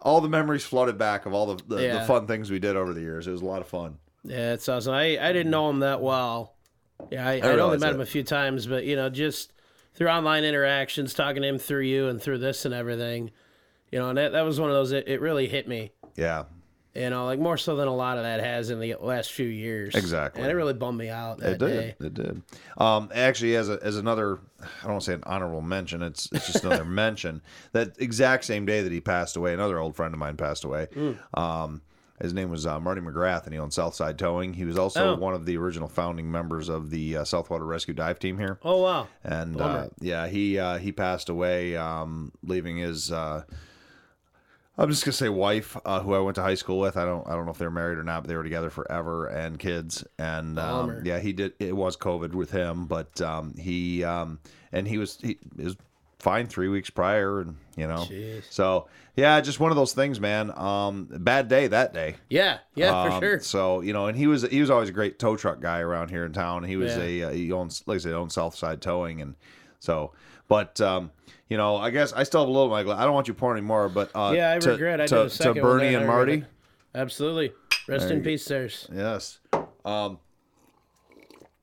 all 0.01 0.23
the 0.23 0.29
memories 0.31 0.65
flooded 0.65 0.97
back 0.97 1.27
of 1.27 1.35
all 1.35 1.55
the 1.55 1.63
the, 1.77 1.77
the 1.77 2.05
fun 2.07 2.27
things 2.27 2.51
we 2.51 2.59
did 2.59 2.77
over 2.77 2.95
the 2.95 3.03
years. 3.03 3.27
It 3.27 3.33
was 3.33 3.43
a 3.43 3.47
lot 3.47 3.61
of 3.61 3.69
fun. 3.69 3.99
Yeah, 4.25 4.55
it's 4.55 4.69
awesome. 4.69 4.95
I, 4.95 5.19
I 5.19 5.33
didn't 5.35 5.51
know 5.51 5.69
him 5.69 5.81
that 5.81 6.01
well. 6.01 6.55
Yeah, 7.11 7.27
I, 7.27 7.35
I, 7.35 7.59
only 7.59 7.79
met 7.79 7.89
that. 7.89 7.95
him 7.95 8.01
a 8.01 8.07
few 8.07 8.23
times, 8.23 8.67
but 8.67 8.85
you 8.85 8.97
know, 8.97 9.09
just 9.09 9.53
through 9.95 10.09
online 10.09 10.45
interactions, 10.45 11.15
talking 11.15 11.43
to 11.43 11.49
him 11.49 11.59
through 11.59 11.83
you 11.83 12.09
and 12.09 12.21
through 12.21 12.39
this 12.39 12.65
and 12.65 12.75
everything, 12.75 13.31
you 13.91 13.99
know, 13.99 14.11
and 14.11 14.19
that, 14.19 14.33
that 14.33 14.43
was 14.43 14.61
one 14.61 14.71
of 14.71 14.77
those. 14.77 14.93
It, 14.93 15.09
it 15.09 15.21
really 15.21 15.49
hit 15.49 15.67
me. 15.67 15.93
Yeah, 16.17 16.45
You 16.95 17.11
know, 17.11 17.25
like 17.27 17.39
more 17.39 17.57
so 17.57 17.77
than 17.77 17.89
a 17.89 17.95
lot 17.95 18.19
of 18.19 18.25
that 18.25 18.41
has 18.41 18.71
in 18.71 18.81
the 18.81 18.97
last 19.01 19.33
few 19.33 19.47
years. 19.47 19.95
Exactly. 19.95 20.43
And 20.43 20.51
it 20.51 20.55
really 20.55 20.75
bummed 20.75 20.99
me 20.99 21.09
out 21.09 21.39
that 21.39 21.53
it 21.53 21.59
did. 21.59 21.67
day. 21.99 22.07
It 22.07 22.15
did. 22.15 22.43
Um, 22.77 23.09
actually, 23.15 23.57
as 23.57 23.69
a, 23.69 23.79
as 23.83 23.97
another, 23.97 24.41
I 24.61 24.83
don't 24.83 24.93
want 24.93 25.03
to 25.03 25.07
say 25.07 25.15
an 25.15 25.23
honorable 25.25 25.63
mention. 25.63 26.03
It's 26.03 26.29
it's 26.33 26.53
just 26.53 26.65
another 26.65 26.85
mention. 27.05 27.41
That 27.73 27.97
exact 28.01 28.45
same 28.45 28.67
day 28.67 28.83
that 28.83 28.93
he 28.93 29.01
passed 29.01 29.37
away, 29.37 29.55
another 29.55 29.79
old 29.79 29.95
friend 29.95 30.13
of 30.13 30.19
mine 30.19 30.37
passed 30.37 30.65
away. 30.65 30.89
Hmm. 30.93 31.13
Um, 31.35 31.83
his 32.21 32.33
name 32.35 32.51
was 32.51 32.67
uh, 32.67 32.79
Marty 32.81 33.01
McGrath, 33.01 33.45
and 33.45 33.53
he 33.53 33.59
owned 33.59 33.73
Southside 33.73 34.19
Towing. 34.19 34.55
He 34.55 34.65
was 34.65 34.79
also 34.79 35.15
Oh. 35.15 35.17
one 35.17 35.35
of 35.35 35.47
the 35.47 35.57
original 35.57 35.89
founding 35.89 36.31
members 36.31 36.69
of 36.69 36.91
the 36.91 37.19
uh, 37.19 37.23
Southwater 37.25 37.67
Rescue 37.67 37.95
Dive 37.95 38.19
Team 38.19 38.39
here. 38.39 38.59
Oh 38.65 38.83
wow. 38.83 39.09
and 39.25 39.61
uh, 39.61 39.89
yeah, 40.01 40.27
he 40.29 40.59
uh, 40.59 40.79
he 40.79 40.93
passed 40.93 41.29
away, 41.29 41.77
um, 41.77 42.33
leaving 42.43 42.77
his. 42.79 43.11
Uh, 43.13 43.43
I'm 44.81 44.89
just 44.91 45.05
gonna 45.05 45.13
say 45.13 45.29
wife, 45.29 45.77
uh, 45.85 46.01
who 46.01 46.15
I 46.15 46.21
went 46.21 46.37
to 46.37 46.43
high 46.43 46.55
school 46.55 46.79
with. 46.79 46.97
I 46.97 47.05
don't 47.05 47.27
I 47.27 47.33
don't 47.33 47.47
know 47.47 47.51
if 47.51 47.59
they're 47.59 47.69
married 47.71 47.99
or 47.99 48.05
not, 48.05 48.23
but 48.23 48.29
they 48.29 48.37
were 48.37 48.45
together 48.45 48.71
forever 48.71 49.27
and 49.27 49.59
kids. 49.59 50.05
And 50.21 50.57
um, 50.59 51.03
yeah, 51.05 51.19
he 51.19 51.33
did. 51.33 51.55
It 51.59 51.75
was 51.77 51.97
COVID 51.97 52.33
with 52.33 52.53
him, 52.53 52.87
but 52.87 53.21
um, 53.21 53.55
he 53.57 54.05
um, 54.05 54.39
and 54.71 54.87
he 54.87 54.97
was 54.99 55.19
he 55.21 55.39
was 55.57 55.77
fine 56.19 56.47
three 56.47 56.69
weeks 56.69 56.91
prior, 56.91 57.41
and 57.41 57.57
you 57.77 57.87
know, 57.87 58.07
Jeez. 58.09 58.43
so 58.51 58.89
yeah, 59.17 59.41
just 59.41 59.59
one 59.61 59.71
of 59.73 59.77
those 59.77 59.93
things, 59.93 60.21
man. 60.21 60.57
Um, 60.57 61.09
bad 61.11 61.49
day 61.49 61.67
that 61.69 61.93
day. 61.95 62.17
Yeah, 62.29 62.59
yeah, 62.75 63.05
for 63.05 63.11
Um, 63.13 63.21
sure. 63.21 63.41
So 63.41 63.81
you 63.81 63.93
know, 63.93 64.07
and 64.07 64.17
he 64.17 64.27
was 64.27 64.43
he 64.43 64.61
was 64.61 64.71
always 64.71 64.89
a 64.89 64.93
great 64.93 65.19
tow 65.19 65.37
truck 65.37 65.61
guy 65.61 65.81
around 65.81 66.11
here 66.11 66.25
in 66.25 66.33
town. 66.33 66.65
He 66.65 66.77
was 66.77 66.97
Yeah. 66.97 67.03
a 67.03 67.23
uh, 67.25 67.31
he 67.31 67.53
owns 67.53 67.83
like 67.87 67.97
I 67.97 67.99
said, 67.99 68.13
owns 68.15 68.35
Southside 68.35 68.81
Towing, 68.81 69.21
and 69.21 69.35
so 69.81 70.13
but 70.49 70.81
um, 70.81 71.11
you 71.49 71.57
know, 71.57 71.77
I 71.77 71.91
guess 71.91 72.13
I 72.13 72.23
still 72.25 72.41
have 72.41 72.49
a 72.49 72.53
little. 72.53 72.69
Like, 72.69 72.87
I 72.87 73.05
don't 73.05 73.15
want 73.15 73.29
you 73.29 73.35
pouring 73.35 73.59
anymore, 73.59 73.89
but 73.89 74.11
uh, 74.15 74.33
Yeah, 74.35 74.53
I 74.55 74.59
to, 74.59 74.71
regret 74.71 75.01
I 75.01 75.07
to, 75.07 75.15
did 75.15 75.27
a 75.27 75.31
second 75.31 75.55
one 75.57 75.63
Bernie 75.63 75.89
there, 75.91 75.99
and 75.99 76.07
Marty. 76.07 76.45
Absolutely. 76.95 77.53
Rest 77.87 78.11
in 78.11 78.23
peace, 78.23 78.45
sirs. 78.45 78.89
Yes. 78.93 79.39
Um, 79.85 80.19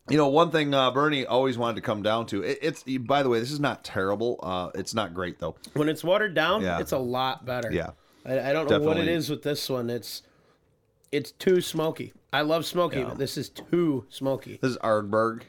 you 0.10 0.18
know, 0.18 0.28
one 0.28 0.52
thing 0.52 0.74
uh, 0.74 0.92
Bernie 0.92 1.26
always 1.26 1.58
wanted 1.58 1.76
to 1.76 1.82
come 1.82 2.04
down 2.04 2.26
to. 2.28 2.44
It, 2.44 2.60
it's 2.62 2.84
by 2.84 3.24
the 3.24 3.30
way, 3.30 3.40
this 3.40 3.52
is 3.52 3.60
not 3.60 3.84
terrible. 3.84 4.40
Uh, 4.44 4.70
it's 4.76 4.94
not 4.94 5.14
great 5.14 5.40
though. 5.40 5.56
When 5.74 5.90
it's 5.90 6.04
watered 6.04 6.34
down, 6.34 6.62
Yeah. 6.62 6.80
it's 6.80 6.92
a 6.92 6.98
lot 6.98 7.46
better. 7.46 7.72
Yeah. 7.72 7.92
I, 8.26 8.50
I 8.50 8.54
don't 8.54 8.70
know 8.70 8.80
what 8.80 8.98
it 8.98 9.08
is 9.08 9.30
with 9.30 9.44
this 9.44 9.70
one. 9.70 9.90
It's 9.90 10.24
it's 11.12 11.32
too 11.32 11.62
smoky. 11.62 12.14
I 12.34 12.42
love 12.42 12.66
smoky, 12.66 13.04
but 13.04 13.18
this 13.18 13.38
is 13.38 13.50
too 13.50 14.06
smoky. 14.10 14.60
This 14.62 14.72
is 14.72 14.78
Ardberg. 14.78 15.44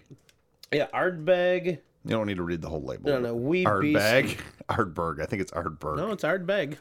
Yeah, 0.72 0.86
Ardbeg. 0.94 1.66
You 2.04 2.10
don't 2.10 2.26
need 2.26 2.36
to 2.36 2.42
read 2.44 2.62
the 2.62 2.68
whole 2.68 2.82
label. 2.82 3.10
No, 3.10 3.18
no, 3.18 3.34
we 3.34 3.64
Ardbeg. 3.64 4.38
Ardberg. 4.68 5.20
I 5.20 5.26
think 5.26 5.42
it's 5.42 5.50
Ardberg. 5.52 5.96
No, 5.96 6.12
it's 6.12 6.22
Ardbeg. 6.22 6.76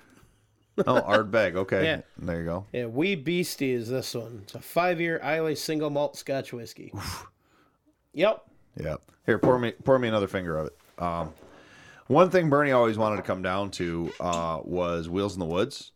Oh, 0.86 1.02
Ardbeg. 1.02 1.56
Okay. 1.56 1.84
Yeah. 1.86 2.02
There 2.20 2.40
you 2.40 2.46
go. 2.46 2.66
Yeah, 2.74 2.86
Wee 2.86 3.16
Beastie 3.16 3.72
is 3.72 3.90
this 3.90 4.14
one. 4.14 4.42
It's 4.44 4.56
a 4.56 4.60
five-year 4.60 5.20
Islay 5.24 5.56
single 5.56 5.90
malt 5.90 6.18
Scotch 6.18 6.54
whiskey. 6.54 6.94
Yep. 8.16 8.44
Yeah. 8.76 8.96
Here, 9.28 9.38
pour 9.38 9.58
me 9.60 9.72
pour 9.84 10.00
me 10.00 10.08
another 10.08 10.28
finger 10.28 10.58
of 10.58 10.68
it. 10.68 10.78
Um, 10.98 11.34
one 12.08 12.30
thing 12.30 12.50
Bernie 12.50 12.72
always 12.72 12.98
wanted 12.98 13.16
to 13.18 13.22
come 13.24 13.42
down 13.42 13.72
to 13.72 14.12
uh, 14.20 14.60
was 14.64 15.10
Wheels 15.10 15.34
in 15.34 15.40
the 15.40 15.46
Woods, 15.46 15.92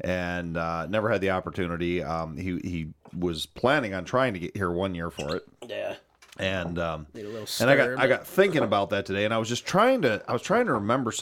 and 0.00 0.56
uh, 0.56 0.86
never 0.86 1.10
had 1.10 1.20
the 1.20 1.30
opportunity. 1.30 2.02
Um, 2.02 2.36
he 2.36 2.58
he 2.62 2.88
was 3.16 3.46
planning 3.46 3.94
on 3.94 4.04
trying 4.04 4.34
to 4.34 4.38
get 4.38 4.56
here 4.56 4.70
one 4.70 4.94
year 4.94 5.10
for 5.10 5.34
it, 5.34 5.44
Yeah. 5.68 5.94
and 6.38 6.78
um, 6.78 7.06
Need 7.14 7.24
a 7.26 7.46
and 7.60 7.70
I 7.70 7.76
got 7.76 7.98
I 7.98 8.06
got 8.06 8.26
thinking 8.26 8.62
about 8.62 8.90
that 8.90 9.06
today, 9.06 9.24
and 9.24 9.34
I 9.34 9.38
was 9.38 9.48
just 9.48 9.66
trying 9.66 10.02
to 10.02 10.22
I 10.28 10.32
was 10.32 10.42
trying 10.42 10.66
to 10.66 10.74
remember 10.74 11.12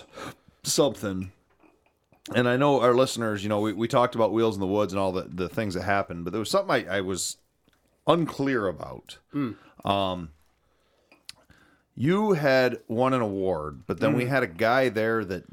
something. 0.65 1.33
And 2.35 2.49
I 2.49 2.57
know 2.57 2.81
our 2.81 2.93
listeners, 2.93 3.45
you 3.45 3.49
know, 3.49 3.61
we, 3.61 3.73
we 3.73 3.87
talked 3.87 4.17
about 4.17 4.33
Wheels 4.33 4.57
in 4.57 4.61
the 4.61 4.67
Woods 4.67 4.93
and 4.93 4.99
all 4.99 5.13
the, 5.13 5.29
the 5.33 5.49
things 5.49 5.75
that 5.75 5.85
happened, 5.85 6.25
but 6.25 6.33
there 6.33 6.41
was 6.41 6.51
something 6.51 6.89
I, 6.89 6.97
I 6.97 7.01
was 7.01 7.37
unclear 8.09 8.67
about. 8.67 9.19
Um, 9.85 10.31
you 11.97 12.35
had 12.35 12.79
won 12.87 13.15
an 13.15 13.23
award, 13.23 13.83
but 13.87 14.01
then 14.01 14.15
we 14.15 14.27
had 14.27 14.43
a 14.43 14.47
guy 14.47 14.89
there 14.91 15.25
that 15.25 15.45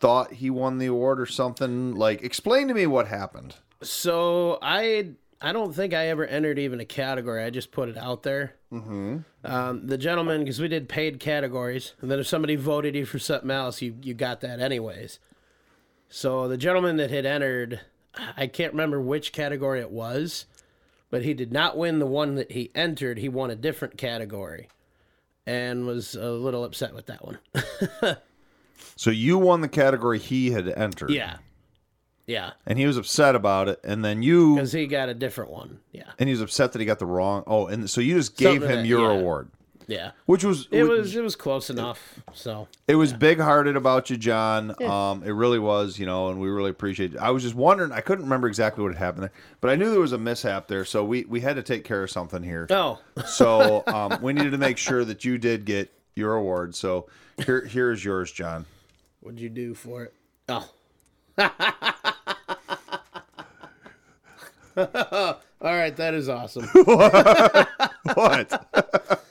thought 0.00 0.32
he 0.34 0.50
won 0.50 0.78
the 0.78 0.86
award 0.86 1.20
or 1.20 1.26
something. 1.26 1.94
Like, 1.94 2.22
explain 2.22 2.68
to 2.68 2.74
me 2.74 2.86
what 2.86 3.08
happened. 3.08 3.54
So 3.82 4.58
I 4.60 5.12
I 5.40 5.52
don't 5.52 5.72
think 5.72 5.94
I 5.94 6.08
ever 6.08 6.26
entered 6.26 6.58
even 6.58 6.80
a 6.80 6.84
category. 6.84 7.44
I 7.44 7.50
just 7.50 7.70
put 7.70 7.88
it 7.88 7.96
out 7.96 8.24
there. 8.24 8.56
Mm-hmm. 8.72 9.18
Um, 9.44 9.86
the 9.86 9.98
gentleman, 9.98 10.40
because 10.40 10.60
we 10.60 10.66
did 10.66 10.88
paid 10.88 11.20
categories, 11.20 11.94
and 12.00 12.10
then 12.10 12.18
if 12.18 12.26
somebody 12.26 12.56
voted 12.56 12.96
you 12.96 13.06
for 13.06 13.20
something 13.20 13.50
else, 13.50 13.80
you 13.80 13.96
you 14.02 14.14
got 14.14 14.40
that 14.40 14.60
anyways. 14.60 15.20
So 16.08 16.48
the 16.48 16.56
gentleman 16.56 16.96
that 16.96 17.10
had 17.10 17.24
entered, 17.26 17.80
I 18.36 18.46
can't 18.48 18.72
remember 18.72 19.00
which 19.00 19.32
category 19.32 19.80
it 19.80 19.90
was, 19.90 20.46
but 21.10 21.22
he 21.22 21.34
did 21.34 21.52
not 21.52 21.76
win 21.76 21.98
the 21.98 22.06
one 22.06 22.34
that 22.34 22.52
he 22.52 22.72
entered. 22.74 23.18
He 23.18 23.28
won 23.28 23.50
a 23.50 23.56
different 23.56 23.96
category, 23.96 24.68
and 25.48 25.86
was 25.86 26.14
a 26.14 26.30
little 26.30 26.62
upset 26.64 26.94
with 26.94 27.06
that 27.06 27.24
one. 27.24 27.38
So 28.96 29.10
you 29.10 29.38
won 29.38 29.60
the 29.60 29.68
category 29.68 30.18
he 30.18 30.50
had 30.50 30.68
entered. 30.68 31.10
yeah, 31.10 31.36
yeah, 32.26 32.52
And 32.66 32.78
he 32.80 32.86
was 32.86 32.96
upset 32.96 33.36
about 33.36 33.68
it. 33.68 33.80
And 33.84 34.04
then 34.04 34.22
you 34.22 34.56
because 34.56 34.72
he 34.72 34.86
got 34.88 35.08
a 35.08 35.14
different 35.14 35.52
one. 35.52 35.78
Yeah, 35.92 36.10
and 36.18 36.28
he 36.28 36.32
was 36.32 36.40
upset 36.40 36.72
that 36.72 36.80
he 36.80 36.84
got 36.84 36.98
the 36.98 37.06
wrong. 37.06 37.44
Oh, 37.46 37.66
and 37.68 37.88
so 37.88 38.00
you 38.00 38.14
just 38.14 38.36
gave 38.36 38.60
Something 38.60 38.68
him 38.70 38.76
that- 38.78 38.86
your 38.88 39.12
yeah. 39.12 39.18
award, 39.20 39.50
yeah. 39.88 40.12
which 40.26 40.44
was 40.44 40.68
It 40.70 40.84
was 40.84 41.16
it 41.16 41.22
was 41.22 41.34
close 41.34 41.70
enough. 41.70 42.20
So 42.34 42.68
it 42.86 42.94
was 42.94 43.12
big 43.12 43.40
hearted 43.40 43.74
about 43.74 44.10
you, 44.10 44.16
John. 44.16 44.80
Um, 44.82 45.24
it 45.24 45.32
really 45.32 45.58
was, 45.58 45.98
you 45.98 46.06
know, 46.06 46.28
and 46.28 46.40
we 46.40 46.48
really 46.48 46.70
appreciate 46.70 47.14
it. 47.14 47.18
I 47.18 47.30
was 47.30 47.42
just 47.42 47.56
wondering, 47.56 47.90
I 47.90 48.00
couldn't 48.00 48.24
remember 48.24 48.46
exactly 48.46 48.84
what 48.84 48.92
had 48.92 48.98
happened 48.98 49.24
there, 49.24 49.32
but 49.60 49.70
I 49.70 49.74
knew 49.74 49.90
there 49.90 49.98
was 49.98 50.12
a 50.12 50.18
mishap 50.18 50.68
there, 50.68 50.84
so 50.84 51.04
we 51.04 51.24
we 51.24 51.40
had 51.40 51.56
to 51.56 51.62
take 51.62 51.84
care 51.84 52.04
of 52.04 52.10
something 52.10 52.42
here. 52.42 52.66
oh, 52.70 53.00
So 53.26 53.82
um, 53.88 54.18
we 54.22 54.32
needed 54.34 54.50
to 54.52 54.58
make 54.58 54.78
sure 54.78 55.04
that 55.04 55.24
you 55.24 55.38
did 55.38 55.64
get 55.64 55.90
your 56.14 56.34
award. 56.34 56.76
So 56.76 57.08
here 57.44 57.64
here's 57.64 58.04
yours, 58.04 58.30
John. 58.30 58.66
what'd 59.20 59.40
you 59.40 59.48
do 59.48 59.74
for 59.74 60.04
it? 60.04 60.14
Oh. 60.48 60.70
All 65.60 65.74
right, 65.74 65.96
that 65.96 66.14
is 66.14 66.28
awesome. 66.28 66.68
What? 68.14 69.20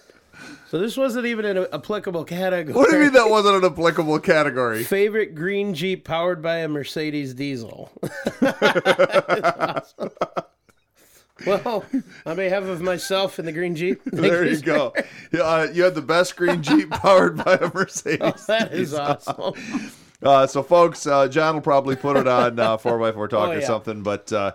So 0.70 0.80
this 0.80 0.98
wasn't 0.98 1.26
even 1.28 1.46
an 1.46 1.66
applicable 1.72 2.26
category. 2.26 2.74
what 2.76 2.90
do 2.90 2.98
you 2.98 3.04
mean 3.04 3.14
that 3.14 3.30
wasn't 3.30 3.64
an 3.64 3.72
applicable 3.72 4.20
category? 4.20 4.84
Favorite 4.84 5.34
green 5.34 5.74
Jeep 5.74 6.04
powered 6.04 6.42
by 6.42 6.58
a 6.58 6.68
Mercedes 6.68 7.34
diesel. 7.34 7.90
well, 11.46 11.86
on 12.26 12.36
behalf 12.36 12.64
of 12.64 12.82
myself 12.82 13.40
and 13.40 13.48
the 13.48 13.52
green 13.54 13.76
Jeep, 13.76 14.02
There 14.06 14.46
you 14.46 14.56
sir. 14.56 14.66
go. 14.66 14.94
Yeah, 15.32 15.42
Uh, 15.42 15.68
you 15.74 15.84
had 15.84 15.96
the 15.96 16.02
best 16.02 16.36
green 16.36 16.62
Jeep 16.62 16.90
powered 16.90 17.38
by 17.44 17.54
a 17.56 17.72
Mercedes. 17.74 18.46
That 18.48 18.74
is 18.74 18.94
awesome. 18.94 19.54
Uh, 20.24 20.48
so, 20.48 20.64
folks, 20.64 21.06
uh, 21.06 21.28
John 21.28 21.54
will 21.54 21.62
probably 21.62 21.96
put 21.96 22.18
it 22.18 22.28
on 22.28 22.58
uh, 22.60 22.78
four 22.78 23.06
x 23.08 23.14
four 23.16 23.28
talk 23.28 23.50
Oh, 23.50 23.52
or 23.52 23.60
yeah. 23.60 23.68
something. 23.68 24.02
But 24.02 24.34
uh, 24.34 24.54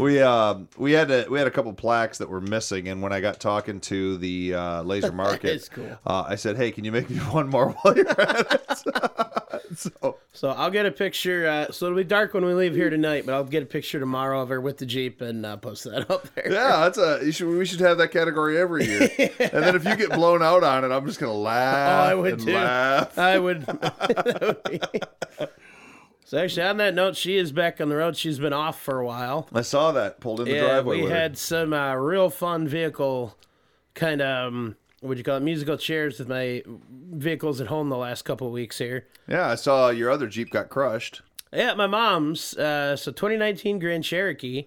we 0.00 0.20
uh, 0.20 0.56
we 0.76 0.92
had 0.92 1.10
a, 1.12 1.26
we 1.30 1.38
had 1.38 1.46
a 1.46 1.50
couple 1.52 1.72
plaques 1.74 2.18
that 2.18 2.28
were 2.28 2.40
missing, 2.40 2.88
and 2.88 3.00
when 3.02 3.12
I 3.12 3.20
got 3.20 3.38
talking 3.38 3.80
to 3.82 4.16
the 4.16 4.54
uh, 4.54 4.82
laser 4.82 5.12
market, 5.24 5.68
cool. 5.72 5.96
uh, 6.04 6.24
I 6.26 6.34
said, 6.34 6.56
"Hey, 6.56 6.72
can 6.72 6.84
you 6.84 6.90
make 6.90 7.08
me 7.08 7.16
one 7.30 7.48
more 7.48 7.70
while 7.70 7.96
you're 7.96 8.20
at 8.20 8.52
it?" 8.52 9.76
so, 9.76 10.16
So 10.32 10.50
I'll 10.50 10.70
get 10.70 10.86
a 10.86 10.90
picture. 10.90 11.46
Uh, 11.46 11.70
so 11.72 11.86
it'll 11.86 11.96
be 11.98 12.02
dark 12.04 12.34
when 12.34 12.44
we 12.44 12.54
leave 12.54 12.74
here 12.74 12.90
tonight, 12.90 13.26
but 13.26 13.34
I'll 13.36 13.44
get 13.44 13.62
a 13.62 13.66
picture 13.66 14.00
tomorrow 14.00 14.40
of 14.42 14.48
her 14.48 14.60
with 14.60 14.78
the 14.78 14.86
Jeep 14.86 15.20
and 15.20 15.46
uh, 15.46 15.56
post 15.56 15.84
that 15.84 16.10
up 16.10 16.26
there. 16.34 16.50
yeah, 16.52 16.80
that's 16.80 16.98
a 16.98 17.30
should, 17.30 17.46
we 17.48 17.64
should 17.64 17.80
have 17.80 17.98
that 17.98 18.08
category 18.08 18.58
every 18.58 18.84
year. 18.84 19.08
And 19.38 19.62
then 19.64 19.76
if 19.76 19.84
you 19.84 19.94
get 19.94 20.10
blown 20.10 20.42
out 20.42 20.64
on 20.64 20.84
it, 20.84 20.90
I'm 20.92 21.06
just 21.06 21.20
gonna 21.20 21.32
laugh. 21.32 22.08
Oh, 22.08 22.10
I 22.10 22.14
would 22.14 22.40
too. 22.40 22.54
laugh. 22.54 23.16
I 23.18 23.38
would. 23.38 23.64
That 24.98 25.12
would 25.40 25.48
be- 25.48 25.52
so 26.24 26.38
actually, 26.38 26.62
on 26.64 26.76
that 26.78 26.92
note, 26.94 27.16
she 27.16 27.36
is 27.36 27.52
back 27.52 27.80
on 27.80 27.88
the 27.88 27.94
road. 27.96 28.16
She's 28.16 28.38
been 28.40 28.52
off 28.52 28.80
for 28.82 28.98
a 28.98 29.06
while. 29.06 29.48
I 29.54 29.62
saw 29.62 29.92
that 29.92 30.18
pulled 30.20 30.40
in 30.40 30.46
the 30.46 30.54
Yeah, 30.54 30.60
driveway. 30.66 30.96
we 30.96 31.02
with 31.04 31.12
her. 31.12 31.16
had 31.18 31.38
some 31.38 31.72
uh, 31.72 31.94
real 31.94 32.30
fun 32.30 32.66
vehicle 32.66 33.36
kind 33.94 34.20
of 34.20 34.48
um, 34.48 34.76
what 35.00 35.16
you 35.18 35.22
call 35.22 35.36
it 35.36 35.42
musical 35.44 35.76
chairs 35.76 36.18
with 36.18 36.28
my 36.28 36.62
vehicles 36.66 37.60
at 37.60 37.68
home 37.68 37.90
the 37.90 37.96
last 37.96 38.22
couple 38.22 38.46
of 38.48 38.52
weeks 38.52 38.78
here. 38.78 39.06
Yeah, 39.28 39.46
I 39.48 39.54
saw 39.54 39.90
your 39.90 40.10
other 40.10 40.26
Jeep 40.26 40.50
got 40.50 40.68
crushed. 40.68 41.22
Yeah, 41.52 41.74
my 41.74 41.86
mom's. 41.86 42.56
Uh, 42.56 42.96
so 42.96 43.12
2019 43.12 43.78
Grand 43.78 44.02
Cherokee. 44.02 44.64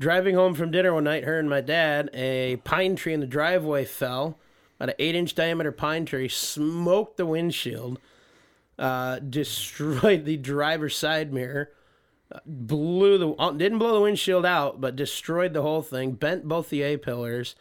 Driving 0.00 0.34
home 0.36 0.54
from 0.54 0.70
dinner 0.70 0.94
one 0.94 1.04
night, 1.04 1.24
her 1.24 1.38
and 1.40 1.48
my 1.50 1.60
dad, 1.60 2.10
a 2.14 2.56
pine 2.64 2.94
tree 2.96 3.12
in 3.14 3.20
the 3.20 3.26
driveway 3.26 3.84
fell. 3.84 4.38
About 4.78 4.90
an 4.90 4.94
eight-inch 5.00 5.34
diameter 5.34 5.72
pine 5.72 6.06
tree 6.06 6.28
smoked 6.28 7.16
the 7.16 7.26
windshield, 7.26 7.98
uh, 8.78 9.18
destroyed 9.18 10.24
the 10.24 10.36
driver's 10.36 10.96
side 10.96 11.32
mirror, 11.32 11.70
blew 12.46 13.18
the 13.18 13.30
uh, 13.30 13.50
didn't 13.52 13.78
blow 13.78 13.94
the 13.94 14.00
windshield 14.00 14.46
out, 14.46 14.80
but 14.80 14.96
destroyed 14.96 15.54
the 15.54 15.62
whole 15.62 15.82
thing. 15.82 16.12
Bent 16.12 16.44
both 16.44 16.70
the 16.70 16.82
A 16.82 16.96
pillars, 16.96 17.54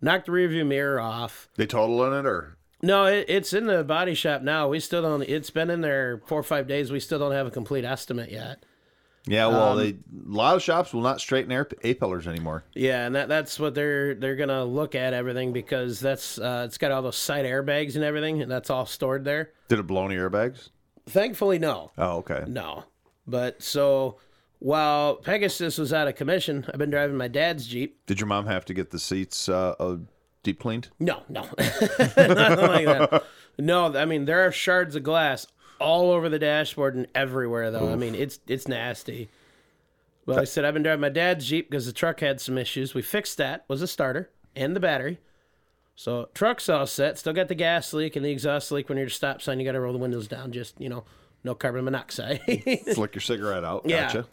knocked 0.00 0.26
the 0.26 0.32
rearview 0.32 0.66
mirror 0.66 1.00
off. 1.00 1.48
They 1.56 1.66
totaling 1.66 2.18
it 2.18 2.26
or 2.26 2.56
No, 2.82 3.06
it, 3.06 3.26
it's 3.28 3.52
in 3.52 3.66
the 3.66 3.84
body 3.84 4.14
shop 4.14 4.42
now. 4.42 4.68
We 4.68 4.80
still 4.80 5.02
don't. 5.02 5.22
It's 5.22 5.50
been 5.50 5.70
in 5.70 5.80
there 5.80 6.22
four 6.26 6.40
or 6.40 6.44
five 6.44 6.66
days. 6.66 6.92
We 6.92 7.00
still 7.00 7.18
don't 7.18 7.32
have 7.32 7.46
a 7.46 7.50
complete 7.50 7.84
estimate 7.84 8.30
yet. 8.30 8.64
Yeah, 9.26 9.46
Um, 9.46 9.52
well, 9.52 9.76
they 9.76 9.88
a 9.90 9.96
lot 10.26 10.56
of 10.56 10.62
shops 10.62 10.94
will 10.94 11.02
not 11.02 11.20
straighten 11.20 11.50
their 11.50 11.68
A 11.82 11.94
pillars 11.94 12.26
anymore. 12.26 12.64
Yeah, 12.74 13.04
and 13.06 13.14
that 13.14 13.28
that's 13.28 13.58
what 13.60 13.74
they're 13.74 14.14
they're 14.14 14.36
gonna 14.36 14.64
look 14.64 14.94
at 14.94 15.12
everything 15.12 15.52
because 15.52 16.00
that's 16.00 16.38
uh, 16.38 16.64
it's 16.66 16.78
got 16.78 16.90
all 16.90 17.02
those 17.02 17.16
side 17.16 17.44
airbags 17.44 17.94
and 17.96 18.04
everything, 18.04 18.40
and 18.42 18.50
that's 18.50 18.70
all 18.70 18.86
stored 18.86 19.24
there. 19.24 19.52
Did 19.68 19.78
it 19.78 19.86
blow 19.86 20.06
any 20.06 20.16
airbags? 20.16 20.70
Thankfully, 21.06 21.58
no, 21.58 21.90
Oh, 21.98 22.18
okay. 22.18 22.44
no. 22.46 22.84
But 23.26 23.62
so 23.62 24.16
while 24.58 25.16
Pegasus 25.16 25.78
was 25.78 25.92
out 25.92 26.08
of 26.08 26.16
commission, 26.16 26.64
I've 26.68 26.78
been 26.78 26.90
driving 26.90 27.16
my 27.16 27.28
dad's 27.28 27.66
Jeep. 27.66 28.04
Did 28.06 28.20
your 28.20 28.26
mom 28.26 28.46
have 28.46 28.64
to 28.66 28.74
get 28.74 28.90
the 28.90 28.98
seats 28.98 29.48
uh, 29.48 29.74
uh, 29.80 29.96
deep 30.42 30.60
cleaned? 30.60 30.88
No, 30.98 31.22
no, 31.28 31.42
nothing 31.58 32.16
like 32.16 32.86
that. 32.86 33.24
No, 33.58 33.94
I 33.94 34.04
mean 34.06 34.24
there 34.24 34.46
are 34.46 34.52
shards 34.52 34.96
of 34.96 35.02
glass 35.02 35.46
all 35.80 36.10
over 36.10 36.28
the 36.28 36.38
dashboard 36.38 36.94
and 36.94 37.06
everywhere, 37.14 37.70
though. 37.70 37.92
I 37.92 37.96
mean 37.96 38.14
it's 38.14 38.40
it's 38.46 38.68
nasty. 38.68 39.28
Well, 40.26 40.38
I 40.38 40.44
said 40.44 40.64
I've 40.64 40.74
been 40.74 40.82
driving 40.82 41.00
my 41.00 41.08
dad's 41.08 41.46
Jeep 41.46 41.70
because 41.70 41.86
the 41.86 41.92
truck 41.92 42.20
had 42.20 42.40
some 42.40 42.58
issues. 42.58 42.94
We 42.94 43.02
fixed 43.02 43.38
that. 43.38 43.64
Was 43.68 43.82
a 43.82 43.86
starter 43.86 44.30
and 44.54 44.76
the 44.76 44.80
battery. 44.80 45.18
So 45.96 46.28
truck's 46.34 46.68
all 46.68 46.86
set. 46.86 47.18
Still 47.18 47.32
got 47.32 47.48
the 47.48 47.54
gas 47.54 47.92
leak 47.92 48.16
and 48.16 48.24
the 48.24 48.30
exhaust 48.30 48.70
leak. 48.72 48.88
When 48.88 48.96
you're 48.96 49.06
at 49.06 49.12
a 49.12 49.14
stop 49.14 49.42
sign, 49.42 49.58
you 49.58 49.66
got 49.66 49.72
to 49.72 49.80
roll 49.80 49.92
the 49.92 49.98
windows 49.98 50.28
down. 50.28 50.52
Just 50.52 50.80
you 50.80 50.88
know, 50.88 51.04
no 51.44 51.54
carbon 51.54 51.84
monoxide. 51.84 52.40
Flick 52.94 53.14
your 53.14 53.20
cigarette 53.20 53.64
out. 53.64 53.82
Yeah. 53.84 54.06
Gotcha. 54.06 54.26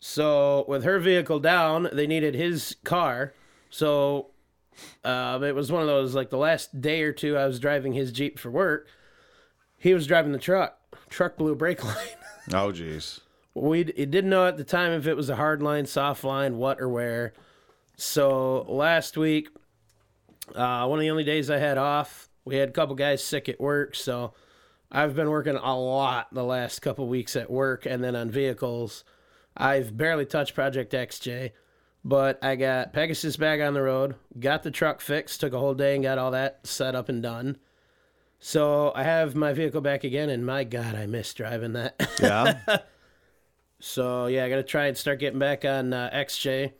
So 0.00 0.64
with 0.68 0.84
her 0.84 0.98
vehicle 0.98 1.40
down, 1.40 1.88
they 1.92 2.06
needed 2.06 2.34
his 2.34 2.76
car. 2.84 3.32
So 3.70 4.28
um, 5.04 5.42
it 5.42 5.54
was 5.54 5.72
one 5.72 5.82
of 5.82 5.88
those 5.88 6.14
like 6.14 6.30
the 6.30 6.38
last 6.38 6.80
day 6.80 7.02
or 7.02 7.12
two 7.12 7.36
I 7.36 7.46
was 7.46 7.58
driving 7.58 7.92
his 7.92 8.12
Jeep 8.12 8.38
for 8.38 8.50
work. 8.50 8.88
He 9.78 9.94
was 9.94 10.06
driving 10.06 10.32
the 10.32 10.38
truck. 10.38 10.78
Truck 11.08 11.36
blew 11.36 11.52
a 11.52 11.56
brake 11.56 11.84
line. 11.84 11.96
Oh, 12.52 12.70
jeez. 12.70 13.18
we 13.54 13.80
it 13.80 14.12
didn't 14.12 14.30
know 14.30 14.46
at 14.46 14.56
the 14.56 14.62
time 14.62 14.92
if 14.92 15.08
it 15.08 15.16
was 15.16 15.28
a 15.28 15.34
hard 15.34 15.62
line, 15.64 15.84
soft 15.86 16.22
line, 16.22 16.58
what 16.58 16.80
or 16.80 16.88
where. 16.88 17.32
So 17.96 18.64
last 18.68 19.16
week, 19.16 19.48
uh, 20.54 20.86
one 20.86 21.00
of 21.00 21.02
the 21.02 21.10
only 21.10 21.24
days 21.24 21.50
I 21.50 21.58
had 21.58 21.76
off, 21.76 22.28
we 22.44 22.54
had 22.54 22.68
a 22.68 22.72
couple 22.72 22.94
guys 22.94 23.24
sick 23.24 23.48
at 23.48 23.60
work. 23.60 23.96
So 23.96 24.32
I've 24.92 25.16
been 25.16 25.28
working 25.28 25.56
a 25.56 25.76
lot 25.76 26.32
the 26.32 26.44
last 26.44 26.80
couple 26.82 27.08
weeks 27.08 27.34
at 27.34 27.50
work 27.50 27.84
and 27.84 28.04
then 28.04 28.14
on 28.14 28.30
vehicles. 28.30 29.02
I've 29.56 29.96
barely 29.96 30.24
touched 30.24 30.54
Project 30.54 30.92
XJ, 30.92 31.50
but 32.04 32.38
I 32.44 32.54
got 32.54 32.92
Pegasus 32.92 33.36
back 33.36 33.60
on 33.60 33.74
the 33.74 33.82
road, 33.82 34.14
got 34.38 34.62
the 34.62 34.70
truck 34.70 35.00
fixed, 35.00 35.40
took 35.40 35.52
a 35.52 35.58
whole 35.58 35.74
day 35.74 35.94
and 35.94 36.04
got 36.04 36.18
all 36.18 36.30
that 36.30 36.60
set 36.64 36.94
up 36.94 37.08
and 37.08 37.20
done. 37.22 37.56
So 38.46 38.92
I 38.94 39.02
have 39.02 39.34
my 39.34 39.52
vehicle 39.52 39.80
back 39.80 40.04
again, 40.04 40.30
and 40.30 40.46
my 40.46 40.62
God, 40.62 40.94
I 40.94 41.06
miss 41.06 41.34
driving 41.34 41.72
that. 41.72 42.00
Yeah. 42.22 42.78
So 43.80 44.26
yeah, 44.28 44.44
I 44.44 44.48
got 44.48 44.56
to 44.56 44.62
try 44.62 44.86
and 44.86 44.96
start 44.96 45.18
getting 45.18 45.40
back 45.40 45.64
on 45.64 45.92
uh, 45.92 46.10
XJ. 46.14 46.72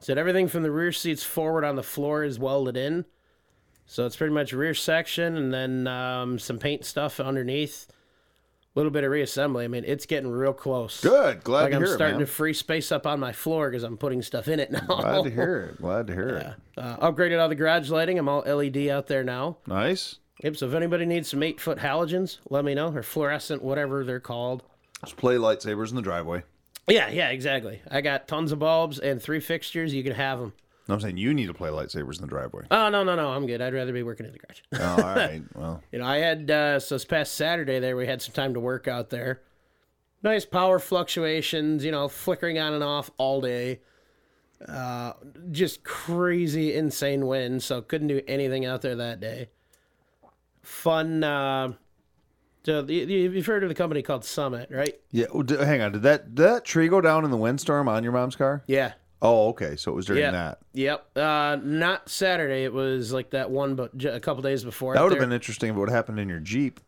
Said 0.00 0.18
everything 0.18 0.48
from 0.48 0.64
the 0.64 0.72
rear 0.72 0.90
seats 0.90 1.22
forward 1.22 1.64
on 1.64 1.76
the 1.76 1.84
floor 1.84 2.24
is 2.24 2.40
welded 2.40 2.76
in, 2.76 3.04
so 3.86 4.06
it's 4.06 4.16
pretty 4.16 4.34
much 4.34 4.52
rear 4.52 4.74
section 4.74 5.36
and 5.36 5.54
then 5.54 5.86
um, 5.86 6.40
some 6.40 6.58
paint 6.58 6.84
stuff 6.84 7.20
underneath. 7.20 7.86
A 7.88 7.92
little 8.74 8.90
bit 8.90 9.04
of 9.04 9.12
reassembly. 9.12 9.62
I 9.62 9.68
mean, 9.68 9.84
it's 9.86 10.06
getting 10.06 10.28
real 10.32 10.52
close. 10.52 11.00
Good. 11.00 11.44
Glad 11.44 11.60
Like 11.62 11.70
to 11.70 11.76
I'm 11.76 11.84
hear 11.84 11.94
starting 11.94 12.16
it, 12.16 12.18
man. 12.18 12.26
to 12.26 12.32
free 12.32 12.54
space 12.54 12.90
up 12.90 13.06
on 13.06 13.20
my 13.20 13.30
floor 13.30 13.70
because 13.70 13.84
I'm 13.84 13.96
putting 13.96 14.20
stuff 14.20 14.48
in 14.48 14.58
it 14.58 14.72
now. 14.72 14.80
Glad 14.80 15.22
to 15.22 15.30
hear 15.30 15.70
it. 15.76 15.76
Glad 15.80 16.08
to 16.08 16.12
hear 16.12 16.28
it. 16.28 16.46
Uh, 16.76 16.96
upgraded 16.96 17.40
all 17.40 17.48
the 17.48 17.54
garage 17.54 17.88
lighting. 17.88 18.18
I'm 18.18 18.28
all 18.28 18.40
LED 18.40 18.88
out 18.88 19.06
there 19.06 19.22
now. 19.22 19.58
Nice. 19.68 20.16
Yep. 20.42 20.56
So 20.56 20.66
if 20.66 20.74
anybody 20.74 21.06
needs 21.06 21.28
some 21.28 21.42
eight 21.42 21.60
foot 21.60 21.78
halogens, 21.78 22.38
let 22.50 22.64
me 22.64 22.74
know 22.74 22.92
or 22.94 23.02
fluorescent, 23.02 23.62
whatever 23.62 24.04
they're 24.04 24.20
called. 24.20 24.62
Let's 25.02 25.12
play 25.12 25.36
lightsabers 25.36 25.90
in 25.90 25.96
the 25.96 26.02
driveway. 26.02 26.42
Yeah, 26.88 27.08
yeah, 27.08 27.30
exactly. 27.30 27.80
I 27.90 28.00
got 28.00 28.28
tons 28.28 28.52
of 28.52 28.58
bulbs 28.58 28.98
and 28.98 29.20
three 29.20 29.40
fixtures. 29.40 29.94
You 29.94 30.02
can 30.02 30.14
have 30.14 30.38
them. 30.38 30.52
No, 30.86 30.94
I'm 30.94 31.00
saying 31.00 31.16
you 31.16 31.32
need 31.32 31.46
to 31.46 31.54
play 31.54 31.70
lightsabers 31.70 32.16
in 32.16 32.22
the 32.22 32.26
driveway. 32.26 32.64
Oh 32.70 32.90
no, 32.90 33.04
no, 33.04 33.16
no! 33.16 33.30
I'm 33.30 33.46
good. 33.46 33.62
I'd 33.62 33.72
rather 33.72 33.92
be 33.92 34.02
working 34.02 34.26
in 34.26 34.32
the 34.32 34.38
garage. 34.38 34.60
Oh, 34.74 35.02
all 35.02 35.14
right. 35.16 35.42
Well, 35.54 35.82
you 35.92 35.98
know, 35.98 36.04
I 36.04 36.18
had 36.18 36.50
uh, 36.50 36.78
so 36.78 36.96
this 36.96 37.06
past 37.06 37.34
Saturday 37.34 37.78
there 37.78 37.96
we 37.96 38.06
had 38.06 38.20
some 38.20 38.34
time 38.34 38.52
to 38.52 38.60
work 38.60 38.86
out 38.86 39.08
there. 39.08 39.40
Nice 40.22 40.44
power 40.44 40.78
fluctuations. 40.78 41.84
You 41.86 41.90
know, 41.90 42.08
flickering 42.08 42.58
on 42.58 42.74
and 42.74 42.84
off 42.84 43.10
all 43.16 43.40
day. 43.40 43.80
Uh, 44.68 45.14
just 45.50 45.84
crazy, 45.84 46.74
insane 46.74 47.26
wind. 47.26 47.62
So 47.62 47.80
couldn't 47.80 48.08
do 48.08 48.20
anything 48.28 48.66
out 48.66 48.82
there 48.82 48.96
that 48.96 49.20
day. 49.20 49.48
Fun. 50.64 51.22
Uh, 51.22 51.72
so 52.64 52.84
you've 52.86 53.46
heard 53.46 53.62
of 53.62 53.68
the 53.68 53.74
company 53.74 54.02
called 54.02 54.24
Summit, 54.24 54.70
right? 54.70 54.98
Yeah. 55.10 55.26
hang 55.48 55.82
on. 55.82 55.92
Did 55.92 56.02
that 56.02 56.34
did 56.34 56.44
that 56.44 56.64
tree 56.64 56.88
go 56.88 57.00
down 57.00 57.24
in 57.24 57.30
the 57.30 57.36
windstorm 57.36 57.88
on 57.88 58.02
your 58.02 58.12
mom's 58.12 58.36
car? 58.36 58.64
Yeah. 58.66 58.94
Oh, 59.20 59.48
okay. 59.50 59.76
So 59.76 59.92
it 59.92 59.94
was 59.94 60.06
during 60.06 60.22
Yeah. 60.22 60.30
that. 60.32 60.58
Yep. 60.72 61.16
Uh, 61.16 61.58
not 61.62 62.08
Saturday. 62.08 62.64
It 62.64 62.72
was 62.72 63.12
like 63.12 63.30
that 63.30 63.50
one, 63.50 63.74
but 63.74 64.02
a 64.04 64.20
couple 64.20 64.42
days 64.42 64.64
before. 64.64 64.94
That 64.94 65.02
would 65.02 65.12
have 65.12 65.20
been 65.20 65.32
interesting 65.32 65.70
if 65.70 65.76
it 65.76 65.78
would 65.78 65.88
have 65.88 65.96
happened 65.96 66.18
in 66.20 66.28
your 66.28 66.40
Jeep. 66.40 66.80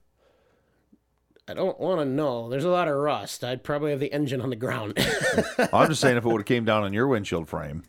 I 1.48 1.54
don't 1.54 1.78
want 1.78 2.00
to 2.00 2.04
know. 2.04 2.48
There's 2.48 2.64
a 2.64 2.68
lot 2.70 2.88
of 2.88 2.96
rust. 2.96 3.44
I'd 3.44 3.62
probably 3.62 3.92
have 3.92 4.00
the 4.00 4.12
engine 4.12 4.40
on 4.40 4.50
the 4.50 4.56
ground. 4.56 4.94
I'm 5.72 5.88
just 5.88 6.00
saying 6.00 6.16
if 6.16 6.24
it 6.24 6.28
would 6.32 6.40
have 6.40 6.46
came 6.46 6.64
down 6.64 6.82
on 6.82 6.92
your 6.92 7.06
windshield 7.06 7.48
frame, 7.48 7.84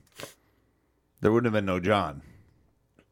there 1.21 1.31
wouldn't 1.31 1.51
have 1.51 1.57
been 1.57 1.65
no 1.65 1.79
John. 1.79 2.21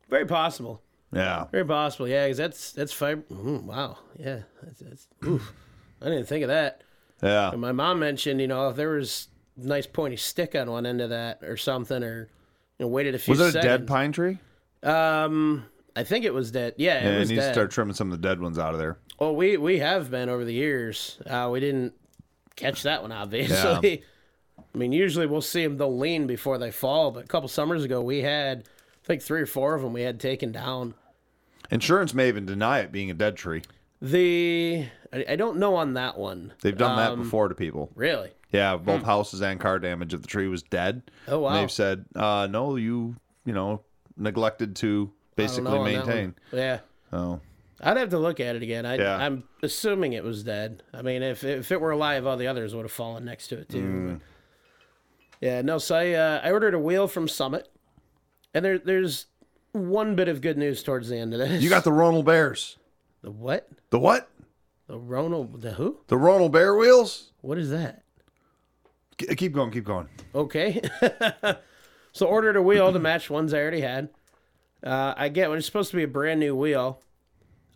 Very 0.09 0.25
possible. 0.25 0.83
Yeah. 1.15 1.45
Very 1.51 1.65
possible. 1.65 2.07
Yeah, 2.07 2.25
because 2.25 2.37
that's 2.37 2.71
that's 2.73 2.91
five. 2.93 3.23
Mm, 3.29 3.63
wow. 3.63 3.97
Yeah. 4.19 4.39
That's, 4.61 4.79
that's, 4.79 5.07
oof. 5.25 5.53
I 6.01 6.05
didn't 6.05 6.25
think 6.25 6.43
of 6.43 6.49
that. 6.49 6.81
Yeah. 7.23 7.51
And 7.51 7.61
my 7.61 7.71
mom 7.71 7.99
mentioned, 7.99 8.41
you 8.41 8.47
know, 8.47 8.69
if 8.69 8.75
there 8.75 8.89
was 8.89 9.29
a 9.61 9.65
nice 9.65 9.87
pointy 9.87 10.17
stick 10.17 10.53
on 10.55 10.69
one 10.69 10.85
end 10.85 10.99
of 11.01 11.09
that 11.11 11.41
or 11.43 11.55
something, 11.57 12.03
or 12.03 12.29
you 12.77 12.85
know, 12.85 12.87
waited 12.89 13.15
a 13.15 13.19
few. 13.19 13.31
Was 13.31 13.55
it 13.55 13.59
a 13.59 13.61
dead 13.61 13.87
pine 13.87 14.11
tree? 14.11 14.37
Um, 14.83 15.65
I 15.95 16.03
think 16.03 16.25
it 16.25 16.33
was 16.33 16.51
dead. 16.51 16.73
Yeah, 16.77 16.99
it 16.99 17.03
Yeah, 17.05 17.13
you 17.13 17.19
was 17.19 17.29
need 17.29 17.35
to 17.37 17.41
dead. 17.41 17.53
start 17.53 17.71
trimming 17.71 17.95
some 17.95 18.11
of 18.11 18.21
the 18.21 18.27
dead 18.27 18.41
ones 18.41 18.59
out 18.59 18.73
of 18.73 18.79
there. 18.79 18.97
Oh, 19.17 19.31
we 19.31 19.55
we 19.55 19.79
have 19.79 20.11
been 20.11 20.27
over 20.27 20.43
the 20.43 20.53
years. 20.53 21.17
Uh, 21.25 21.49
we 21.51 21.61
didn't 21.61 21.93
catch 22.57 22.83
that 22.83 23.01
one, 23.01 23.13
obviously. 23.13 23.89
Yeah. 23.89 23.97
I 24.73 24.77
mean, 24.77 24.91
usually 24.91 25.25
we'll 25.25 25.41
see 25.41 25.63
them. 25.63 25.77
They'll 25.77 25.97
lean 25.97 26.27
before 26.27 26.57
they 26.57 26.71
fall. 26.71 27.11
But 27.11 27.23
a 27.23 27.27
couple 27.27 27.47
summers 27.47 27.83
ago, 27.85 28.01
we 28.01 28.21
had, 28.21 28.59
I 29.03 29.07
think, 29.07 29.21
three 29.21 29.41
or 29.41 29.45
four 29.45 29.73
of 29.75 29.81
them 29.81 29.93
we 29.93 30.01
had 30.01 30.19
taken 30.19 30.51
down. 30.51 30.95
Insurance 31.71 32.13
may 32.13 32.27
even 32.27 32.45
deny 32.45 32.79
it 32.79 32.91
being 32.91 33.09
a 33.09 33.13
dead 33.13 33.35
tree. 33.35 33.63
The 34.01 34.85
I, 35.11 35.25
I 35.29 35.35
don't 35.35 35.57
know 35.57 35.75
on 35.75 35.93
that 35.93 36.17
one. 36.17 36.53
They've 36.61 36.77
done 36.77 36.97
that 36.97 37.11
Um, 37.13 37.23
before 37.23 37.47
to 37.47 37.55
people. 37.55 37.91
Really? 37.95 38.31
Yeah, 38.51 38.77
both 38.77 39.03
houses 39.03 39.41
and 39.41 39.59
car 39.59 39.79
damage 39.79 40.13
if 40.13 40.21
the 40.21 40.27
tree 40.27 40.47
was 40.47 40.63
dead. 40.63 41.01
Oh, 41.27 41.39
wow. 41.39 41.49
And 41.49 41.57
they've 41.57 41.71
said, 41.71 42.05
uh, 42.15 42.47
no, 42.49 42.75
you, 42.77 43.15
you 43.45 43.51
know, 43.53 43.81
neglected 44.15 44.75
to 44.77 44.87
I 44.87 44.91
don't 44.95 45.35
basically 45.35 45.63
know 45.71 45.77
on 45.81 45.91
that 45.91 45.97
one. 46.05 46.07
maintain. 46.07 46.35
Yeah. 46.53 46.79
Oh, 47.11 47.39
I'd 47.81 47.97
have 47.97 48.09
to 48.11 48.19
look 48.19 48.39
at 48.39 48.55
it 48.55 48.63
again. 48.63 48.85
I, 48.85 48.95
Yeah. 48.97 49.17
I'm 49.17 49.43
assuming 49.61 50.13
it 50.13 50.23
was 50.23 50.43
dead. 50.43 50.83
I 50.93 51.01
mean, 51.01 51.21
if 51.23 51.43
if 51.43 51.71
it 51.71 51.81
were 51.81 51.91
alive, 51.91 52.25
all 52.25 52.37
the 52.37 52.47
others 52.47 52.73
would 52.75 52.83
have 52.83 52.91
fallen 52.91 53.25
next 53.25 53.47
to 53.47 53.57
it 53.57 53.67
too. 53.69 53.81
Mm. 53.81 54.19
Yeah, 55.41 55.61
no. 55.61 55.77
So 55.77 55.95
I 55.95 56.13
uh, 56.13 56.41
I 56.43 56.51
ordered 56.51 56.73
a 56.73 56.79
wheel 56.79 57.07
from 57.09 57.27
Summit, 57.27 57.67
and 58.53 58.63
there 58.63 58.77
there's 58.79 59.25
one 59.75 60.15
bit 60.15 60.27
of 60.27 60.41
good 60.41 60.57
news 60.57 60.83
towards 60.83 61.09
the 61.09 61.17
end 61.17 61.33
of 61.33 61.39
this. 61.39 61.61
you 61.61 61.69
got 61.69 61.83
the 61.83 61.91
Ronal 61.91 62.23
Bears. 62.23 62.77
the 63.21 63.31
what? 63.31 63.69
The 63.89 63.99
what? 63.99 64.29
The 64.87 64.99
Ronal 64.99 65.61
the 65.61 65.71
who? 65.71 65.99
The 66.07 66.15
Ronal 66.15 66.51
Bear 66.51 66.75
wheels? 66.75 67.31
What 67.41 67.57
is 67.57 67.69
that? 67.71 68.03
K- 69.17 69.35
keep 69.35 69.53
going, 69.53 69.71
keep 69.71 69.85
going. 69.85 70.09
Okay. 70.33 70.81
so 72.11 72.25
ordered 72.27 72.55
a 72.55 72.61
wheel 72.61 72.91
to 72.91 72.99
match 72.99 73.29
ones 73.29 73.53
I 73.53 73.59
already 73.59 73.81
had. 73.81 74.09
Uh, 74.83 75.13
I 75.17 75.29
get 75.29 75.49
one. 75.49 75.57
It's 75.57 75.65
supposed 75.65 75.91
to 75.91 75.97
be 75.97 76.03
a 76.03 76.07
brand 76.07 76.39
new 76.39 76.55
wheel. 76.55 77.01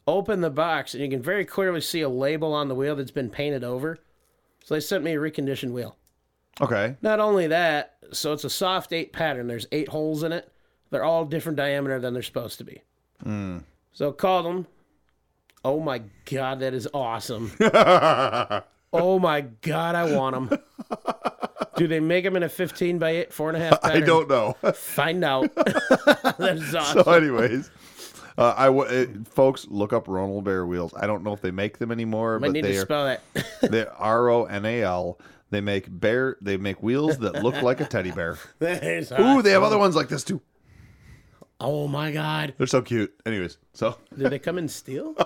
Open 0.05 0.41
the 0.41 0.49
box, 0.49 0.93
and 0.93 1.03
you 1.03 1.09
can 1.09 1.21
very 1.21 1.45
clearly 1.45 1.81
see 1.81 2.01
a 2.01 2.09
label 2.09 2.53
on 2.53 2.67
the 2.67 2.75
wheel 2.75 2.95
that's 2.95 3.11
been 3.11 3.29
painted 3.29 3.63
over. 3.63 3.97
So 4.63 4.73
they 4.75 4.79
sent 4.79 5.03
me 5.03 5.13
a 5.13 5.19
reconditioned 5.19 5.71
wheel. 5.71 5.95
Okay. 6.61 6.95
Not 7.01 7.19
only 7.19 7.47
that, 7.47 7.95
so 8.11 8.33
it's 8.33 8.43
a 8.43 8.49
soft 8.49 8.91
eight 8.91 9.13
pattern. 9.13 9.47
There's 9.47 9.67
eight 9.71 9.89
holes 9.89 10.23
in 10.23 10.31
it. 10.31 10.51
They're 10.91 11.03
all 11.03 11.25
different 11.25 11.57
diameter 11.57 11.99
than 11.99 12.13
they're 12.13 12.23
supposed 12.23 12.57
to 12.59 12.63
be. 12.63 12.81
So 13.93 14.11
called 14.11 14.45
them. 14.45 14.67
Oh 15.63 15.79
my 15.79 16.01
god, 16.25 16.61
that 16.61 16.73
is 16.73 16.87
awesome. 16.93 17.51
oh 18.93 19.19
my 19.19 19.41
god, 19.61 19.95
I 19.95 20.15
want 20.15 20.49
them. 20.49 20.59
Do 21.75 21.87
they 21.87 21.99
make 21.99 22.23
them 22.23 22.35
in 22.35 22.43
a 22.43 22.49
15 22.49 22.97
by 22.99 23.09
8, 23.11 23.33
four 23.33 23.49
and 23.49 23.57
a 23.57 23.61
half 23.61 23.79
I 23.83 23.99
don't 23.99 24.29
know. 24.29 24.53
Find 24.73 25.23
out. 25.23 25.53
that 25.55 26.55
is 26.57 26.75
awesome. 26.75 27.03
so, 27.03 27.11
anyways, 27.11 27.69
uh, 28.37 28.53
I 28.57 28.65
w- 28.65 28.83
uh, 28.83 29.05
folks 29.29 29.65
look 29.69 29.93
up 29.93 30.07
Ronal 30.07 30.43
Bear 30.43 30.65
wheels. 30.65 30.93
I 30.97 31.07
don't 31.07 31.23
know 31.23 31.33
if 31.33 31.41
they 31.41 31.51
make 31.51 31.77
them 31.77 31.91
anymore, 31.91 32.39
Might 32.39 32.47
but 32.47 32.53
need 32.53 32.63
they 32.65 32.71
to 32.73 32.77
are 32.79 32.81
spell 32.81 33.05
that. 33.05 33.21
they 33.61 33.85
R 33.97 34.29
O 34.29 34.45
N 34.45 34.65
A 34.65 34.83
L. 34.83 35.19
They 35.51 35.61
make 35.61 35.85
bear. 35.89 36.37
They 36.41 36.57
make 36.57 36.83
wheels 36.83 37.17
that 37.19 37.41
look 37.43 37.61
like 37.63 37.81
a 37.81 37.85
teddy 37.85 38.11
bear. 38.11 38.37
Ooh, 38.61 38.67
awesome. 38.67 39.41
they 39.41 39.51
have 39.51 39.63
other 39.63 39.79
ones 39.79 39.95
like 39.95 40.07
this 40.07 40.23
too. 40.23 40.41
Oh 41.59 41.87
my 41.87 42.11
god. 42.11 42.53
They're 42.57 42.67
so 42.67 42.81
cute. 42.81 43.13
Anyways, 43.25 43.57
so 43.73 43.97
Do 44.17 44.29
they 44.29 44.39
come 44.39 44.57
in 44.57 44.67
steel? 44.67 45.15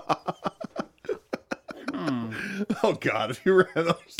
oh 2.83 2.97
god, 2.99 3.31
if 3.31 3.45
you 3.45 3.53
ran 3.53 3.67
those. 3.75 4.17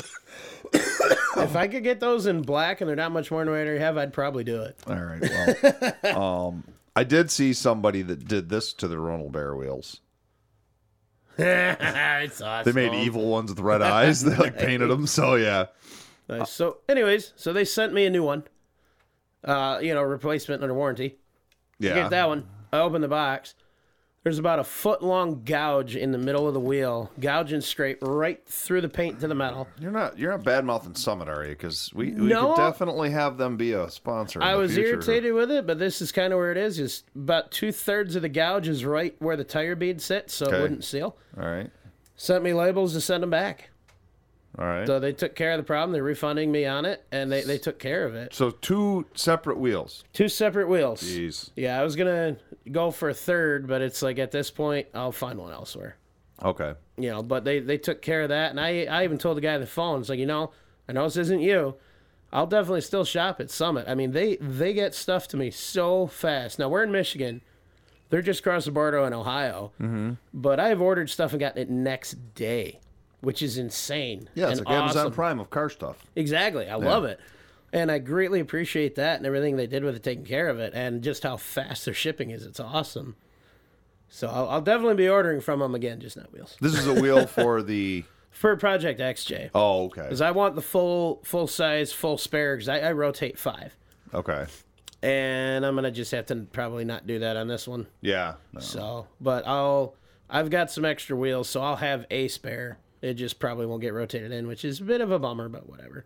if 0.74 1.56
I 1.56 1.68
could 1.68 1.84
get 1.84 2.00
those 2.00 2.26
in 2.26 2.42
black 2.42 2.82
and 2.82 2.88
they're 2.90 2.96
not 2.96 3.12
much 3.12 3.32
more 3.32 3.42
than 3.42 3.50
what 3.52 3.60
I 3.60 3.64
already 3.64 3.80
have, 3.80 3.98
I'd 3.98 4.14
probably 4.14 4.44
do 4.44 4.62
it. 4.62 4.78
All 4.88 4.96
right. 4.96 5.96
Well, 6.04 6.22
um, 6.48 6.64
I 6.96 7.04
did 7.04 7.32
see 7.32 7.54
somebody 7.54 8.02
that 8.04 8.28
did 8.28 8.50
this 8.50 8.74
to 8.74 8.88
the 8.88 8.96
Ronal 8.96 9.32
Bear 9.32 9.56
wheels. 9.56 10.02
it's 11.38 12.42
awesome. 12.42 12.72
They 12.72 12.90
made 12.90 12.94
evil 13.04 13.28
ones 13.28 13.50
with 13.50 13.60
red 13.60 13.82
eyes. 13.82 14.24
They 14.24 14.36
like 14.36 14.58
painted 14.58 14.90
them. 14.90 15.08
So 15.08 15.36
yeah. 15.36 15.66
Nice. 16.30 16.52
So, 16.52 16.78
anyways, 16.88 17.34
so 17.36 17.52
they 17.52 17.66
sent 17.66 17.92
me 17.92 18.06
a 18.06 18.10
new 18.10 18.24
one. 18.24 18.44
Uh, 19.44 19.80
you 19.82 19.94
know, 19.94 20.02
replacement 20.04 20.62
under 20.62 20.74
warranty. 20.74 21.18
Yeah. 21.84 21.96
Get 21.96 22.10
that 22.12 22.28
one. 22.28 22.48
I 22.72 22.80
open 22.80 23.02
the 23.02 23.08
box. 23.08 23.56
There's 24.24 24.40
about 24.40 24.60
a 24.60 24.64
foot 24.64 25.04
long 25.04 25.44
gouge 25.44 25.98
in 25.98 26.14
the 26.14 26.18
middle 26.18 26.48
of 26.48 26.54
the 26.54 26.60
wheel, 26.62 27.12
gouging 27.20 27.60
straight 27.60 27.98
right 28.02 28.40
through 28.48 28.80
the 28.80 28.88
paint 28.88 29.20
to 29.20 29.28
the 29.28 29.36
metal. 29.36 29.68
You're 29.82 29.92
not 29.92 30.18
you're 30.18 30.32
not 30.32 30.46
bad 30.46 30.64
mouthing 30.64 30.96
Summit, 30.96 31.28
are 31.28 31.44
you? 31.44 31.50
Because 31.50 31.92
we, 31.94 32.12
we 32.14 32.28
No. 32.30 32.54
could 32.54 32.62
definitely 32.62 33.10
have 33.10 33.38
them 33.38 33.58
be 33.58 33.74
a 33.74 33.90
sponsor. 33.92 34.40
in 34.40 34.44
I 34.44 34.54
the 34.54 34.60
was 34.60 34.76
future. 34.76 34.92
irritated 34.94 35.34
with 35.34 35.52
it, 35.52 35.68
but 35.68 35.78
this 35.78 36.02
is 36.02 36.14
kind 36.14 36.32
of 36.32 36.40
where 36.40 36.54
it 36.54 36.58
is. 36.58 36.80
Is 36.80 37.04
about 37.14 37.52
two 37.52 37.74
thirds 37.74 38.16
of 38.16 38.22
the 38.22 38.30
gouge 38.30 38.70
is 38.70 38.86
right 38.86 39.14
where 39.20 39.36
the 39.36 39.44
tire 39.44 39.76
bead 39.76 40.00
sits, 40.02 40.34
so 40.34 40.46
Okay. 40.46 40.58
it 40.58 40.62
wouldn't 40.62 40.86
seal. 40.86 41.18
All 41.38 41.46
right. 41.46 41.70
Sent 42.16 42.46
me 42.46 42.54
labels 42.54 42.94
to 42.94 43.02
send 43.02 43.24
them 43.24 43.30
back. 43.30 43.72
All 44.58 44.66
right. 44.66 44.86
So 44.86 45.00
they 45.00 45.14
took 45.14 45.36
care 45.36 45.52
of 45.52 45.58
the 45.58 45.64
problem. 45.64 45.94
They're 45.94 46.04
refunding 46.04 46.52
me 46.52 46.66
on 46.66 46.86
it, 46.86 47.04
and 47.12 47.32
they, 47.32 47.42
they 47.42 47.58
took 47.58 47.80
care 47.80 48.06
of 48.06 48.14
it. 48.14 48.34
So 48.34 48.52
two 48.52 49.06
separate 49.16 49.58
wheels. 49.58 50.04
Two 50.14 50.30
separate 50.30 50.68
wheels. 50.68 51.02
Jeez. 51.02 51.50
Yeah, 51.56 51.80
I 51.80 51.84
was 51.84 51.96
gonna 51.96 52.38
go 52.72 52.92
for 52.92 53.10
a 53.10 53.14
third, 53.14 53.68
but 53.68 53.82
it's 53.82 54.02
like 54.02 54.20
at 54.20 54.32
this 54.32 54.52
point, 54.52 54.88
I'll 54.94 55.12
find 55.12 55.40
one 55.40 55.52
elsewhere. 55.52 55.98
Okay. 56.44 56.74
You 56.98 57.10
know, 57.10 57.24
but 57.24 57.46
they 57.46 57.60
they 57.60 57.78
took 57.78 58.02
care 58.02 58.22
of 58.22 58.30
that, 58.30 58.52
and 58.52 58.60
I 58.60 58.86
I 58.86 59.04
even 59.04 59.18
told 59.18 59.38
the 59.38 59.42
guy 59.42 59.56
on 59.56 59.62
the 59.62 59.68
phone, 59.68 60.02
it's 60.02 60.10
like 60.10 60.20
you 60.20 60.26
know, 60.26 60.52
I 60.88 60.94
know 60.94 61.06
this 61.06 61.18
isn't 61.18 61.42
you. 61.42 61.76
I'll 62.32 62.48
definitely 62.48 62.82
still 62.82 63.06
shop 63.06 63.40
at 63.40 63.52
Summit. 63.52 63.86
I 63.88 63.96
mean, 63.96 64.12
they 64.12 64.38
they 64.38 64.74
get 64.74 64.94
stuff 64.96 65.28
to 65.30 65.38
me 65.38 65.52
so 65.52 66.08
fast. 66.08 66.60
Now 66.60 66.70
we're 66.70 66.84
in 66.84 66.92
Michigan. 66.92 67.42
They're 68.10 68.22
just 68.22 68.42
across 68.42 68.66
the 68.66 68.72
border 68.72 69.00
in 69.00 69.14
Ohio. 69.14 69.72
Mm-hmm. 69.82 70.14
But 70.34 70.60
I've 70.60 70.82
ordered 70.82 71.10
stuff 71.10 71.32
and 71.32 71.40
gotten 71.40 71.62
it 71.62 71.70
next 71.70 72.36
day, 72.36 72.80
which 73.24 73.42
is 73.42 73.58
insane. 73.58 74.30
Yeah, 74.36 74.50
it's 74.50 74.60
like 74.60 74.70
Amazon. 74.70 75.12
Prime 75.14 75.40
of 75.40 75.50
car 75.50 75.70
stuff. 75.70 76.06
Exactly. 76.16 76.68
I 76.68 76.76
love 76.76 77.06
it. 77.06 77.20
And 77.72 77.90
I 77.90 77.98
greatly 77.98 78.40
appreciate 78.40 78.96
that 78.96 79.18
and 79.18 79.26
everything 79.26 79.56
they 79.56 79.66
did 79.66 79.84
with 79.84 79.96
it, 79.96 80.04
taking 80.04 80.26
care 80.26 80.50
of 80.50 80.60
it, 80.60 80.74
and 80.76 81.02
just 81.02 81.24
how 81.24 81.38
fast 81.38 81.86
their 81.86 81.94
shipping 81.94 82.30
is. 82.30 82.46
It's 82.46 82.60
awesome. 82.60 83.16
So 84.10 84.28
I'll, 84.28 84.50
I'll 84.50 84.62
definitely 84.62 84.96
be 84.96 85.10
ordering 85.10 85.42
from 85.42 85.60
them 85.60 85.74
again, 85.74 86.00
just 86.00 86.18
not 86.18 86.32
wheels. 86.34 86.56
This 86.62 86.78
is 86.78 86.86
a 86.86 87.02
wheel 87.02 87.26
for 87.28 87.64
the. 87.64 88.04
For 88.30 88.56
Project 88.58 89.00
XJ. 89.00 89.52
Oh, 89.56 89.86
okay. 89.86 90.02
Because 90.04 90.22
I 90.22 90.32
want 90.32 90.56
the 90.56 90.62
full 90.62 91.22
full 91.24 91.48
size, 91.48 91.94
full 91.94 92.18
spare, 92.18 92.56
because 92.56 92.68
I, 92.68 92.80
I 92.80 92.92
rotate 92.92 93.40
five. 93.40 93.76
Okay. 94.14 94.46
And 95.02 95.66
I'm 95.66 95.74
going 95.76 95.84
to 95.86 95.92
just 95.92 96.12
have 96.12 96.26
to 96.28 96.36
probably 96.52 96.86
not 96.86 97.08
do 97.08 97.20
that 97.20 97.38
on 97.38 97.48
this 97.48 97.68
one. 97.68 97.88
Yeah. 98.02 98.36
No. 98.52 98.60
So, 98.60 99.08
but 99.20 99.48
I'll, 99.48 99.96
I've 100.30 100.50
got 100.50 100.72
some 100.72 100.86
extra 100.86 101.16
wheels, 101.16 101.50
so 101.50 101.62
I'll 101.62 101.78
have 101.78 102.06
a 102.12 102.28
spare. 102.28 102.78
It 103.04 103.16
just 103.16 103.38
probably 103.38 103.66
won't 103.66 103.82
get 103.82 103.94
rotated 103.94 104.32
in, 104.32 104.48
which 104.48 104.64
is 104.64 104.80
a 104.80 104.84
bit 104.84 105.02
of 105.02 105.12
a 105.12 105.20
bummer, 105.20 105.50
but 105.50 105.68
whatever. 105.68 106.06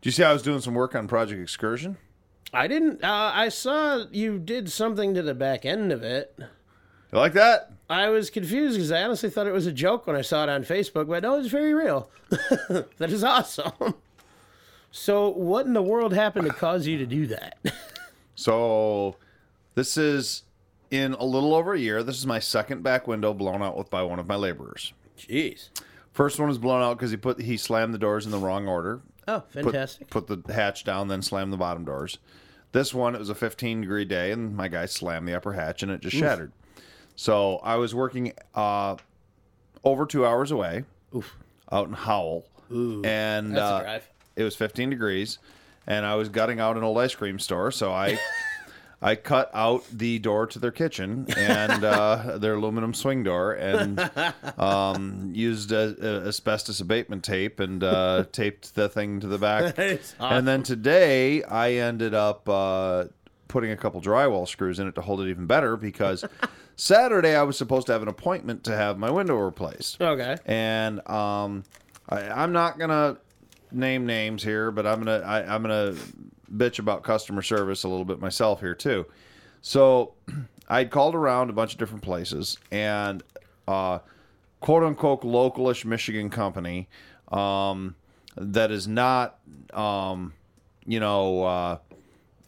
Do 0.00 0.08
you 0.08 0.12
see 0.12 0.22
I 0.22 0.32
was 0.32 0.42
doing 0.42 0.60
some 0.60 0.72
work 0.72 0.94
on 0.94 1.08
Project 1.08 1.42
Excursion? 1.42 1.96
I 2.54 2.68
didn't. 2.68 3.02
Uh, 3.02 3.32
I 3.34 3.48
saw 3.48 4.04
you 4.12 4.38
did 4.38 4.70
something 4.70 5.14
to 5.14 5.22
the 5.22 5.34
back 5.34 5.64
end 5.64 5.90
of 5.90 6.04
it. 6.04 6.38
You 6.38 7.18
like 7.18 7.32
that? 7.32 7.72
I 7.90 8.08
was 8.10 8.30
confused 8.30 8.76
because 8.76 8.92
I 8.92 9.02
honestly 9.02 9.30
thought 9.30 9.48
it 9.48 9.52
was 9.52 9.66
a 9.66 9.72
joke 9.72 10.06
when 10.06 10.14
I 10.14 10.20
saw 10.20 10.44
it 10.44 10.48
on 10.48 10.62
Facebook, 10.62 11.08
but 11.08 11.24
no, 11.24 11.40
it's 11.40 11.48
very 11.48 11.74
real. 11.74 12.08
that 12.28 13.10
is 13.10 13.24
awesome. 13.24 13.94
So, 14.92 15.28
what 15.28 15.66
in 15.66 15.72
the 15.72 15.82
world 15.82 16.14
happened 16.14 16.46
to 16.46 16.54
cause 16.54 16.86
you 16.86 16.98
to 16.98 17.06
do 17.06 17.26
that? 17.26 17.58
So, 18.34 19.16
this 19.74 19.98
is 19.98 20.42
in 20.90 21.12
a 21.12 21.24
little 21.24 21.54
over 21.54 21.74
a 21.74 21.78
year. 21.78 22.02
This 22.02 22.16
is 22.16 22.26
my 22.26 22.38
second 22.38 22.82
back 22.82 23.06
window 23.06 23.34
blown 23.34 23.62
out 23.62 23.76
with 23.76 23.90
by 23.90 24.02
one 24.02 24.18
of 24.18 24.26
my 24.26 24.36
laborers. 24.36 24.94
Jeez. 25.18 25.68
First 26.12 26.38
one 26.38 26.48
was 26.48 26.58
blown 26.58 26.82
out 26.82 26.96
because 26.98 27.10
he 27.10 27.16
put 27.16 27.40
he 27.40 27.56
slammed 27.56 27.94
the 27.94 27.98
doors 27.98 28.26
in 28.26 28.32
the 28.32 28.38
wrong 28.38 28.68
order. 28.68 29.00
Oh, 29.26 29.42
fantastic. 29.50 30.10
put 30.10 30.26
the 30.26 30.52
hatch 30.52 30.84
down, 30.84 31.08
then 31.08 31.22
slammed 31.22 31.52
the 31.52 31.56
bottom 31.56 31.84
doors. 31.84 32.18
This 32.72 32.92
one, 32.92 33.14
it 33.14 33.18
was 33.18 33.28
a 33.28 33.34
15 33.34 33.82
degree 33.82 34.04
day, 34.04 34.30
and 34.32 34.56
my 34.56 34.68
guy 34.68 34.86
slammed 34.86 35.28
the 35.28 35.34
upper 35.34 35.52
hatch 35.52 35.82
and 35.82 35.92
it 35.92 36.00
just 36.00 36.16
shattered. 36.16 36.52
So 37.16 37.56
I 37.58 37.76
was 37.76 37.94
working 37.94 38.32
uh, 38.54 38.96
over 39.84 40.06
two 40.06 40.26
hours 40.26 40.50
away 40.50 40.84
out 41.70 41.86
in 41.88 41.92
Howell. 41.94 42.46
and 42.70 43.54
That's 43.54 43.60
a 43.60 43.88
uh, 43.88 44.00
it 44.36 44.44
was 44.44 44.56
15 44.56 44.88
degrees, 44.90 45.38
and 45.86 46.06
I 46.06 46.14
was 46.16 46.28
gutting 46.30 46.58
out 46.60 46.76
an 46.78 46.82
old 46.82 46.98
ice 46.98 47.14
cream 47.14 47.38
store. 47.38 47.70
So 47.70 47.92
I. 47.92 48.18
I 49.02 49.16
cut 49.16 49.50
out 49.52 49.84
the 49.92 50.20
door 50.20 50.46
to 50.46 50.58
their 50.58 50.70
kitchen 50.70 51.26
and 51.36 51.84
uh, 51.84 52.36
their 52.38 52.54
aluminum 52.54 52.94
swing 52.94 53.24
door 53.24 53.52
and 53.52 53.98
um, 54.56 55.32
used 55.34 55.72
a, 55.72 55.96
a 56.00 56.28
asbestos 56.28 56.80
abatement 56.80 57.24
tape 57.24 57.58
and 57.58 57.82
uh, 57.82 58.24
taped 58.32 58.74
the 58.76 58.88
thing 58.88 59.20
to 59.20 59.26
the 59.26 59.38
back. 59.38 59.74
That's 59.74 60.14
And 60.20 60.46
then 60.46 60.62
today 60.62 61.42
I 61.42 61.72
ended 61.72 62.14
up 62.14 62.48
uh, 62.48 63.06
putting 63.48 63.72
a 63.72 63.76
couple 63.76 64.00
drywall 64.00 64.46
screws 64.48 64.78
in 64.78 64.86
it 64.86 64.94
to 64.94 65.00
hold 65.02 65.20
it 65.20 65.28
even 65.28 65.46
better 65.46 65.76
because 65.76 66.24
Saturday 66.76 67.34
I 67.34 67.42
was 67.42 67.58
supposed 67.58 67.86
to 67.88 67.92
have 67.92 68.02
an 68.02 68.08
appointment 68.08 68.64
to 68.64 68.76
have 68.76 68.98
my 68.98 69.10
window 69.10 69.36
replaced. 69.36 70.00
Okay. 70.00 70.36
And 70.46 71.06
um, 71.08 71.64
I, 72.08 72.28
I'm 72.30 72.52
not 72.52 72.78
gonna 72.78 73.18
name 73.72 74.06
names 74.06 74.42
here, 74.42 74.70
but 74.70 74.86
I'm 74.86 75.02
gonna 75.02 75.24
I, 75.26 75.54
I'm 75.54 75.62
gonna 75.62 75.96
bitch 76.54 76.78
about 76.78 77.02
customer 77.02 77.42
service 77.42 77.84
a 77.84 77.88
little 77.88 78.04
bit 78.04 78.20
myself 78.20 78.60
here 78.60 78.74
too. 78.74 79.06
So 79.60 80.14
I'd 80.68 80.90
called 80.90 81.14
around 81.14 81.50
a 81.50 81.52
bunch 81.52 81.72
of 81.72 81.78
different 81.78 82.02
places 82.02 82.58
and 82.70 83.22
uh, 83.68 84.00
quote 84.60 84.82
unquote 84.82 85.22
localish 85.22 85.84
Michigan 85.84 86.30
company 86.30 86.88
um, 87.30 87.94
that 88.36 88.70
is 88.70 88.88
not 88.88 89.38
um, 89.72 90.32
you 90.86 91.00
know 91.00 91.44
uh, 91.44 91.78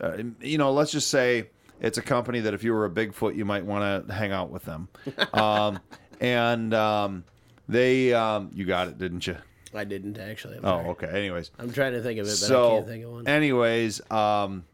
uh, 0.01 0.17
you 0.41 0.59
know 0.59 0.73
let's 0.73 0.93
just 0.93 1.09
say 1.09 1.51
it's 1.81 1.99
a 1.99 2.03
company 2.03 2.41
that 2.41 2.55
if 2.55 2.63
you 2.63 2.73
were 2.73 2.85
a 2.85 2.91
Bigfoot 2.91 3.37
you 3.37 3.45
might 3.45 3.65
want 3.65 4.09
to 4.09 4.15
hang 4.15 4.33
out 4.33 4.51
with 4.51 4.65
them. 4.65 4.89
Um, 5.35 5.81
and 6.21 6.73
um, 6.73 7.25
they 7.69 8.15
um, 8.15 8.51
you 8.55 8.65
got 8.65 8.89
it, 8.89 8.99
didn't 8.99 9.27
you? 9.27 9.37
I 9.75 9.85
didn't 9.85 10.19
actually. 10.19 10.57
I'm, 10.59 10.65
Oh, 10.65 10.69
sorry. 10.79 10.89
okay. 10.91 11.07
Anyways, 11.09 11.51
I'm 11.59 11.73
trying 11.73 11.93
to 11.93 12.03
think 12.03 12.19
of 12.21 12.27
it, 12.27 12.39
but 12.41 12.51
I 12.51 12.69
can't 12.71 12.87
think 12.87 13.05
of 13.05 13.11
one. 13.13 13.27
anyways, 13.29 14.11
um, 14.11 14.65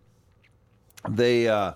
they 1.08 1.48
uh, 1.48 1.72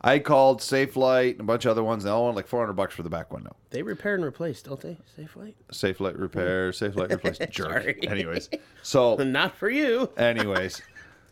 I 0.00 0.18
called 0.18 0.60
Safelite 0.60 1.32
and 1.32 1.40
a 1.40 1.44
bunch 1.44 1.64
of 1.64 1.70
other 1.70 1.84
ones. 1.84 2.04
They 2.04 2.10
all 2.10 2.24
want 2.24 2.36
like 2.36 2.46
four 2.46 2.60
hundred 2.60 2.74
bucks 2.74 2.94
for 2.94 3.02
the 3.02 3.10
back 3.10 3.32
window. 3.32 3.54
They 3.70 3.82
repair 3.82 4.14
and 4.14 4.24
replace, 4.24 4.62
don't 4.62 4.80
they? 4.80 4.96
Safelite. 5.18 5.54
Safe 5.70 6.00
Light 6.00 6.18
repair, 6.18 6.70
Safelite 6.72 7.12
replace. 7.12 7.38
Jerk. 7.38 7.70
Sorry. 7.70 7.98
Anyways, 8.08 8.48
so 8.82 9.16
Not 9.22 9.56
for 9.56 9.68
you. 9.70 10.10
anyways, 10.16 10.82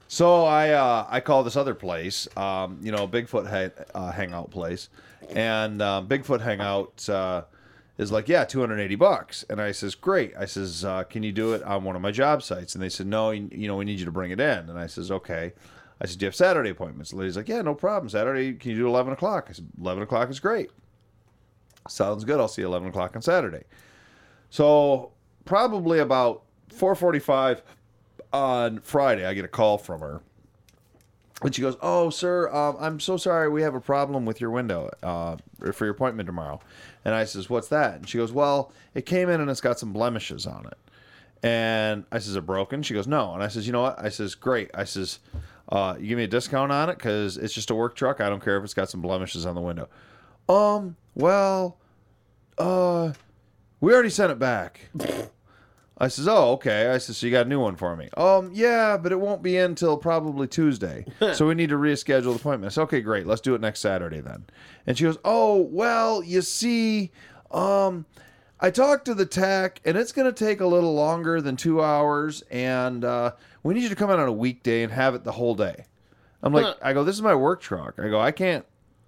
so 0.09 0.45
I 0.45 0.71
uh, 0.71 1.07
I 1.09 1.21
call 1.21 1.43
this 1.43 1.57
other 1.57 1.75
place, 1.75 2.29
um, 2.37 2.79
you 2.83 2.93
know, 2.93 3.07
Bigfoot 3.09 3.49
ha- 3.49 3.85
uh, 3.95 4.13
hangout 4.13 4.51
place, 4.51 4.89
and 5.31 5.81
um, 5.83 6.07
Bigfoot 6.09 6.41
hangout 6.41 7.09
uh, 7.09 7.43
is 7.97 8.11
like, 8.11 8.29
yeah, 8.29 8.45
two 8.45 8.61
hundred 8.61 8.81
eighty 8.81 8.97
bucks, 8.97 9.45
and 9.49 9.61
I 9.61 9.73
says, 9.73 9.95
great. 9.95 10.35
I 10.37 10.47
says, 10.47 10.85
uh, 10.85 11.05
can 11.05 11.23
you 11.23 11.33
do 11.33 11.53
it 11.53 11.63
on 11.63 11.85
one 11.85 11.95
of 11.97 12.03
my 12.03 12.11
job 12.11 12.43
sites? 12.43 12.75
And 12.75 12.83
they 12.83 12.89
said, 12.89 13.07
no, 13.07 13.31
you, 13.31 13.49
you 13.53 13.69
know, 13.69 13.77
we 13.77 13.85
need 13.85 13.99
you 13.99 14.05
to 14.05 14.11
bring 14.11 14.31
it 14.31 14.41
in, 14.41 14.69
and 14.69 14.79
I 14.79 14.87
says, 14.87 15.11
okay. 15.11 15.53
I 16.01 16.07
said, 16.07 16.19
do 16.19 16.25
you 16.25 16.29
have 16.29 16.35
Saturday 16.35 16.71
appointments? 16.71 17.11
The 17.13 17.17
lady's 17.19 17.37
like, 17.37 17.49
yeah, 17.49 17.63
no 17.63 17.75
problem. 17.75 18.09
Saturday, 18.09 18.55
can 18.55 18.73
you 18.73 18.77
do 18.77 18.89
eleven 18.89 19.13
o'clock? 19.13 19.47
I 19.49 19.53
said, 19.53 19.69
eleven 19.81 20.03
o'clock 20.03 20.29
is 20.29 20.41
great. 20.41 20.71
Sounds 21.89 22.25
good. 22.25 22.41
I'll 22.41 22.49
see 22.49 22.63
you 22.63 22.69
eleven 22.69 22.89
o'clock 22.89 23.15
on 23.15 23.23
Saturday. 23.23 23.63
So 24.51 25.13
probably 25.45 26.01
about 26.01 26.43
four 26.69 26.95
forty-five 26.97 27.63
on 28.33 28.81
Friday, 28.81 29.25
I 29.25 29.35
get 29.35 29.45
a 29.45 29.49
call 29.49 29.79
from 29.79 30.01
her. 30.01 30.21
And 31.43 31.55
she 31.55 31.63
goes, 31.63 31.77
"Oh, 31.83 32.11
sir, 32.11 32.49
um, 32.55 32.77
I'm 32.79 33.01
so 33.01 33.17
sorry. 33.17 33.49
We 33.49 33.63
have 33.63 33.75
a 33.75 33.81
problem 33.81 34.25
with 34.25 34.41
your 34.41 34.51
window 34.51 34.91
uh, 35.03 35.37
for 35.73 35.85
your 35.85 35.93
appointment 35.95 36.27
tomorrow." 36.27 36.61
And 37.05 37.15
I 37.15 37.25
says, 37.25 37.51
"What's 37.51 37.69
that?" 37.69 37.97
And 37.97 38.09
she 38.09 38.19
goes, 38.19 38.33
"Well, 38.33 38.73
it 38.95 39.05
came 39.05 39.29
in 39.29 39.41
and 39.41 39.51
it's 39.51 39.61
got 39.61 39.79
some 39.79 39.93
blemishes 39.93 40.47
on 40.47 40.67
it." 40.67 40.79
And 41.43 42.05
I 42.13 42.19
says, 42.19 42.29
"Is 42.29 42.37
it 42.37 42.47
broken?" 42.47 42.83
She 42.83 42.95
goes, 42.95 43.07
"No." 43.07 43.35
And 43.35 43.43
I 43.43 43.49
says, 43.49 43.67
"You 43.67 43.73
know 43.73 43.83
what?" 43.83 43.99
I 43.99 44.09
says, 44.09 44.35
"Great." 44.35 44.71
I 44.75 44.85
says, 44.85 45.19
uh, 45.71 45.97
"You 45.99 46.09
give 46.09 46.19
me 46.19 46.25
a 46.25 46.29
discount 46.29 46.71
on 46.71 46.89
it 46.89 46.97
because 46.99 47.37
it's 47.37 47.53
just 47.53 47.71
a 47.71 47.75
work 47.75 47.97
truck. 47.97 48.21
I 48.21 48.29
don't 48.29 48.43
care 48.43 48.57
if 48.57 48.65
it's 48.65 48.75
got 48.75 48.89
some 48.89 49.03
blemishes 49.03 49.45
on 49.45 49.55
the 49.55 49.61
window." 49.61 49.89
Um. 50.49 50.97
Well, 51.17 51.79
uh, 52.59 53.13
we 53.81 53.93
already 53.93 54.11
sent 54.11 54.33
it 54.33 54.39
back. 54.39 54.89
I 56.05 56.09
says, 56.09 56.29
"Oh, 56.29 56.53
okay." 56.53 56.89
I 56.91 56.99
says, 56.99 57.17
"So 57.17 57.27
you 57.27 57.33
got 57.33 57.47
a 57.47 57.49
new 57.49 57.61
one 57.61 57.77
for 57.77 57.97
me?" 57.97 58.09
Um, 58.17 58.51
yeah, 58.53 58.97
but 58.97 59.11
it 59.13 59.19
won't 59.19 59.43
be 59.43 59.57
in 59.57 59.75
till 59.75 59.97
probably 59.97 60.47
Tuesday, 60.47 61.07
so 61.33 61.47
we 61.47 61.55
need 61.55 61.71
to 61.71 61.77
reschedule 61.77 62.25
the 62.25 62.37
appointment. 62.37 62.71
I 62.71 62.75
said, 62.75 62.83
"Okay, 62.83 63.01
great. 63.01 63.27
Let's 63.27 63.41
do 63.41 63.55
it 63.55 63.61
next 63.61 63.81
Saturday 63.81 64.21
then." 64.21 64.45
And 64.87 64.97
she 64.97 65.05
goes, 65.05 65.19
"Oh, 65.25 65.63
well, 65.63 66.23
you 66.23 66.43
see, 66.43 67.11
um, 67.51 68.07
I 68.61 68.71
talked 68.71 69.07
to 69.07 69.15
the 69.15 69.27
tech, 69.27 69.81
and 69.85 69.97
it's 69.97 70.13
going 70.13 70.33
to 70.33 70.45
take 70.45 70.61
a 70.61 70.67
little 70.67 70.95
longer 70.95 71.41
than 71.41 71.57
two 71.57 71.83
hours, 71.83 72.43
and 72.51 73.05
uh, 73.05 73.33
we 73.63 73.75
need 73.75 73.83
you 73.83 73.89
to 73.89 73.97
come 73.97 74.11
out 74.11 74.19
on 74.19 74.29
a 74.29 74.33
weekday 74.33 74.83
and 74.83 74.93
have 74.93 75.15
it 75.15 75.25
the 75.25 75.33
whole 75.33 75.55
day." 75.55 75.87
I'm 76.43 76.53
like, 76.53 76.67
Huh. 76.67 76.75
I 76.83 76.93
go, 76.93 77.05
"This 77.05 77.17
is 77.17 77.23
my 77.23 77.35
work 77.35 77.61
truck." 77.63 77.95
I 77.99 78.09
go, 78.09 78.21
"I 78.21 78.31
can't 78.31 78.67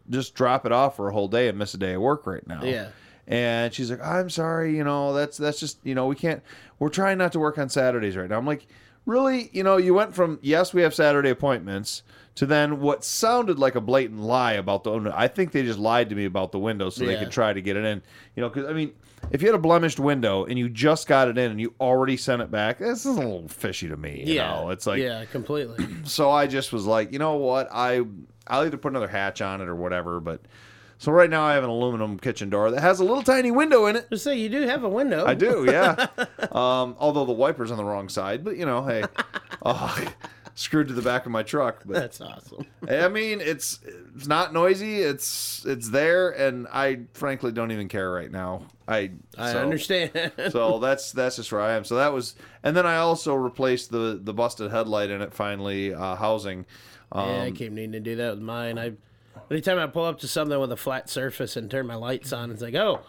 just 0.08 0.34
drop 0.34 0.64
it 0.64 0.72
off 0.72 0.96
for 0.96 1.08
a 1.08 1.12
whole 1.12 1.28
day 1.28 1.48
and 1.48 1.58
miss 1.58 1.74
a 1.74 1.78
day 1.78 1.92
of 1.94 2.00
work 2.00 2.26
right 2.26 2.46
now." 2.46 2.62
Yeah. 2.64 2.88
And 3.28 3.74
she's 3.74 3.90
like, 3.90 4.02
"I'm 4.02 4.30
sorry, 4.30 4.76
you 4.76 4.84
know, 4.84 5.12
that's 5.12 5.36
that's 5.36 5.58
just, 5.58 5.78
you 5.84 5.94
know, 5.94 6.06
we 6.06 6.14
can't 6.16 6.42
we're 6.78 6.88
trying 6.90 7.18
not 7.18 7.32
to 7.32 7.38
work 7.40 7.58
on 7.58 7.68
Saturdays 7.68 8.16
right 8.16 8.28
now." 8.28 8.38
I'm 8.38 8.46
like, 8.46 8.66
"Really? 9.04 9.50
You 9.52 9.64
know, 9.64 9.76
you 9.78 9.94
went 9.94 10.14
from 10.14 10.38
yes, 10.42 10.72
we 10.72 10.82
have 10.82 10.94
Saturday 10.94 11.30
appointments 11.30 12.02
to 12.36 12.46
then 12.46 12.80
what 12.80 13.02
sounded 13.02 13.58
like 13.58 13.74
a 13.74 13.80
blatant 13.80 14.20
lie 14.20 14.52
about 14.52 14.84
the 14.84 15.12
I 15.14 15.26
think 15.26 15.52
they 15.52 15.62
just 15.62 15.78
lied 15.78 16.10
to 16.10 16.14
me 16.14 16.24
about 16.26 16.52
the 16.52 16.58
window 16.58 16.90
so 16.90 17.04
they 17.04 17.14
Yeah. 17.14 17.20
could 17.24 17.32
try 17.32 17.52
to 17.52 17.60
get 17.62 17.76
it 17.76 17.84
in. 17.84 18.02
You 18.36 18.42
know, 18.42 18.50
cuz 18.50 18.64
I 18.66 18.72
mean, 18.74 18.92
if 19.32 19.40
you 19.42 19.48
had 19.48 19.54
a 19.54 19.58
blemished 19.60 19.98
window 19.98 20.44
and 20.44 20.58
you 20.58 20.68
just 20.68 21.08
got 21.08 21.28
it 21.28 21.38
in 21.38 21.50
and 21.50 21.60
you 21.60 21.74
already 21.80 22.16
sent 22.16 22.42
it 22.42 22.50
back, 22.50 22.78
this 22.78 23.00
is 23.06 23.16
a 23.16 23.20
little 23.20 23.48
fishy 23.48 23.88
to 23.88 23.96
me, 23.96 24.22
you 24.26 24.34
yeah. 24.34 24.48
know. 24.54 24.70
It's 24.70 24.86
like 24.86 25.00
yeah, 25.00 25.24
completely. 25.24 25.84
so 26.04 26.30
I 26.30 26.46
just 26.46 26.72
was 26.72 26.84
like, 26.84 27.10
you 27.12 27.18
know 27.18 27.34
what? 27.36 27.68
I 27.72 28.02
I'll 28.46 28.64
either 28.64 28.76
put 28.76 28.92
another 28.92 29.08
hatch 29.08 29.40
on 29.40 29.60
it 29.62 29.68
or 29.68 29.74
whatever. 29.74 30.20
But 30.20 30.42
so 30.98 31.12
right 31.12 31.28
now 31.30 31.42
I 31.42 31.54
have 31.54 31.64
an 31.64 31.70
aluminum 31.70 32.18
kitchen 32.18 32.50
door 32.50 32.70
that 32.70 32.80
has 32.80 33.00
a 33.00 33.04
little 33.04 33.22
tiny 33.22 33.50
window 33.50 33.86
in 33.86 33.96
it. 33.96 34.18
Say 34.18 34.36
you 34.38 34.48
do 34.48 34.62
have 34.62 34.84
a 34.84 34.88
window. 34.88 35.26
I 35.26 35.34
do, 35.34 35.64
yeah. 35.68 36.06
um, 36.52 36.96
although 36.98 37.24
the 37.24 37.32
wiper's 37.32 37.70
on 37.70 37.76
the 37.76 37.84
wrong 37.84 38.08
side, 38.08 38.44
but 38.44 38.56
you 38.56 38.64
know, 38.66 38.84
hey, 38.84 39.04
oh, 39.64 40.12
screwed 40.54 40.88
to 40.88 40.94
the 40.94 41.02
back 41.02 41.26
of 41.26 41.32
my 41.32 41.42
truck. 41.42 41.82
But 41.84 41.94
That's 41.94 42.20
awesome. 42.20 42.66
I 42.88 43.08
mean, 43.08 43.40
it's 43.40 43.80
it's 44.16 44.26
not 44.26 44.52
noisy. 44.52 45.00
It's 45.00 45.64
it's 45.66 45.90
there, 45.90 46.30
and 46.30 46.66
I 46.72 47.00
frankly 47.12 47.52
don't 47.52 47.70
even 47.70 47.88
care 47.88 48.10
right 48.10 48.30
now. 48.30 48.62
I 48.88 49.12
I 49.38 49.52
so- 49.52 49.62
understand. 49.62 50.32
so 50.50 50.78
that's 50.78 51.12
that's 51.12 51.36
just 51.36 51.52
where 51.52 51.60
I 51.60 51.72
am. 51.74 51.84
So 51.84 51.96
that 51.96 52.12
was, 52.12 52.34
and 52.62 52.76
then 52.76 52.86
I 52.86 52.96
also 52.96 53.34
replaced 53.34 53.90
the 53.90 54.18
the 54.22 54.32
busted 54.34 54.70
headlight 54.70 55.10
in 55.10 55.20
it. 55.22 55.32
Finally, 55.34 55.94
uh, 55.94 56.16
housing. 56.16 56.66
Um, 57.12 57.28
yeah, 57.28 57.42
I 57.42 57.50
keep 57.52 57.70
needing 57.72 57.92
to 57.92 58.00
do 58.00 58.16
that 58.16 58.30
with 58.34 58.42
mine. 58.42 58.78
I 58.78 58.92
anytime 59.50 59.78
I 59.78 59.86
pull 59.86 60.04
up 60.04 60.20
to 60.20 60.28
something 60.28 60.58
with 60.58 60.72
a 60.72 60.76
flat 60.76 61.08
surface 61.08 61.56
and 61.56 61.70
turn 61.70 61.86
my 61.86 61.94
lights 61.94 62.32
on, 62.32 62.50
it's 62.50 62.62
like, 62.62 62.74
oh, 62.74 63.00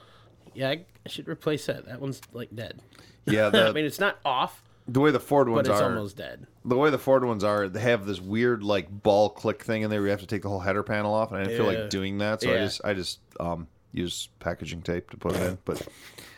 yeah, 0.53 0.69
I, 0.69 0.85
I 1.05 1.09
should 1.09 1.27
replace 1.27 1.65
that. 1.67 1.85
That 1.85 2.01
one's 2.01 2.21
like 2.33 2.55
dead. 2.55 2.81
yeah, 3.25 3.47
I 3.53 3.71
mean, 3.71 3.85
it's 3.85 3.99
not 3.99 4.19
off, 4.25 4.63
the 4.87 4.99
way 5.01 5.11
the 5.11 5.19
Ford 5.19 5.49
ones 5.49 5.67
but 5.67 5.73
it's 5.73 5.81
are, 5.81 5.89
almost 5.89 6.15
dead. 6.15 6.47
the 6.63 6.77
way 6.77 6.89
the 6.89 6.97
Ford 6.97 7.25
ones 7.25 7.43
are, 7.43 7.67
they 7.67 7.81
have 7.81 8.05
this 8.05 8.21
weird 8.21 8.63
like 8.63 8.89
ball 8.89 9.29
click 9.29 9.63
thing 9.63 9.81
in 9.81 9.89
there. 9.89 9.99
where 9.99 10.07
You 10.07 10.11
have 10.11 10.21
to 10.21 10.27
take 10.27 10.43
the 10.43 10.49
whole 10.49 10.59
header 10.59 10.83
panel 10.83 11.13
off, 11.13 11.31
and 11.31 11.39
I 11.39 11.43
didn't 11.43 11.57
feel 11.57 11.65
like 11.65 11.89
doing 11.89 12.19
that, 12.19 12.41
so 12.41 12.53
I 12.53 12.57
just 12.57 12.81
I 12.85 12.93
just 12.93 13.19
um 13.39 13.67
use 13.91 14.29
packaging 14.39 14.81
tape 14.81 15.09
to 15.11 15.17
put 15.17 15.35
it 15.35 15.41
in. 15.41 15.57
But 15.65 15.85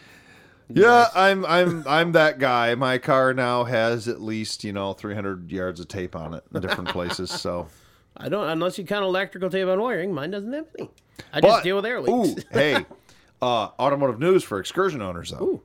yeah, 0.69 1.09
I'm 1.13 1.45
I'm 1.45 1.83
I'm 1.87 2.11
that 2.13 2.39
guy. 2.39 2.73
My 2.75 2.97
car 2.97 3.33
now 3.33 3.65
has 3.65 4.07
at 4.07 4.19
least 4.19 4.63
you 4.63 4.73
know 4.73 4.93
300 4.93 5.51
yards 5.51 5.79
of 5.79 5.87
tape 5.87 6.15
on 6.15 6.33
it 6.33 6.43
in 6.53 6.61
different 6.61 6.89
places. 6.89 7.29
So. 7.29 7.67
I 8.17 8.29
don't 8.29 8.49
unless 8.49 8.77
you 8.77 8.85
count 8.85 9.05
electrical 9.05 9.49
tape 9.49 9.67
on 9.67 9.79
wiring. 9.81 10.13
Mine 10.13 10.31
doesn't 10.31 10.51
have 10.51 10.65
any. 10.77 10.89
I 11.33 11.41
just 11.41 11.63
deal 11.63 11.75
with 11.75 11.85
air 11.85 12.01
leaks. 12.01 12.31
Ooh, 12.39 12.43
hey, 12.51 12.85
uh, 13.41 13.69
automotive 13.79 14.19
news 14.19 14.43
for 14.43 14.59
excursion 14.59 15.01
owners 15.01 15.31
though. 15.31 15.61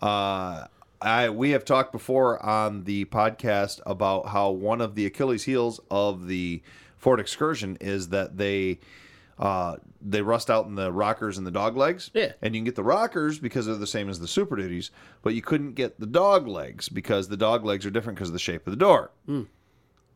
Uh, 0.00 0.66
I 1.02 1.30
we 1.30 1.50
have 1.50 1.64
talked 1.64 1.92
before 1.92 2.44
on 2.44 2.84
the 2.84 3.04
podcast 3.06 3.80
about 3.86 4.26
how 4.28 4.50
one 4.50 4.80
of 4.80 4.94
the 4.94 5.06
Achilles 5.06 5.44
heels 5.44 5.80
of 5.90 6.26
the 6.26 6.62
Ford 6.96 7.20
Excursion 7.20 7.76
is 7.80 8.08
that 8.10 8.36
they 8.36 8.80
uh, 9.38 9.76
they 10.02 10.20
rust 10.20 10.50
out 10.50 10.66
in 10.66 10.74
the 10.74 10.92
rockers 10.92 11.38
and 11.38 11.46
the 11.46 11.50
dog 11.50 11.76
legs. 11.76 12.10
Yeah. 12.12 12.32
and 12.42 12.54
you 12.54 12.60
can 12.60 12.66
get 12.66 12.76
the 12.76 12.84
rockers 12.84 13.38
because 13.38 13.64
they're 13.66 13.74
the 13.74 13.86
same 13.86 14.10
as 14.10 14.18
the 14.20 14.28
Super 14.28 14.56
Duties, 14.56 14.90
but 15.22 15.34
you 15.34 15.40
couldn't 15.40 15.72
get 15.74 15.98
the 15.98 16.06
dog 16.06 16.46
legs 16.46 16.88
because 16.90 17.28
the 17.28 17.36
dog 17.38 17.64
legs 17.64 17.86
are 17.86 17.90
different 17.90 18.18
because 18.18 18.28
of 18.28 18.34
the 18.34 18.38
shape 18.38 18.66
of 18.66 18.70
the 18.70 18.76
door 18.76 19.10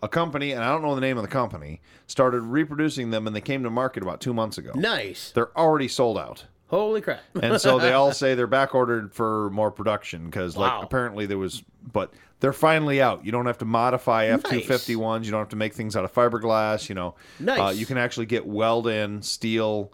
a 0.05 0.09
company, 0.09 0.52
and 0.52 0.62
I 0.62 0.68
don't 0.70 0.82
know 0.82 0.94
the 0.94 1.00
name 1.00 1.16
of 1.16 1.22
the 1.22 1.28
company, 1.28 1.80
started 2.07 2.40
reproducing 2.42 3.11
them, 3.11 3.26
and 3.26 3.34
they 3.34 3.40
came 3.40 3.62
to 3.64 3.70
market 3.70 4.02
about 4.02 4.20
two 4.20 4.34
months 4.34 4.59
ago. 4.59 4.72
Nice. 4.74 5.32
They're 5.32 5.57
already 5.59 5.88
sold 5.88 6.18
out. 6.18 6.44
Holy 6.68 7.00
crap! 7.00 7.20
and 7.40 7.61
so 7.61 7.78
they 7.78 7.92
all 7.98 8.12
say 8.12 8.34
they're 8.34 8.46
back 8.46 8.74
ordered 8.74 9.12
for 9.14 9.50
more 9.50 9.70
production 9.70 10.26
because 10.26 10.57
Wow. 10.57 10.76
like 10.78 10.84
apparently 10.84 11.26
there 11.26 11.38
was 11.38 11.62
but 11.92 12.12
they're 12.40 12.52
finally 12.55 13.00
out 13.00 13.24
you 13.24 13.30
don't 13.32 13.46
have 13.46 13.59
to 13.59 13.64
modify 13.64 14.26
f-250 14.26 14.96
ones 14.96 15.26
you 15.26 15.30
don't 15.30 15.40
have 15.40 15.50
to 15.50 15.57
make 15.57 15.74
things 15.74 15.94
out 15.94 16.05
of 16.05 16.12
fiberglass 16.12 16.88
you 16.88 16.94
know 16.94 17.09
uh, 17.40 17.44
Nice. 17.44 17.76
you 17.76 17.86
can 17.86 17.96
actually 17.98 18.26
get 18.26 18.44
weld 18.46 18.88
in 18.88 19.22
steel 19.22 19.92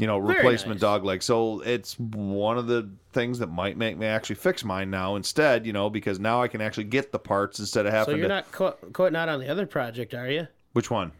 you 0.00 0.06
know 0.06 0.20
Very 0.20 0.36
replacement 0.36 0.76
nice. 0.76 0.80
dog 0.80 1.04
leg 1.04 1.22
so 1.22 1.60
it's 1.60 1.98
one 1.98 2.56
of 2.58 2.66
the 2.66 2.88
things 3.12 3.38
that 3.40 3.48
might 3.48 3.76
make 3.76 3.98
me 3.98 4.06
actually 4.06 4.36
fix 4.36 4.64
mine 4.64 4.90
now 4.90 5.16
instead 5.16 5.66
you 5.66 5.72
know 5.72 5.90
because 5.90 6.18
now 6.18 6.42
i 6.42 6.48
can 6.48 6.60
actually 6.60 6.84
get 6.84 7.12
the 7.12 7.18
parts 7.18 7.58
instead 7.60 7.86
of 7.86 7.92
having. 7.92 8.14
so 8.14 8.16
you're 8.16 8.28
to 8.28 8.34
not 8.34 8.50
co- 8.52 8.76
quitting 8.92 9.16
out 9.16 9.28
on 9.28 9.40
the 9.40 9.48
other 9.48 9.66
project, 9.66 10.14
are 10.14 10.28
you? 10.30 10.46
which 10.72 10.90
one 10.90 11.12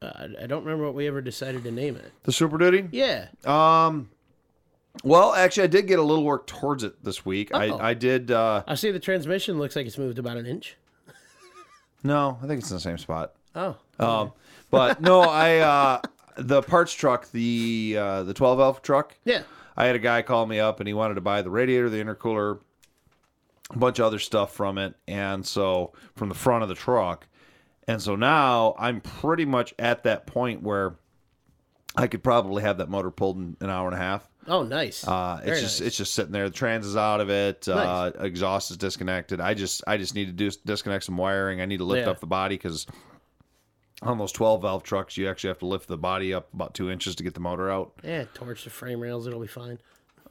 Uh, 0.00 0.10
I- 0.14 0.44
I 0.44 0.46
don't 0.46 0.64
remember 0.64 0.84
what 0.84 0.94
we 0.94 1.06
ever 1.08 1.20
decided 1.20 1.64
to 1.64 1.70
name 1.70 1.96
it. 1.96 2.12
the 2.22 2.32
super 2.32 2.58
duty 2.58 2.88
Yeah. 2.92 3.26
um 3.44 4.08
well 5.04 5.32
actually 5.34 5.64
i 5.64 5.68
did 5.68 5.86
get 5.86 5.98
a 5.98 6.02
little 6.02 6.24
work 6.24 6.46
towards 6.46 6.84
it 6.84 7.02
this 7.02 7.24
week 7.24 7.50
Oh. 7.54 7.58
i 7.58 7.90
i 7.90 7.94
did 7.94 8.30
uh 8.30 8.62
I 8.66 8.74
see 8.76 8.90
the 8.90 9.00
transmission 9.00 9.58
looks 9.58 9.74
like 9.74 9.86
it's 9.86 9.98
moved 9.98 10.18
about 10.18 10.36
an 10.36 10.46
inch. 10.46 10.76
no 12.04 12.38
i 12.42 12.46
think 12.46 12.60
it's 12.60 12.70
in 12.70 12.76
the 12.76 12.80
same 12.80 12.98
spot 12.98 13.32
Oh. 13.54 13.76
Um, 13.98 14.32
but 14.70 15.02
no, 15.02 15.20
I 15.20 15.58
uh, 15.58 16.00
the 16.36 16.62
parts 16.62 16.92
truck, 16.92 17.30
the 17.30 17.96
uh, 17.98 18.22
the 18.24 18.34
12 18.34 18.58
valve 18.58 18.82
truck. 18.82 19.16
Yeah. 19.24 19.42
I 19.76 19.86
had 19.86 19.96
a 19.96 20.00
guy 20.00 20.22
call 20.22 20.46
me 20.46 20.60
up 20.60 20.80
and 20.80 20.86
he 20.86 20.92
wanted 20.94 21.14
to 21.14 21.20
buy 21.22 21.42
the 21.42 21.50
radiator, 21.50 21.88
the 21.88 22.02
intercooler, 22.02 22.58
a 23.70 23.78
bunch 23.78 23.98
of 23.98 24.04
other 24.04 24.18
stuff 24.18 24.52
from 24.54 24.76
it, 24.78 24.94
and 25.08 25.44
so 25.46 25.92
from 26.14 26.28
the 26.28 26.34
front 26.34 26.62
of 26.62 26.68
the 26.68 26.74
truck. 26.74 27.26
And 27.88 28.00
so 28.00 28.14
now 28.14 28.74
I'm 28.78 29.00
pretty 29.00 29.44
much 29.44 29.74
at 29.78 30.02
that 30.04 30.26
point 30.26 30.62
where 30.62 30.96
I 31.96 32.06
could 32.06 32.22
probably 32.22 32.62
have 32.62 32.78
that 32.78 32.88
motor 32.90 33.10
pulled 33.10 33.38
in 33.38 33.56
an 33.60 33.70
hour 33.70 33.86
and 33.86 33.94
a 33.94 33.98
half. 33.98 34.28
Oh, 34.46 34.62
nice. 34.62 35.06
Uh, 35.06 35.36
it's 35.38 35.46
Very 35.46 35.60
just 35.60 35.80
nice. 35.80 35.86
it's 35.88 35.96
just 35.96 36.14
sitting 36.14 36.32
there. 36.32 36.48
The 36.48 36.54
trans 36.54 36.84
is 36.86 36.96
out 36.96 37.20
of 37.20 37.30
it. 37.30 37.66
Uh, 37.68 38.12
exhaust 38.20 38.70
is 38.70 38.76
disconnected. 38.76 39.40
I 39.40 39.54
just 39.54 39.82
I 39.86 39.96
just 39.96 40.14
need 40.14 40.26
to 40.26 40.32
do, 40.32 40.50
disconnect 40.66 41.04
some 41.04 41.16
wiring. 41.16 41.60
I 41.60 41.64
need 41.66 41.78
to 41.78 41.84
lift 41.84 42.06
Yeah. 42.06 42.10
up 42.10 42.20
the 42.20 42.26
body 42.26 42.56
because 42.56 42.86
on 44.02 44.18
those 44.18 44.32
12 44.32 44.62
valve 44.62 44.82
trucks, 44.82 45.16
you 45.16 45.28
actually 45.28 45.48
have 45.48 45.58
to 45.60 45.66
lift 45.66 45.88
the 45.88 45.96
body 45.96 46.34
up 46.34 46.52
about 46.52 46.74
two 46.74 46.90
inches 46.90 47.14
to 47.16 47.22
get 47.22 47.34
the 47.34 47.40
motor 47.40 47.70
out. 47.70 47.92
yeah, 48.02 48.24
torch 48.34 48.64
the 48.64 48.70
frame 48.70 49.00
rails. 49.00 49.26
It'll 49.26 49.40
be 49.40 49.46
fine. 49.46 49.78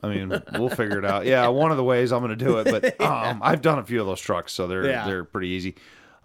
I 0.04 0.10
mean, 0.10 0.42
we'll 0.54 0.70
figure 0.70 0.98
it 0.98 1.06
out. 1.06 1.26
Yeah, 1.26 1.48
one 1.50 1.70
of 1.72 1.78
the 1.78 1.84
ways 1.84 2.12
I'm 2.12 2.22
going 2.24 2.38
to 2.38 2.46
do 2.46 2.58
it, 2.60 2.66
but 2.66 3.00
um, 3.08 3.40
I've 3.44 3.62
done 3.62 3.80
a 3.80 3.84
few 3.84 4.02
of 4.02 4.08
those 4.08 4.20
trucks, 4.22 4.52
so 4.52 4.68
they're 4.68 4.86
Yeah. 4.90 5.06
they're 5.06 5.24
pretty 5.24 5.50
easy. 5.50 5.76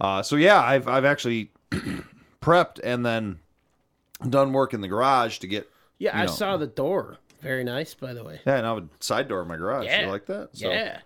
Uh, 0.00 0.22
so 0.22 0.36
yeah, 0.36 0.60
I've 0.62 0.88
I've 0.88 1.04
actually 1.04 1.50
prepped 2.40 2.80
and 2.82 3.04
then 3.04 3.38
done 4.28 4.52
work 4.52 4.72
in 4.74 4.80
the 4.80 4.88
garage 4.88 5.38
to 5.38 5.46
get. 5.46 5.70
Yeah, 5.98 6.16
I 6.18 6.26
know. 6.26 6.32
saw 6.32 6.56
the 6.56 6.66
door. 6.66 7.18
Very 7.42 7.64
nice, 7.64 7.94
by 7.94 8.12
the 8.14 8.24
way. 8.24 8.40
Yeah, 8.46 8.56
and 8.56 8.66
I 8.66 8.74
have 8.74 8.82
a 8.84 8.88
side 9.00 9.28
door 9.28 9.42
in 9.42 9.48
my 9.48 9.56
garage. 9.56 9.84
Yeah. 9.86 10.02
You 10.02 10.06
like 10.08 10.26
that? 10.26 10.50
So, 10.54 10.70
yeah. 10.70 11.00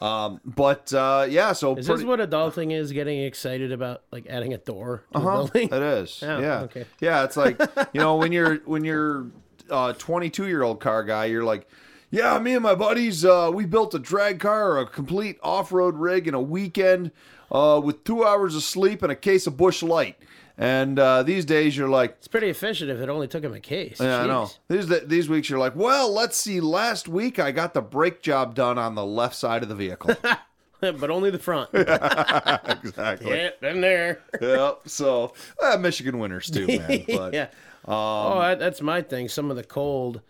Um, 0.00 0.40
but 0.44 0.92
uh, 0.94 1.26
yeah, 1.28 1.52
so 1.52 1.76
Is 1.76 1.86
pretty, 1.86 2.02
this 2.02 2.08
what 2.08 2.20
adulting 2.20 2.72
is? 2.72 2.90
Getting 2.92 3.22
excited 3.22 3.70
about 3.70 4.02
like 4.10 4.26
adding 4.28 4.54
a 4.54 4.58
door 4.58 5.04
to 5.12 5.18
Uh-huh, 5.18 5.28
a 5.28 5.32
building? 5.32 5.68
It 5.70 5.82
is. 5.82 6.22
Oh, 6.26 6.40
yeah. 6.40 6.60
okay. 6.62 6.86
Yeah, 7.00 7.24
it's 7.24 7.36
like 7.36 7.60
you 7.92 8.00
know 8.00 8.16
when 8.16 8.32
you're 8.32 8.56
when 8.64 8.84
you're 8.84 9.26
uh 9.68 9.92
22 9.92 10.46
year 10.48 10.62
old 10.62 10.80
car 10.80 11.04
guy, 11.04 11.26
you're 11.26 11.44
like, 11.44 11.68
yeah, 12.10 12.38
me 12.38 12.54
and 12.54 12.62
my 12.62 12.74
buddies, 12.74 13.24
uh, 13.24 13.50
we 13.52 13.66
built 13.66 13.94
a 13.94 13.98
drag 13.98 14.40
car, 14.40 14.78
a 14.78 14.86
complete 14.86 15.38
off 15.42 15.70
road 15.70 15.96
rig 15.96 16.26
in 16.26 16.34
a 16.34 16.40
weekend, 16.40 17.10
uh, 17.52 17.80
with 17.84 18.02
two 18.04 18.24
hours 18.24 18.54
of 18.56 18.62
sleep 18.62 19.02
and 19.02 19.12
a 19.12 19.16
case 19.16 19.46
of 19.46 19.56
Busch 19.56 19.82
Light. 19.82 20.16
And 20.62 20.98
uh, 20.98 21.22
these 21.22 21.46
days, 21.46 21.74
you're 21.74 21.88
like, 21.88 22.16
It's 22.18 22.28
pretty 22.28 22.50
efficient 22.50 22.90
if 22.90 23.00
it 23.00 23.08
only 23.08 23.26
took 23.26 23.42
him 23.42 23.54
a 23.54 23.60
case. 23.60 23.98
yeah, 23.98 24.20
I 24.20 24.26
know. 24.26 24.50
These 24.68 24.88
these 25.06 25.26
weeks, 25.26 25.48
you're 25.48 25.58
like, 25.58 25.74
well, 25.74 26.12
let's 26.12 26.36
see. 26.36 26.60
Last 26.60 27.08
week, 27.08 27.38
I 27.38 27.50
got 27.50 27.72
the 27.72 27.80
brake 27.80 28.20
job 28.20 28.54
done 28.54 28.76
on 28.76 28.94
the 28.94 29.04
left 29.04 29.36
side 29.36 29.62
of 29.62 29.70
the 29.70 29.74
vehicle. 29.74 30.14
but 30.80 31.10
only 31.10 31.30
the 31.30 31.38
front. 31.38 31.70
exactly. 31.74 33.30
yeah, 33.34 33.50
been 33.62 33.80
there. 33.80 34.20
Yep. 34.38 34.80
So 34.84 35.32
uh, 35.62 35.78
Michigan 35.78 36.18
winters 36.18 36.50
too, 36.50 36.66
man. 36.66 37.04
But 37.08 37.32
yeah. 37.32 37.48
Um, 37.86 37.94
oh, 37.96 38.38
that, 38.40 38.58
that's 38.58 38.82
my 38.82 39.00
thing. 39.00 39.28
Some 39.28 39.50
of 39.50 39.56
the 39.56 39.64
cold. 39.64 40.20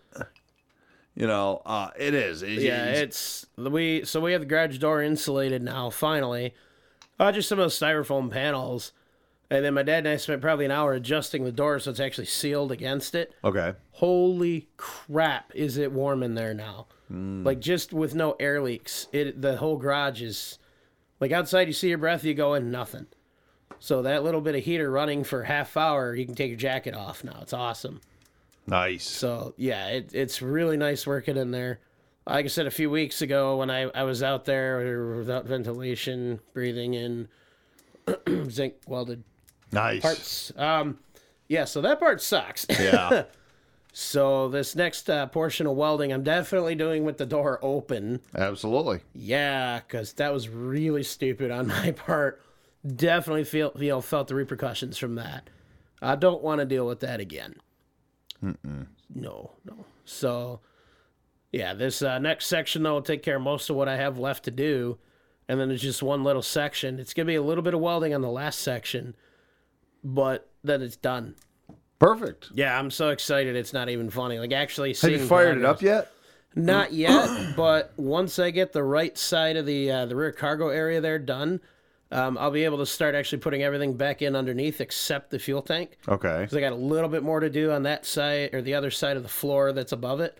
you 1.13 1.27
know, 1.27 1.61
uh, 1.65 1.89
it 1.99 2.13
is. 2.13 2.41
It- 2.41 2.51
Yeah, 2.61 2.85
it's- 2.91 3.01
it's 3.01 3.45
we. 3.57 4.05
So 4.05 4.21
we 4.21 4.31
have 4.31 4.39
the 4.41 4.47
garage 4.47 4.77
door 4.77 5.01
insulated 5.03 5.61
now. 5.61 5.89
Finally, 5.89 6.53
uh, 7.19 7.33
just 7.33 7.49
some 7.49 7.59
of 7.59 7.63
those 7.65 7.77
styrofoam 7.77 8.31
panels, 8.31 8.93
and 9.51 9.65
then 9.65 9.73
my 9.73 9.83
dad 9.83 9.99
and 9.99 10.07
I 10.07 10.15
spent 10.15 10.41
probably 10.41 10.65
an 10.65 10.71
hour 10.71 10.93
adjusting 10.93 11.43
the 11.43 11.51
door 11.51 11.77
so 11.79 11.91
it's 11.91 11.99
actually 11.99 12.25
sealed 12.25 12.71
against 12.71 13.13
it. 13.13 13.35
okay. 13.43 13.73
Holy 13.91 14.69
crap! 14.77 15.51
Is 15.53 15.77
it 15.77 15.91
warm 15.91 16.23
in 16.23 16.33
there 16.35 16.53
now? 16.53 16.87
Hmm. 17.09 17.43
Like 17.43 17.59
just 17.59 17.93
with 17.93 18.15
no 18.15 18.35
air 18.39 18.61
leaks, 18.61 19.07
it 19.11 19.41
the 19.41 19.57
whole 19.57 19.77
garage 19.77 20.21
is 20.21 20.57
like 21.19 21.31
outside. 21.31 21.67
You 21.67 21.73
see 21.73 21.89
your 21.89 21.97
breath, 21.97 22.23
you 22.23 22.33
go 22.33 22.53
in 22.53 22.71
nothing. 22.71 23.07
So 23.77 24.01
that 24.03 24.23
little 24.23 24.41
bit 24.41 24.55
of 24.55 24.63
heater 24.63 24.89
running 24.89 25.23
for 25.23 25.43
half 25.43 25.75
hour, 25.75 26.15
you 26.15 26.25
can 26.25 26.35
take 26.35 26.49
your 26.49 26.57
jacket 26.57 26.95
off 26.95 27.23
now. 27.23 27.39
It's 27.41 27.53
awesome. 27.53 27.99
Nice. 28.67 29.03
So 29.03 29.53
yeah, 29.57 29.87
it, 29.87 30.11
it's 30.13 30.41
really 30.41 30.77
nice 30.77 31.05
working 31.05 31.35
in 31.35 31.51
there. 31.51 31.79
Like 32.25 32.45
I 32.45 32.47
said 32.47 32.67
a 32.67 32.71
few 32.71 32.89
weeks 32.89 33.21
ago, 33.21 33.57
when 33.57 33.69
I, 33.69 33.89
I 33.95 34.03
was 34.03 34.23
out 34.23 34.45
there 34.45 35.15
without 35.17 35.45
ventilation, 35.45 36.39
breathing 36.53 36.93
in 36.93 37.27
zinc 38.49 38.75
welded 38.87 39.23
Nice. 39.71 40.01
parts. 40.01 40.51
Um, 40.57 40.99
yeah, 41.47 41.65
so 41.65 41.81
that 41.81 41.99
part 41.99 42.21
sucks. 42.21 42.65
Yeah. 42.79 43.23
so 43.93 44.47
this 44.49 44.75
next 44.75 45.09
uh, 45.09 45.27
portion 45.27 45.67
of 45.67 45.75
welding, 45.75 46.11
I'm 46.13 46.23
definitely 46.23 46.75
doing 46.75 47.03
with 47.03 47.17
the 47.17 47.25
door 47.25 47.59
open. 47.61 48.21
Absolutely. 48.35 49.01
Yeah, 49.13 49.79
because 49.79 50.13
that 50.13 50.33
was 50.33 50.47
really 50.49 51.03
stupid 51.03 51.51
on 51.51 51.67
my 51.67 51.91
part. 51.91 52.41
Definitely 52.95 53.43
feel 53.43 53.71
you 53.75 53.89
know 53.89 54.01
felt 54.01 54.27
the 54.27 54.35
repercussions 54.35 54.97
from 54.97 55.15
that. 55.15 55.49
I 56.01 56.15
don't 56.15 56.41
want 56.41 56.59
to 56.59 56.65
deal 56.65 56.87
with 56.87 57.01
that 57.01 57.19
again. 57.19 57.55
No, 58.41 59.51
no. 59.65 59.85
So, 60.05 60.61
yeah, 61.51 61.73
this 61.75 62.01
uh, 62.01 62.17
next 62.17 62.47
section 62.47 62.81
though 62.83 62.93
will 62.95 63.01
take 63.03 63.21
care 63.21 63.35
of 63.35 63.43
most 63.43 63.69
of 63.69 63.75
what 63.75 63.87
I 63.87 63.97
have 63.97 64.17
left 64.17 64.45
to 64.45 64.51
do, 64.51 64.97
and 65.47 65.59
then 65.59 65.67
there's 65.67 65.81
just 65.81 66.01
one 66.01 66.23
little 66.23 66.41
section. 66.41 66.97
It's 66.99 67.13
gonna 67.13 67.27
be 67.27 67.35
a 67.35 67.41
little 67.41 67.63
bit 67.63 67.73
of 67.75 67.81
welding 67.81 68.15
on 68.15 68.21
the 68.21 68.31
last 68.31 68.59
section, 68.59 69.15
but 70.03 70.49
then 70.63 70.81
it's 70.81 70.95
done. 70.95 71.35
Perfect. 71.99 72.49
Yeah, 72.53 72.77
I'm 72.77 72.89
so 72.89 73.09
excited. 73.09 73.55
It's 73.55 73.73
not 73.73 73.89
even 73.89 74.09
funny. 74.09 74.39
Like 74.39 74.53
actually, 74.53 74.93
Have 74.95 75.11
you 75.11 75.19
fired 75.19 75.57
it 75.57 75.65
up 75.65 75.81
yet? 75.81 76.11
not 76.55 76.91
yet, 76.93 77.55
but 77.55 77.93
once 77.97 78.39
I 78.39 78.51
get 78.51 78.73
the 78.73 78.83
right 78.83 79.17
side 79.17 79.55
of 79.55 79.65
the 79.65 79.91
uh, 79.91 80.05
the 80.07 80.15
rear 80.15 80.31
cargo 80.31 80.69
area 80.69 80.99
there 80.99 81.19
done, 81.19 81.61
um, 82.11 82.37
I'll 82.37 82.51
be 82.51 82.65
able 82.65 82.79
to 82.79 82.85
start 82.85 83.15
actually 83.15 83.39
putting 83.39 83.63
everything 83.63 83.95
back 83.95 84.21
in 84.21 84.35
underneath 84.35 84.81
except 84.81 85.29
the 85.29 85.39
fuel 85.39 85.61
tank. 85.61 85.97
Okay. 86.07 86.41
Because 86.41 86.57
I 86.57 86.59
got 86.59 86.73
a 86.73 86.75
little 86.75 87.09
bit 87.09 87.23
more 87.23 87.39
to 87.39 87.49
do 87.49 87.71
on 87.71 87.83
that 87.83 88.05
side 88.05 88.53
or 88.53 88.61
the 88.61 88.73
other 88.73 88.91
side 88.91 89.15
of 89.15 89.23
the 89.23 89.29
floor 89.29 89.71
that's 89.71 89.91
above 89.91 90.19
it, 90.19 90.37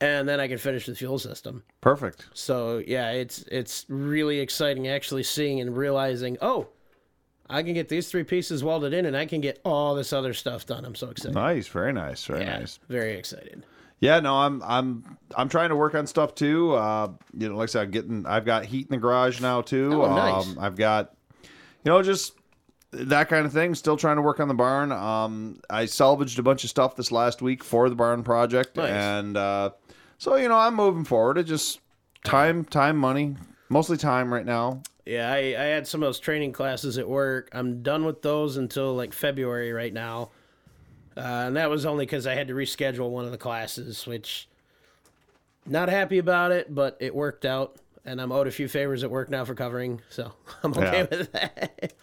and 0.00 0.28
then 0.28 0.40
I 0.40 0.48
can 0.48 0.58
finish 0.58 0.86
the 0.86 0.94
fuel 0.94 1.18
system. 1.18 1.62
Perfect. 1.80 2.26
So 2.34 2.82
yeah, 2.84 3.10
it's 3.12 3.42
it's 3.42 3.84
really 3.88 4.40
exciting 4.40 4.88
actually 4.88 5.22
seeing 5.22 5.60
and 5.60 5.76
realizing, 5.76 6.38
oh, 6.40 6.68
I 7.50 7.62
can 7.62 7.74
get 7.74 7.88
these 7.88 8.08
three 8.08 8.24
pieces 8.24 8.64
welded 8.64 8.94
in, 8.94 9.04
and 9.06 9.16
I 9.16 9.26
can 9.26 9.40
get 9.40 9.60
all 9.64 9.94
this 9.94 10.12
other 10.12 10.32
stuff 10.32 10.64
done. 10.66 10.84
I'm 10.84 10.94
so 10.94 11.10
excited. 11.10 11.34
Nice. 11.34 11.68
Very 11.68 11.92
nice. 11.92 12.24
Very 12.24 12.40
Yeah, 12.44 12.58
nice. 12.60 12.78
very 12.88 13.12
excited. 13.16 13.66
Yeah. 14.00 14.20
No, 14.20 14.34
I'm 14.36 14.62
I'm 14.64 15.18
I'm 15.36 15.48
trying 15.48 15.68
to 15.68 15.76
work 15.76 15.94
on 15.94 16.06
stuff 16.06 16.34
too. 16.34 16.72
Uh, 16.72 17.12
you 17.36 17.48
know, 17.48 17.56
like 17.56 17.68
I 17.68 17.72
said, 17.72 17.82
I'm 17.84 17.90
getting 17.90 18.26
I've 18.26 18.44
got 18.44 18.64
heat 18.64 18.86
in 18.86 18.90
the 18.92 18.96
garage 18.96 19.40
now 19.40 19.60
too. 19.60 20.02
Oh, 20.02 20.14
nice. 20.14 20.46
Um, 20.48 20.58
I've 20.60 20.76
got, 20.76 21.14
you 21.42 21.50
know, 21.90 22.02
just 22.02 22.34
that 22.92 23.28
kind 23.28 23.46
of 23.46 23.52
thing. 23.52 23.74
Still 23.74 23.96
trying 23.96 24.16
to 24.16 24.22
work 24.22 24.40
on 24.40 24.48
the 24.48 24.54
barn. 24.54 24.90
Um, 24.92 25.60
I 25.70 25.84
salvaged 25.86 26.38
a 26.38 26.42
bunch 26.42 26.64
of 26.64 26.70
stuff 26.70 26.96
this 26.96 27.12
last 27.12 27.42
week 27.42 27.62
for 27.62 27.88
the 27.88 27.94
barn 27.94 28.22
project, 28.24 28.76
Nice. 28.76 28.90
and 28.90 29.36
uh, 29.36 29.70
so 30.18 30.36
you 30.36 30.48
know, 30.48 30.56
I'm 30.58 30.74
moving 30.74 31.04
forward. 31.04 31.38
It 31.38 31.44
just 31.44 31.80
time, 32.24 32.64
time, 32.64 32.96
money, 32.96 33.36
mostly 33.68 33.96
time 33.96 34.32
right 34.32 34.46
now. 34.46 34.82
Yeah, 35.04 35.32
I, 35.32 35.36
I 35.38 35.64
had 35.64 35.86
some 35.86 36.02
of 36.02 36.06
those 36.06 36.20
training 36.20 36.52
classes 36.52 36.96
at 36.98 37.08
work. 37.08 37.48
I'm 37.52 37.82
done 37.82 38.04
with 38.04 38.22
those 38.22 38.56
until 38.56 38.94
like 38.94 39.12
February 39.12 39.72
right 39.72 39.92
now. 39.92 40.30
Uh, 41.16 41.20
and 41.20 41.56
that 41.56 41.68
was 41.68 41.84
only 41.84 42.06
because 42.06 42.26
I 42.26 42.34
had 42.34 42.48
to 42.48 42.54
reschedule 42.54 43.10
one 43.10 43.24
of 43.24 43.32
the 43.32 43.38
classes, 43.38 44.06
which 44.06 44.48
not 45.66 45.88
happy 45.88 46.18
about 46.18 46.52
it, 46.52 46.74
but 46.74 46.96
it 47.00 47.14
worked 47.14 47.44
out. 47.44 47.76
And 48.04 48.20
I'm 48.20 48.32
owed 48.32 48.46
a 48.46 48.50
few 48.50 48.66
favors 48.68 49.04
at 49.04 49.10
work 49.10 49.28
now 49.30 49.44
for 49.44 49.54
covering, 49.54 50.00
so 50.08 50.32
I'm 50.64 50.72
okay 50.72 51.06
Yeah. 51.10 51.18
with 51.18 51.32
that. 51.32 51.92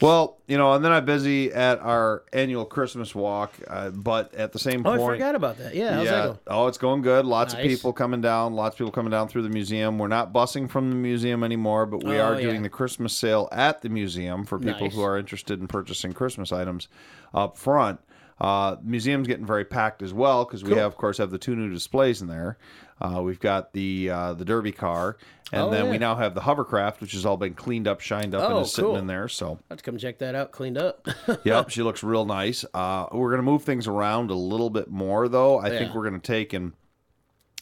Well, 0.00 0.38
you 0.46 0.56
know, 0.56 0.74
and 0.74 0.84
then 0.84 0.92
I'm 0.92 1.04
busy 1.04 1.52
at 1.52 1.80
our 1.80 2.22
annual 2.32 2.64
Christmas 2.64 3.14
walk, 3.14 3.52
uh, 3.66 3.90
but 3.90 4.32
at 4.34 4.52
the 4.52 4.58
same 4.58 4.84
time 4.84 4.94
oh, 4.94 4.98
point, 4.98 5.14
I 5.14 5.16
forgot 5.16 5.34
about 5.34 5.58
that. 5.58 5.74
Yeah, 5.74 6.02
yeah. 6.02 6.34
Oh, 6.46 6.68
it's 6.68 6.78
going 6.78 7.02
good. 7.02 7.26
Lots 7.26 7.52
of 7.54 7.60
people 7.60 7.92
coming 7.92 8.20
down. 8.20 8.54
Lots 8.54 8.74
of 8.74 8.78
people 8.78 8.92
coming 8.92 9.10
down 9.10 9.28
through 9.28 9.42
the 9.42 9.48
museum. 9.48 9.98
We're 9.98 10.08
not 10.08 10.32
busing 10.32 10.70
from 10.70 10.90
the 10.90 10.96
museum 10.96 11.42
anymore, 11.42 11.86
but 11.86 12.04
we 12.04 12.18
Oh, 12.18 12.26
are 12.26 12.34
yeah. 12.34 12.42
doing 12.42 12.62
the 12.62 12.68
Christmas 12.68 13.12
sale 13.12 13.48
at 13.50 13.82
the 13.82 13.88
museum 13.88 14.44
for 14.44 14.58
people 14.58 14.82
Nice. 14.86 14.94
who 14.94 15.02
are 15.02 15.18
interested 15.18 15.60
in 15.60 15.66
purchasing 15.66 16.12
Christmas 16.12 16.52
items 16.52 16.88
up 17.34 17.56
front. 17.56 18.00
Uh, 18.40 18.76
museum's 18.84 19.26
getting 19.26 19.46
very 19.46 19.64
packed 19.64 20.00
as 20.00 20.14
well 20.14 20.44
because 20.44 20.62
we 20.62 20.74
have, 20.76 20.86
of 20.86 20.96
course, 20.96 21.18
have 21.18 21.30
the 21.30 21.38
two 21.38 21.56
new 21.56 21.68
displays 21.72 22.22
in 22.22 22.28
there. 22.28 22.56
Uh, 23.00 23.22
we've 23.22 23.40
got 23.40 23.72
the 23.72 24.10
uh, 24.10 24.32
the 24.34 24.44
Derby 24.44 24.72
car, 24.72 25.16
and 25.52 25.62
Oh, 25.62 25.70
then 25.70 25.88
we 25.88 25.98
now 25.98 26.16
have 26.16 26.34
the 26.34 26.40
hovercraft, 26.40 27.00
which 27.00 27.12
has 27.12 27.24
all 27.24 27.36
been 27.36 27.54
cleaned 27.54 27.86
up, 27.86 28.00
shined 28.00 28.34
up, 28.34 28.42
and 28.44 28.54
Oh, 28.54 28.60
is 28.60 28.72
sitting 28.72 28.96
in 28.96 29.06
there. 29.06 29.28
So, 29.28 29.46
I'll 29.46 29.58
have 29.70 29.78
to 29.78 29.84
come 29.84 29.98
check 29.98 30.18
that 30.18 30.34
out, 30.34 30.50
cleaned 30.52 30.78
up. 30.78 31.06
yep, 31.44 31.70
she 31.70 31.82
looks 31.82 32.02
real 32.02 32.24
nice. 32.24 32.64
Uh, 32.74 33.06
we're 33.12 33.30
gonna 33.30 33.42
move 33.42 33.62
things 33.62 33.86
around 33.86 34.30
a 34.30 34.34
little 34.34 34.70
bit 34.70 34.90
more, 34.90 35.28
though. 35.28 35.58
I 35.58 35.70
think 35.70 35.94
we're 35.94 36.04
gonna 36.04 36.18
take 36.18 36.52
and 36.52 36.72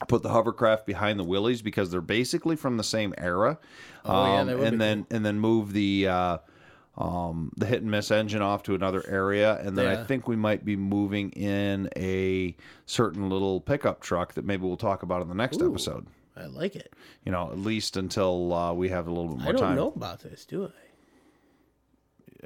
put 0.09 0.23
the 0.23 0.29
hovercraft 0.29 0.85
behind 0.87 1.19
the 1.19 1.25
Willys 1.25 1.63
because 1.63 1.91
they're 1.91 2.01
basically 2.01 2.57
from 2.57 2.77
the 2.77 2.85
same 2.85 3.15
era. 3.19 3.59
Oh, 4.05 4.15
Um, 4.15 4.47
would 4.49 4.61
and 4.61 4.81
then 4.81 5.07
and 5.11 5.25
then 5.25 5.39
move 5.39 5.73
the 5.73 6.09
uh, 6.09 6.39
um, 6.99 7.53
the 7.57 7.67
hit 7.67 7.83
and 7.83 7.91
miss 7.91 8.11
engine 8.11 8.43
off 8.43 8.63
to 8.65 8.75
another 8.75 9.05
area, 9.07 9.59
and 9.61 9.77
then 9.77 9.87
I 9.87 10.05
think 10.05 10.29
we 10.29 10.37
might 10.37 10.65
be 10.65 10.77
moving 10.77 11.31
in 11.33 11.91
a 11.97 12.57
certain 12.87 13.29
little 13.29 13.61
pickup 13.61 14.01
truck 14.01 14.35
that 14.35 14.45
maybe 14.45 14.65
we'll 14.65 14.77
talk 14.77 15.03
about 15.03 15.23
in 15.23 15.29
the 15.29 15.35
next 15.35 15.61
Ooh. 15.61 15.71
episode. 15.71 16.07
I 16.37 16.47
like 16.47 16.77
it. 16.77 16.95
You 17.25 17.33
know, 17.33 17.51
at 17.51 17.59
least 17.59 17.97
until 17.97 18.53
uh, 18.53 18.73
we 18.73 18.89
have 18.91 19.07
a 19.07 19.11
little 19.11 19.35
bit 19.35 19.43
more 19.43 19.53
time. 19.53 19.57
I 19.57 19.59
don't 19.59 19.69
time. 19.69 19.77
know 19.77 19.93
about 19.95 20.21
this, 20.21 20.45
do 20.45 20.71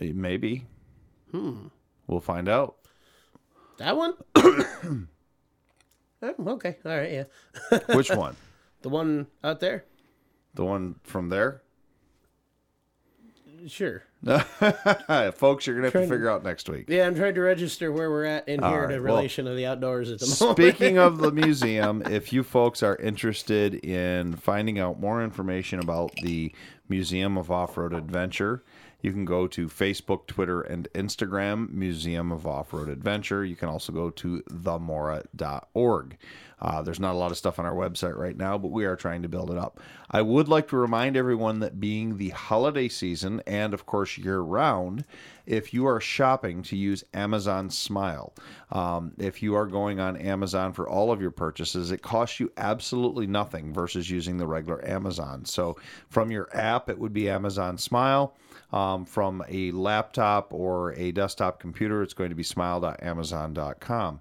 I? 0.01 0.07
Uh, 0.07 0.13
Maybe. 0.15 0.67
Hmm. 1.33 1.67
We'll 2.07 2.21
find 2.21 2.49
out. 2.49 2.77
That 3.79 3.97
one? 3.97 4.15
Oh, 6.23 6.35
okay. 6.49 6.77
All 6.85 6.99
right. 6.99 7.13
Yeah. 7.13 7.79
Which 7.95 8.11
one? 8.11 8.37
The 8.83 8.89
one 8.89 9.27
out 9.45 9.61
there? 9.61 9.85
The 10.55 10.65
one 10.65 10.97
from 11.03 11.29
there? 11.29 11.63
Sure. 13.67 14.03
Folks, 15.35 15.67
you're 15.67 15.77
gonna 15.77 15.87
have 15.87 15.93
to 15.93 16.09
figure 16.09 16.31
out 16.31 16.45
next 16.45 16.69
week. 16.69 16.87
Yeah, 16.89 17.07
I'm 17.07 17.15
trying 17.15 17.35
to 17.35 17.41
register 17.41 17.91
where 17.93 18.11
we're 18.11 18.25
at 18.25 18.49
in 18.49 18.63
here 18.63 18.87
right, 18.87 18.95
in 18.95 19.03
well, 19.03 19.15
relation 19.17 19.47
to 19.47 19.55
the 19.55 19.67
outdoors 19.67 20.11
at 20.11 20.21
the 20.21 20.37
moment. 20.41 20.59
Speaking 20.59 20.99
of 20.99 21.19
the 21.19 21.33
museum, 21.33 22.03
if 22.03 22.33
you 22.33 22.43
folks 22.43 22.83
are 22.83 22.97
interested 22.97 23.75
in 23.75 24.37
finding 24.37 24.79
out 24.79 25.01
more 25.01 25.23
information 25.23 25.79
about 25.81 26.13
the 26.23 26.53
Museum 26.89 27.39
of 27.39 27.51
Off 27.51 27.77
Road 27.77 27.95
Adventure, 27.95 28.63
you 29.03 29.13
can 29.13 29.25
go 29.25 29.47
to 29.47 29.69
Facebook, 29.69 30.27
Twitter, 30.27 30.61
and 30.61 30.89
Instagram, 30.95 31.71
Museum 31.71 32.33
of 32.33 32.47
Off 32.47 32.73
Road 32.73 32.89
Adventure. 32.89 33.45
You 33.45 33.57
can 33.57 33.69
also 33.69 33.93
go 33.93 34.11
to 34.11 34.43
themora.org. 34.51 36.19
Uh, 36.61 36.83
there's 36.83 37.01
not 37.01 37.15
a 37.15 37.19
lot 37.19 37.31
of 37.31 37.39
stuff 37.39 37.59
on 37.59 37.65
our 37.65 37.75
website 37.75 38.17
right 38.17 38.37
now, 38.37 38.59
but 38.59 38.71
we 38.71 38.85
are 38.85 38.97
trying 38.97 39.23
to 39.23 39.29
build 39.29 39.51
it 39.51 39.57
up. 39.57 39.81
I 40.11 40.23
would 40.23 40.49
like 40.49 40.69
to 40.69 40.77
remind 40.77 41.17
everyone 41.17 41.61
that 41.61 41.81
being 41.81 42.17
the 42.17 42.31
holiday 42.31 42.89
season 42.89 43.43
and, 43.47 43.73
of 43.73 43.87
course, 43.87 44.19
year 44.19 44.41
round, 44.41 45.05
if 45.47 45.73
you 45.73 45.87
are 45.87 46.01
shopping, 46.01 46.63
to 46.65 46.77
use 46.77 47.03
Amazon 47.15 47.71
Smile. 47.71 48.35
Um, 48.73 49.13
if 49.19 49.43
you 49.43 49.55
are 49.55 49.67
going 49.67 50.01
on 50.01 50.17
Amazon 50.17 50.73
for 50.73 50.89
all 50.89 51.11
of 51.11 51.21
your 51.21 51.31
purchases, 51.31 51.91
it 51.93 52.03
costs 52.03 52.41
you 52.41 52.53
absolutely 52.57 53.27
nothing 53.27 53.73
versus 53.73 54.11
using 54.11 54.37
the 54.37 54.47
regular 54.47 54.87
Amazon. 54.87 55.45
So 55.45 55.77
from 56.09 56.31
your 56.31 56.55
app, 56.55 56.91
it 56.91 56.99
would 56.99 57.13
be 57.13 57.31
Amazon 57.31 57.79
Smile. 57.79 58.37
Um, 58.73 59.05
from 59.05 59.43
a 59.49 59.73
laptop 59.73 60.53
or 60.53 60.93
a 60.95 61.11
desktop 61.11 61.59
computer, 61.59 62.03
it's 62.03 62.15
going 62.15 62.31
to 62.31 62.37
be 62.37 62.45
smile.amazon.com. 62.45 64.21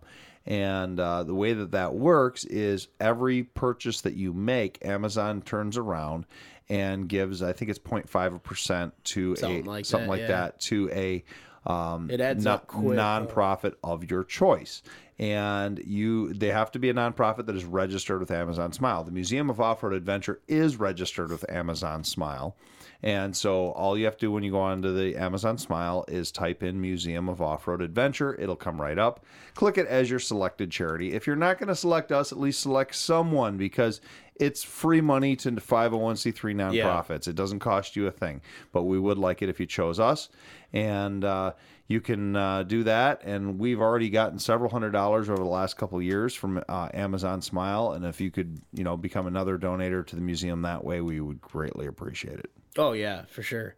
And 0.50 1.00
uh, 1.00 1.24
the 1.24 1.36
way 1.36 1.54
that 1.54 1.72
that 1.72 1.93
works 1.93 2.43
is 2.43 2.88
every 3.00 3.43
purchase 3.43 4.02
that 4.02 4.16
you 4.16 4.34
make, 4.34 4.84
Amazon 4.84 5.43
turns 5.43 5.78
around 5.78 6.26
and 6.68 7.08
gives, 7.08 7.43
I 7.43 7.54
think 7.54 7.70
it's 7.70 7.80
0.5% 7.80 8.91
to 9.04 9.36
Something 9.36 9.66
a 9.68 9.70
like 9.70 9.86
something 9.86 10.08
that, 10.08 10.12
like 10.12 10.22
yeah. 10.22 10.28
that 10.28 10.60
to 10.62 10.89
a 10.91 11.24
um, 11.72 12.10
It 12.10 12.20
adds 12.20 12.45
no- 12.45 12.54
up 12.54 12.68
quick. 12.68 12.97
nonprofit 12.97 13.76
of 13.84 14.10
your 14.10 14.24
choice. 14.24 14.82
And 15.20 15.80
you, 15.86 16.34
they 16.34 16.47
have 16.47 16.72
to 16.72 16.80
be 16.80 16.89
a 16.89 16.93
nonprofit 16.93 17.45
that 17.45 17.56
is 17.56 17.66
registered 17.66 18.20
with 18.22 18.32
Amazon 18.32 18.72
Smile. 18.72 19.04
The 19.04 19.12
Museum 19.12 19.50
of 19.50 19.60
Off 19.60 19.84
Road 19.84 19.93
Adventure 19.93 20.39
is 20.47 20.78
registered 20.78 21.30
with 21.30 21.47
Amazon 21.50 22.04
Smile. 22.04 22.56
And 23.02 23.36
so 23.36 23.72
all 23.72 23.97
you 23.97 24.06
have 24.06 24.18
to 24.18 24.26
do 24.26 24.32
when 24.32 24.43
you 24.43 24.52
go 24.52 24.60
onto 24.60 24.93
the 24.93 25.16
Amazon 25.16 25.58
Smile 25.58 26.04
is 26.10 26.32
type 26.32 26.64
in 26.64 26.82
Museum 26.82 27.30
of 27.30 27.41
Off 27.41 27.68
Road 27.68 27.82
Adventure. 27.82 28.36
It'll 28.36 28.58
come 28.58 28.82
right 28.82 28.97
up. 28.97 29.24
Click 29.54 29.78
it 29.78 29.88
as 29.88 30.10
your 30.10 30.20
selected 30.20 30.70
charity. 30.70 31.14
If 31.14 31.26
you're 31.26 31.38
not 31.38 31.60
going 31.60 31.70
to 31.70 31.76
select 31.76 32.12
us, 32.12 32.34
at 32.34 32.39
least 32.39 32.60
select 32.60 32.95
someone 32.95 33.56
because 33.56 34.02
it's 34.40 34.64
free 34.64 35.02
money 35.02 35.36
to 35.36 35.52
501c3 35.52 36.56
nonprofits. 36.56 37.28
It 37.28 37.36
doesn't 37.36 37.60
cost 37.60 37.96
you 37.96 38.08
a 38.08 38.12
thing, 38.12 38.42
but 38.72 38.84
we 38.84 38.98
would 38.98 39.18
like 39.18 39.42
it 39.42 39.50
if 39.50 39.60
you 39.60 39.66
chose 39.66 40.00
us. 40.00 40.30
And 40.72 41.24
uh, 41.26 41.54
you 41.88 42.00
can 42.00 42.36
uh, 42.36 42.64
do 42.64 42.84
that. 42.84 43.22
And 43.24 43.60
we've 43.60 43.82
already 43.82 44.10
gotten 44.10 44.40
several 44.40 44.70
hundred 44.70 44.92
dollars 44.92 45.30
over 45.30 45.40
the 45.40 45.50
last 45.50 45.76
couple 45.76 45.98
of 45.98 46.04
years 46.04 46.34
from 46.34 46.64
uh, 46.70 46.90
Amazon 46.94 47.42
Smile. 47.42 47.92
And 47.92 48.06
if 48.06 48.22
you 48.22 48.32
could, 48.32 48.62
you 48.74 48.84
know, 48.84 48.96
become 48.96 49.28
another 49.28 49.58
donator 49.58 50.06
to 50.08 50.16
the 50.16 50.22
museum 50.22 50.62
that 50.62 50.84
way, 50.84 51.02
we 51.02 51.20
would 51.20 51.42
greatly 51.42 51.88
appreciate 51.88 52.40
it. 52.40 52.52
Oh 52.78 52.94
yeah, 52.94 53.24
for 53.26 53.42
sure. 53.42 53.76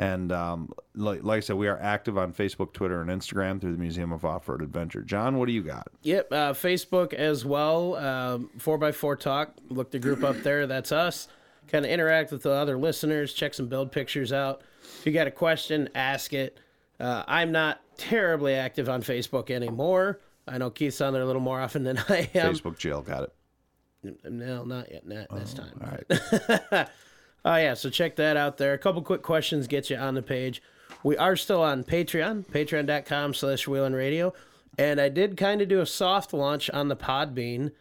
And 0.00 0.32
um, 0.32 0.72
like, 0.94 1.22
like 1.24 1.36
I 1.36 1.40
said, 1.40 1.56
we 1.56 1.68
are 1.68 1.78
active 1.78 2.16
on 2.16 2.32
Facebook, 2.32 2.72
Twitter, 2.72 3.02
and 3.02 3.10
Instagram 3.10 3.60
through 3.60 3.72
the 3.72 3.78
Museum 3.78 4.12
of 4.12 4.24
Off 4.24 4.48
Road 4.48 4.62
Adventure. 4.62 5.02
John, 5.02 5.36
what 5.36 5.44
do 5.44 5.52
you 5.52 5.62
got? 5.62 5.88
Yep, 6.00 6.32
uh, 6.32 6.52
Facebook 6.54 7.12
as 7.12 7.44
well. 7.44 7.96
Um, 7.96 8.48
4x4 8.56 9.20
Talk. 9.20 9.52
Look 9.68 9.90
the 9.90 9.98
group 9.98 10.24
up 10.24 10.36
there. 10.38 10.66
That's 10.66 10.90
us. 10.90 11.28
Kind 11.68 11.84
of 11.84 11.90
interact 11.90 12.32
with 12.32 12.44
the 12.44 12.50
other 12.50 12.78
listeners. 12.78 13.34
Check 13.34 13.52
some 13.52 13.68
build 13.68 13.92
pictures 13.92 14.32
out. 14.32 14.62
If 14.82 15.04
you 15.04 15.12
got 15.12 15.26
a 15.26 15.30
question, 15.30 15.90
ask 15.94 16.32
it. 16.32 16.58
Uh, 16.98 17.22
I'm 17.28 17.52
not 17.52 17.82
terribly 17.98 18.54
active 18.54 18.88
on 18.88 19.02
Facebook 19.02 19.50
anymore. 19.50 20.20
I 20.48 20.56
know 20.56 20.70
Keith's 20.70 21.02
on 21.02 21.12
there 21.12 21.20
a 21.20 21.26
little 21.26 21.42
more 21.42 21.60
often 21.60 21.84
than 21.84 21.98
I 22.08 22.30
am. 22.34 22.54
Facebook 22.54 22.78
jail 22.78 23.02
got 23.02 23.24
it. 23.24 24.24
No, 24.24 24.64
not 24.64 24.90
yet. 24.90 25.06
Not 25.06 25.28
this 25.28 25.52
time. 25.52 25.78
All 25.84 25.90
right. 25.90 26.88
Oh 27.44 27.56
yeah, 27.56 27.74
so 27.74 27.90
check 27.90 28.16
that 28.16 28.36
out 28.36 28.58
there. 28.58 28.74
A 28.74 28.78
couple 28.78 29.02
quick 29.02 29.22
questions 29.22 29.66
get 29.66 29.90
you 29.90 29.96
on 29.96 30.14
the 30.14 30.22
page. 30.22 30.62
We 31.02 31.16
are 31.16 31.36
still 31.36 31.62
on 31.62 31.84
Patreon, 31.84 32.46
patreon.com 32.46 33.34
slash 33.34 33.66
Wheeling 33.66 33.94
Radio. 33.94 34.34
And 34.78 35.00
I 35.00 35.08
did 35.08 35.36
kind 35.36 35.62
of 35.62 35.68
do 35.68 35.80
a 35.80 35.86
soft 35.86 36.32
launch 36.32 36.68
on 36.70 36.88
the 36.88 36.96
Podbean. 36.96 37.72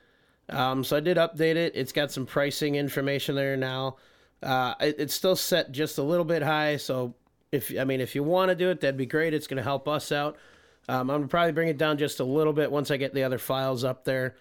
Um, 0.49 0.83
so 0.83 0.97
I 0.97 0.99
did 1.01 1.17
update 1.17 1.55
it. 1.55 1.73
It's 1.75 1.91
got 1.91 2.11
some 2.11 2.25
pricing 2.25 2.75
information 2.75 3.35
there 3.35 3.57
now. 3.57 3.97
Uh, 4.41 4.73
it, 4.79 4.95
it's 4.99 5.13
still 5.13 5.35
set 5.35 5.71
just 5.71 5.97
a 5.97 6.03
little 6.03 6.25
bit 6.25 6.41
high. 6.41 6.77
So 6.77 7.13
if 7.51 7.73
I 7.77 7.83
mean 7.83 8.01
if 8.01 8.15
you 8.15 8.23
want 8.23 8.49
to 8.49 8.55
do 8.55 8.69
it, 8.69 8.81
that'd 8.81 8.97
be 8.97 9.05
great. 9.05 9.33
It's 9.33 9.47
going 9.47 9.57
to 9.57 9.63
help 9.63 9.87
us 9.87 10.11
out. 10.11 10.37
Um, 10.87 11.11
I'm 11.11 11.17
gonna 11.17 11.27
probably 11.27 11.51
bring 11.51 11.67
it 11.67 11.77
down 11.77 11.99
just 11.99 12.19
a 12.19 12.23
little 12.23 12.51
bit 12.51 12.71
once 12.71 12.89
I 12.89 12.97
get 12.97 13.13
the 13.13 13.23
other 13.23 13.37
files 13.37 13.83
up 13.83 14.05
there. 14.05 14.35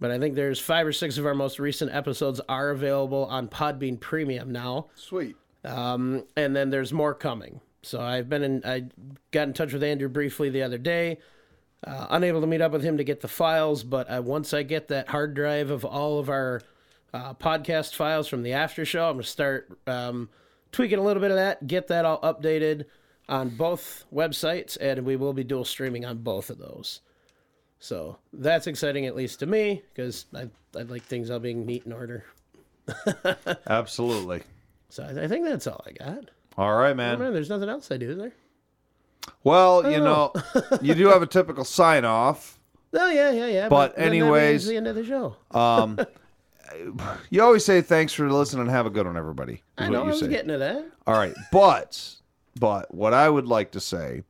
But 0.00 0.10
I 0.10 0.18
think 0.18 0.34
there's 0.34 0.58
five 0.60 0.86
or 0.86 0.92
six 0.92 1.18
of 1.18 1.26
our 1.26 1.34
most 1.34 1.58
recent 1.58 1.94
episodes 1.94 2.40
are 2.48 2.70
available 2.70 3.26
on 3.26 3.48
Podbean 3.48 3.98
Premium 3.98 4.50
now, 4.52 4.88
Sweet. 4.96 5.36
and 5.64 6.24
then 6.56 6.70
there's 6.70 6.92
more 6.92 7.14
coming. 7.14 7.60
So 7.82 8.00
I've 8.00 8.28
been 8.28 8.42
in. 8.42 8.62
I 8.64 8.84
got 9.30 9.48
in 9.48 9.54
touch 9.54 9.72
with 9.72 9.82
Andrew 9.82 10.08
briefly 10.08 10.50
the 10.50 10.62
other 10.62 10.78
day. 10.78 11.18
Uh, 11.86 12.06
unable 12.10 12.40
to 12.40 12.46
meet 12.46 12.62
up 12.62 12.72
with 12.72 12.82
him 12.82 12.96
to 12.96 13.04
get 13.04 13.20
the 13.20 13.28
files, 13.28 13.84
but 13.84 14.10
I, 14.10 14.20
once 14.20 14.54
I 14.54 14.62
get 14.62 14.88
that 14.88 15.08
hard 15.08 15.34
drive 15.34 15.70
of 15.70 15.84
all 15.84 16.18
of 16.18 16.30
our 16.30 16.62
uh, 17.12 17.34
podcast 17.34 17.94
files 17.94 18.26
from 18.26 18.42
the 18.42 18.54
after 18.54 18.86
show, 18.86 19.06
I'm 19.08 19.16
gonna 19.16 19.24
start 19.24 19.78
um, 19.86 20.30
tweaking 20.72 20.98
a 20.98 21.02
little 21.02 21.20
bit 21.20 21.30
of 21.30 21.36
that, 21.36 21.66
get 21.66 21.88
that 21.88 22.06
all 22.06 22.20
updated 22.22 22.86
on 23.28 23.50
both 23.50 24.06
websites, 24.12 24.78
and 24.80 25.04
we 25.04 25.16
will 25.16 25.34
be 25.34 25.44
dual 25.44 25.64
streaming 25.66 26.06
on 26.06 26.18
both 26.18 26.48
of 26.48 26.58
those. 26.58 27.00
So 27.84 28.16
that's 28.32 28.66
exciting, 28.66 29.04
at 29.04 29.14
least 29.14 29.40
to 29.40 29.46
me, 29.46 29.82
because 29.92 30.24
I, 30.34 30.48
I 30.74 30.84
like 30.84 31.02
things 31.02 31.28
all 31.28 31.38
being 31.38 31.66
neat 31.66 31.84
and 31.84 31.92
order. 31.92 32.24
Absolutely. 33.66 34.40
So 34.88 35.02
I, 35.02 35.24
I 35.24 35.28
think 35.28 35.44
that's 35.44 35.66
all 35.66 35.84
I 35.86 35.92
got. 35.92 36.30
All 36.56 36.74
right, 36.76 36.96
man. 36.96 37.18
There's 37.18 37.50
nothing 37.50 37.68
else 37.68 37.90
I 37.90 37.98
do, 37.98 38.12
is 38.12 38.16
there? 38.16 38.32
Well, 39.42 39.90
you 39.92 39.98
know, 39.98 40.32
you 40.80 40.94
do 40.94 41.08
have 41.08 41.20
a 41.20 41.26
typical 41.26 41.62
sign 41.62 42.06
off. 42.06 42.58
Oh 42.94 43.10
yeah, 43.10 43.30
yeah, 43.32 43.48
yeah. 43.48 43.68
But 43.68 43.96
that 43.96 44.02
anyways- 44.06 44.66
the 44.66 44.78
end 44.78 44.86
of 44.86 44.94
the 44.96 45.04
show. 45.04 45.36
um, 45.50 45.98
You 47.28 47.42
always 47.42 47.66
say 47.66 47.82
thanks 47.82 48.14
for 48.14 48.32
listening 48.32 48.62
and 48.62 48.70
have 48.70 48.86
a 48.86 48.90
good 48.90 49.04
one, 49.06 49.18
everybody. 49.18 49.62
I 49.76 49.90
know 49.90 50.04
I 50.04 50.06
was 50.06 50.20
say. 50.20 50.28
getting 50.28 50.48
to 50.48 50.56
that. 50.58 50.86
All 51.06 51.18
right, 51.18 51.34
but 51.52 52.14
but 52.58 52.94
what 52.94 53.12
I 53.12 53.28
would 53.28 53.46
like 53.46 53.72
to 53.72 53.80
say, 53.80 54.22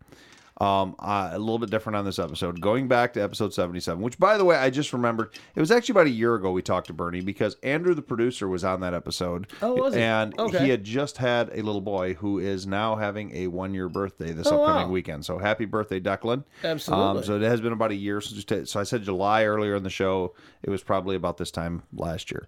um, 0.60 0.94
uh, 1.00 1.30
a 1.32 1.38
little 1.38 1.58
bit 1.58 1.70
different 1.70 1.96
on 1.96 2.04
this 2.04 2.18
episode. 2.20 2.60
Going 2.60 2.86
back 2.86 3.12
to 3.14 3.20
episode 3.22 3.52
seventy-seven, 3.52 4.00
which 4.02 4.18
by 4.18 4.36
the 4.38 4.44
way, 4.44 4.56
I 4.56 4.70
just 4.70 4.92
remembered 4.92 5.30
it 5.54 5.60
was 5.60 5.70
actually 5.72 5.94
about 5.94 6.06
a 6.06 6.10
year 6.10 6.36
ago 6.36 6.52
we 6.52 6.62
talked 6.62 6.86
to 6.88 6.92
Bernie 6.92 7.20
because 7.22 7.56
Andrew, 7.64 7.92
the 7.94 8.02
producer, 8.02 8.46
was 8.48 8.62
on 8.62 8.80
that 8.80 8.94
episode. 8.94 9.48
Oh, 9.62 9.74
was 9.74 9.94
he? 9.94 10.00
And 10.00 10.38
Okay. 10.38 10.58
he 10.64 10.68
had 10.70 10.84
just 10.84 11.16
had 11.16 11.48
a 11.52 11.62
little 11.62 11.80
boy 11.80 12.14
who 12.14 12.38
is 12.38 12.66
now 12.66 12.94
having 12.94 13.34
a 13.34 13.48
one-year 13.48 13.88
birthday 13.88 14.32
this 14.32 14.46
Oh, 14.46 14.62
upcoming 14.62 14.86
wow. 14.88 14.92
weekend. 14.92 15.24
So 15.24 15.38
happy 15.38 15.64
birthday, 15.64 15.98
Declan! 15.98 16.44
Absolutely. 16.62 17.04
Um, 17.18 17.24
so 17.24 17.36
it 17.36 17.42
has 17.42 17.60
been 17.60 17.72
about 17.72 17.90
a 17.90 17.96
year 17.96 18.20
since. 18.20 18.70
So 18.70 18.78
I 18.78 18.84
said 18.84 19.02
July 19.02 19.44
earlier 19.44 19.74
in 19.74 19.82
the 19.82 19.90
show. 19.90 20.34
It 20.62 20.70
was 20.70 20.82
probably 20.84 21.16
about 21.16 21.36
this 21.36 21.50
time 21.50 21.82
last 21.92 22.30
year. 22.30 22.46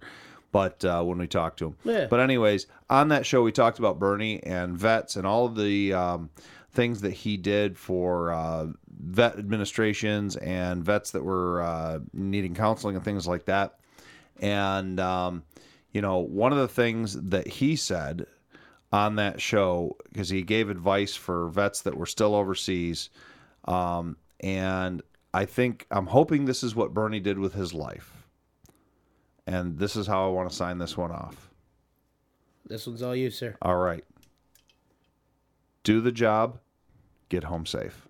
But 0.52 0.82
uh, 0.84 1.02
when 1.02 1.18
we 1.18 1.26
talked 1.26 1.59
to 1.59 1.66
him, 1.66 1.76
Yeah. 1.84 2.07
But 2.09 2.20
anyways, 2.20 2.66
on 2.88 3.09
that 3.09 3.26
show 3.26 3.42
we 3.42 3.52
talked 3.52 3.78
about 3.78 3.98
Bernie 3.98 4.42
and 4.42 4.78
vets 4.78 5.16
and 5.16 5.26
all 5.26 5.44
of 5.44 5.57
the 5.57 5.92
um, 5.92 6.30
things 6.76 7.00
that 7.00 7.12
he 7.12 7.36
did 7.36 7.76
for 7.76 8.32
uh, 8.32 8.66
vet 9.00 9.38
administrations 9.38 10.36
and 10.36 10.84
vets 10.84 11.10
that 11.10 11.24
were 11.24 11.62
uh, 11.62 11.98
needing 12.12 12.54
counseling 12.54 12.94
and 12.94 13.04
things 13.04 13.26
like 13.26 13.46
that. 13.46 13.80
And 14.40 15.00
um, 15.00 15.42
you 15.92 16.02
know, 16.02 16.18
one 16.18 16.52
of 16.52 16.58
the 16.58 16.68
things 16.68 17.14
that 17.30 17.48
he 17.48 17.74
said 17.74 18.26
on 18.92 19.16
that 19.16 19.40
show 19.40 19.96
because 20.12 20.28
he 20.28 20.42
gave 20.42 20.70
advice 20.70 21.16
for 21.16 21.48
vets 21.48 21.82
that 21.82 21.96
were 21.96 22.06
still 22.06 22.34
overseas, 22.34 23.10
um, 23.64 24.16
and 24.40 25.02
I 25.34 25.44
think 25.44 25.86
I'm 25.90 26.06
hoping 26.06 26.44
this 26.44 26.62
is 26.62 26.76
what 26.76 26.94
Bernie 26.94 27.20
did 27.20 27.38
with 27.38 27.54
his 27.54 27.74
life. 27.74 28.12
And 29.46 29.78
this 29.78 29.96
is 29.96 30.06
how 30.06 30.26
I 30.26 30.32
want 30.32 30.50
to 30.50 30.56
sign 30.56 30.78
this 30.78 30.96
one 30.96 31.12
off. 31.12 31.50
This 32.66 32.86
one's 32.86 33.02
all 33.02 33.14
you, 33.14 33.30
sir. 33.30 33.56
All 33.62 33.76
right. 33.76 34.04
Do 35.84 36.00
the 36.00 36.10
job, 36.10 36.58
get 37.28 37.44
home 37.44 37.66
safe. 37.66 38.05